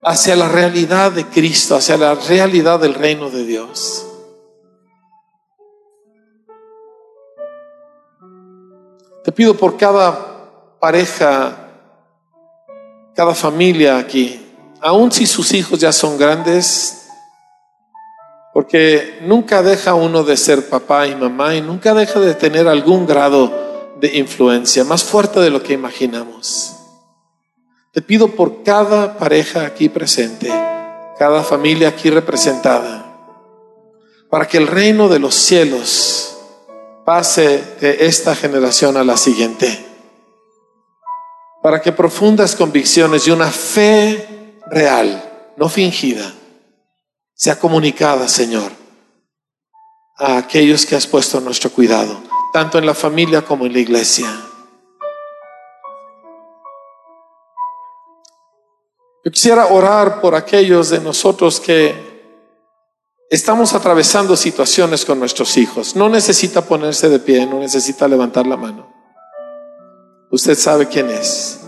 hacia 0.00 0.36
la 0.36 0.48
realidad 0.48 1.10
de 1.10 1.26
Cristo, 1.26 1.74
hacia 1.74 1.96
la 1.96 2.14
realidad 2.14 2.78
del 2.78 2.94
reino 2.94 3.30
de 3.30 3.44
Dios. 3.44 4.06
Te 9.24 9.32
pido 9.32 9.54
por 9.54 9.76
cada 9.76 10.78
pareja, 10.78 11.67
cada 13.18 13.34
familia 13.34 13.98
aquí, 13.98 14.40
aun 14.80 15.10
si 15.10 15.26
sus 15.26 15.52
hijos 15.52 15.80
ya 15.80 15.90
son 15.90 16.16
grandes, 16.18 17.08
porque 18.54 19.18
nunca 19.22 19.60
deja 19.60 19.94
uno 19.94 20.22
de 20.22 20.36
ser 20.36 20.68
papá 20.68 21.08
y 21.08 21.16
mamá 21.16 21.56
y 21.56 21.60
nunca 21.60 21.94
deja 21.94 22.20
de 22.20 22.36
tener 22.36 22.68
algún 22.68 23.06
grado 23.06 23.96
de 23.98 24.18
influencia, 24.18 24.84
más 24.84 25.02
fuerte 25.02 25.40
de 25.40 25.50
lo 25.50 25.64
que 25.64 25.72
imaginamos. 25.72 26.76
Te 27.92 28.02
pido 28.02 28.28
por 28.28 28.62
cada 28.62 29.18
pareja 29.18 29.66
aquí 29.66 29.88
presente, 29.88 30.46
cada 31.18 31.42
familia 31.42 31.88
aquí 31.88 32.10
representada, 32.10 33.04
para 34.30 34.46
que 34.46 34.58
el 34.58 34.68
reino 34.68 35.08
de 35.08 35.18
los 35.18 35.34
cielos 35.34 36.38
pase 37.04 37.64
de 37.80 38.06
esta 38.06 38.36
generación 38.36 38.96
a 38.96 39.02
la 39.02 39.16
siguiente, 39.16 39.87
para 41.62 41.80
que 41.80 41.92
profundas 41.92 42.54
convicciones 42.56 43.26
y 43.26 43.30
una 43.30 43.50
fe 43.50 44.56
real, 44.70 45.52
no 45.56 45.68
fingida, 45.68 46.32
sea 47.34 47.58
comunicada, 47.58 48.28
Señor, 48.28 48.72
a 50.16 50.38
aquellos 50.38 50.86
que 50.86 50.96
has 50.96 51.06
puesto 51.06 51.38
a 51.38 51.40
nuestro 51.40 51.70
cuidado 51.70 52.28
tanto 52.52 52.78
en 52.78 52.86
la 52.86 52.94
familia 52.94 53.42
como 53.42 53.66
en 53.66 53.72
la 53.72 53.78
iglesia. 53.80 54.28
Yo 59.24 59.30
quisiera 59.30 59.66
orar 59.66 60.20
por 60.20 60.34
aquellos 60.34 60.90
de 60.90 61.00
nosotros 61.00 61.60
que 61.60 61.94
estamos 63.30 63.74
atravesando 63.74 64.36
situaciones 64.36 65.04
con 65.04 65.18
nuestros 65.18 65.56
hijos. 65.56 65.96
No 65.96 66.08
necesita 66.08 66.62
ponerse 66.62 67.08
de 67.08 67.18
pie, 67.18 67.44
no 67.44 67.58
necesita 67.58 68.08
levantar 68.08 68.46
la 68.46 68.56
mano. 68.56 68.97
Usted 70.30 70.56
sabe 70.56 70.86
quién 70.86 71.08
es. 71.10 71.60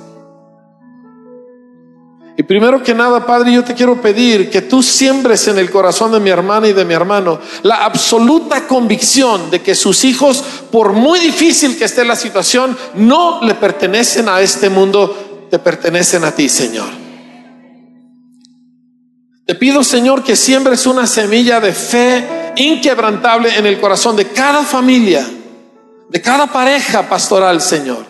Y 2.37 2.43
primero 2.43 2.83
que 2.83 2.95
nada, 2.95 3.27
Padre, 3.27 3.53
yo 3.53 3.63
te 3.65 3.75
quiero 3.75 4.01
pedir 4.01 4.49
que 4.49 4.63
tú 4.63 4.83
siembres 4.83 5.47
en 5.49 5.59
el 5.59 5.71
corazón 5.71 6.13
de 6.13 6.21
mi 6.21 6.31
hermana 6.31 6.69
y 6.69 6.73
de 6.73 6.87
mi 6.87 6.95
hermano 6.95 7.39
la 7.63 7.85
absoluta 7.85 8.67
convicción 8.67 9.51
de 9.51 9.61
que 9.61 9.75
sus 9.75 10.05
hijos, 10.05 10.43
por 10.71 10.95
muy 10.95 11.19
difícil 11.21 11.77
que 11.77 11.85
esté 11.85 12.03
la 12.03 12.17
situación, 12.17 12.77
no 12.95 13.43
le 13.43 13.57
pertenecen 13.57 14.27
a 14.29 14.41
este 14.41 14.71
mundo, 14.71 15.49
te 15.51 15.59
pertenecen 15.59 16.25
a 16.25 16.33
ti, 16.33 16.49
Señor. 16.49 16.89
Te 19.45 19.55
pido, 19.55 19.85
Señor, 19.85 20.23
que 20.23 20.37
siembres 20.37 20.87
una 20.87 21.07
semilla 21.07 21.61
de 21.61 21.75
fe 21.75 22.53
inquebrantable 22.57 23.59
en 23.59 23.67
el 23.67 23.79
corazón 23.79 24.17
de 24.17 24.29
cada 24.29 24.63
familia, 24.63 25.29
de 26.09 26.23
cada 26.23 26.47
pareja 26.47 27.07
pastoral, 27.07 27.61
Señor 27.61 28.10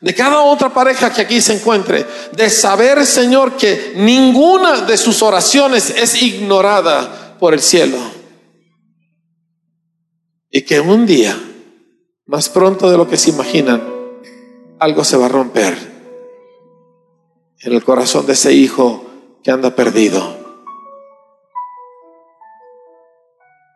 de 0.00 0.14
cada 0.14 0.42
otra 0.42 0.72
pareja 0.72 1.12
que 1.12 1.20
aquí 1.20 1.40
se 1.40 1.54
encuentre, 1.54 2.06
de 2.32 2.48
saber, 2.48 3.04
Señor, 3.04 3.56
que 3.56 3.92
ninguna 3.96 4.82
de 4.82 4.96
sus 4.96 5.22
oraciones 5.22 5.90
es 5.90 6.22
ignorada 6.22 7.36
por 7.38 7.52
el 7.52 7.60
cielo. 7.60 7.98
Y 10.50 10.62
que 10.62 10.80
un 10.80 11.06
día, 11.06 11.38
más 12.26 12.48
pronto 12.48 12.90
de 12.90 12.96
lo 12.96 13.08
que 13.08 13.18
se 13.18 13.30
imaginan, 13.30 13.82
algo 14.78 15.04
se 15.04 15.18
va 15.18 15.26
a 15.26 15.28
romper 15.28 15.76
en 17.60 17.72
el 17.72 17.84
corazón 17.84 18.26
de 18.26 18.32
ese 18.32 18.52
hijo 18.54 19.04
que 19.44 19.50
anda 19.50 19.74
perdido. 19.76 20.38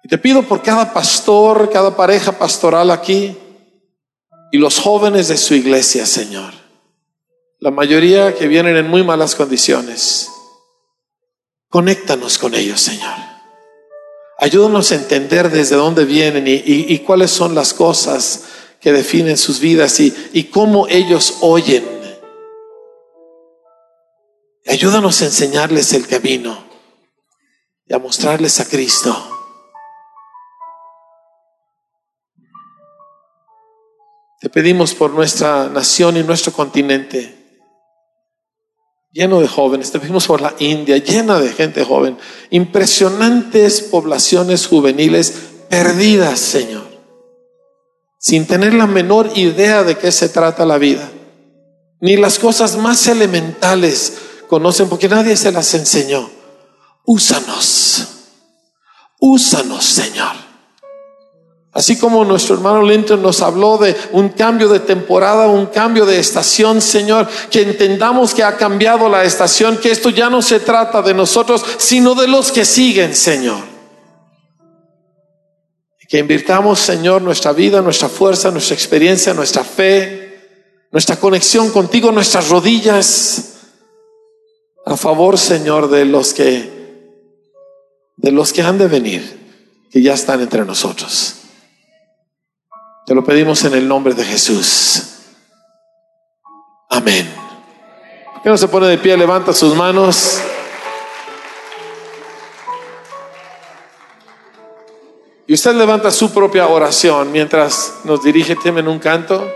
Y 0.03 0.09
te 0.09 0.16
pido 0.16 0.43
por 0.43 0.62
cada 0.62 0.93
pastor, 0.93 1.70
cada 1.70 1.95
pareja 1.95 2.33
pastoral 2.33 2.91
aquí, 2.91 3.37
y 4.55 4.59
los 4.59 4.79
jóvenes 4.79 5.27
de 5.27 5.37
su 5.37 5.55
iglesia, 5.55 6.07
Señor. 6.07 6.55
La 7.59 7.73
mayoría 7.73 8.37
que 8.37 8.47
vienen 8.47 8.77
en 8.77 8.87
muy 8.87 9.03
malas 9.03 9.35
condiciones. 9.35 10.29
Conéctanos 11.69 12.39
con 12.39 12.55
ellos, 12.55 12.81
Señor. 12.81 13.17
Ayúdanos 14.39 14.93
a 14.93 14.95
entender 14.95 15.51
desde 15.51 15.75
dónde 15.75 16.05
vienen 16.05 16.45
y, 16.47 16.99
cuáles 17.01 17.33
son 17.33 17.57
las 17.57 17.75
cosas 17.75 18.45
que 18.81 18.93
definen 18.93 19.39
sus 19.39 19.59
vidas 19.59 19.99
y, 19.99 20.15
y 20.33 20.45
cómo 20.45 20.87
ellos 20.87 21.39
oyen. 21.41 21.85
Ayúdanos 24.69 25.21
a 25.21 25.25
enseñarles 25.25 25.93
el 25.95 26.07
camino 26.07 26.63
y 27.89 27.93
a 27.93 27.99
mostrarles 27.99 28.61
a 28.61 28.69
Cristo. 28.69 29.34
Te 34.45 34.51
pedimos 34.51 34.95
por 34.95 35.11
nuestra 35.11 35.71
nación 35.71 36.19
y 36.19 36.23
nuestro 36.23 36.53
continente, 36.53 37.35
lleno 39.11 39.41
de 39.41 39.49
jóvenes. 39.49 39.91
Te 39.91 39.99
pedimos 39.99 40.27
por 40.27 40.43
la 40.43 40.55
India, 40.59 40.99
llena 40.99 41.41
de 41.41 41.51
gente 41.51 41.83
joven. 41.83 42.19
Impresionantes 42.51 43.81
poblaciones 43.81 44.67
juveniles 44.67 45.33
perdidas, 45.71 46.41
Señor. 46.41 46.85
sin 48.19 48.47
tener 48.47 48.75
la 48.75 48.87
menor 48.87 49.31
idea 49.35 49.83
de 49.83 49.97
qué 49.97 50.13
se 50.13 50.29
trata 50.29 50.67
la 50.67 50.77
vida. 50.77 51.11
Ni 52.01 52.19
las 52.19 52.39
cosas 52.39 52.77
más 52.77 53.07
elementales 53.07 54.13
conocen 54.47 54.91
porque 54.91 55.09
nadie 55.09 55.39
se 55.39 55.53
las 55.53 55.73
enseñó. 55.73 56.29
Úsanos, 57.07 58.09
úsanos, 59.21 59.87
Señor. 59.87 60.44
Así 61.75 61.99
como 61.99 62.25
nuestro 62.25 62.55
hermano 62.55 62.83
Linton 62.83 63.20
nos 63.20 63.43
habló 63.43 63.79
de 63.79 63.97
un 64.12 64.29
cambio 64.29 64.68
de 64.68 64.79
temporada, 64.79 65.49
un 65.49 65.66
cambio 65.66 66.07
de 66.07 66.20
estación, 66.20 66.81
Señor, 66.81 67.29
que 67.51 67.62
entendamos 67.62 68.33
que 68.33 68.45
ha 68.45 68.57
cambiado 68.57 69.09
la 69.09 69.25
estación, 69.25 69.79
que 69.79 69.91
esto 69.91 70.11
ya 70.11 70.31
no 70.31 70.41
se 70.41 70.61
trata 70.61 71.03
de 71.03 71.14
nosotros, 71.14 71.64
sino 71.79 72.14
de 72.14 72.29
los 72.29 72.53
que 72.53 72.64
siguen, 72.64 73.16
Señor. 73.16 73.59
Y 76.01 76.07
que 76.07 76.18
invirtamos, 76.18 76.79
Señor, 76.79 77.22
nuestra 77.22 77.53
vida, 77.53 77.83
nuestra 77.83 78.09
fuerza, 78.09 78.53
nuestra 78.53 78.77
experiencia, 78.77 79.35
nuestra 79.35 79.64
fe, 79.64 80.39
nuestra 80.93 81.16
conexión 81.16 81.70
contigo, 81.70 82.12
nuestras 82.12 82.51
rodillas, 82.51 83.55
a 84.87 84.97
favor, 84.97 85.37
Señor, 85.39 85.91
de 85.91 86.05
los 86.05 86.35
que 86.35 86.72
de 88.16 88.31
los 88.31 88.53
que 88.53 88.62
han 88.62 88.79
de 88.79 88.87
venir, 88.87 89.41
que 89.91 90.01
ya 90.01 90.14
están 90.14 90.41
entre 90.41 90.64
nosotros. 90.64 91.41
Te 93.07 93.15
lo 93.15 93.23
pedimos 93.23 93.63
en 93.65 93.75
el 93.75 93.87
nombre 93.87 94.15
de 94.15 94.25
Jesús. 94.25 95.03
Amén. 96.89 97.31
¿Por 98.33 98.43
qué 98.43 98.49
no 98.49 98.57
se 98.57 98.67
pone 98.67 98.87
de 98.87 98.97
pie? 98.97 99.15
Levanta 99.15 99.53
sus 99.53 99.75
manos. 99.75 100.41
Y 105.47 105.53
usted 105.53 105.75
levanta 105.75 106.11
su 106.11 106.33
propia 106.33 106.67
oración 106.67 107.31
mientras 107.31 107.97
nos 108.05 108.23
dirige 108.23 108.57
en 108.65 108.89
un 108.89 108.99
canto. 108.99 109.53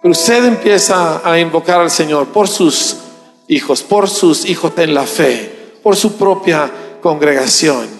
Pero 0.00 0.12
usted 0.12 0.42
empieza 0.46 1.20
a 1.22 1.38
invocar 1.38 1.82
al 1.82 1.90
Señor 1.90 2.28
por 2.28 2.48
sus 2.48 2.96
hijos, 3.48 3.82
por 3.82 4.08
sus 4.08 4.46
hijos 4.46 4.72
en 4.78 4.94
la 4.94 5.04
fe, 5.04 5.74
por 5.82 5.96
su 5.96 6.16
propia 6.16 6.70
congregación. 7.02 7.99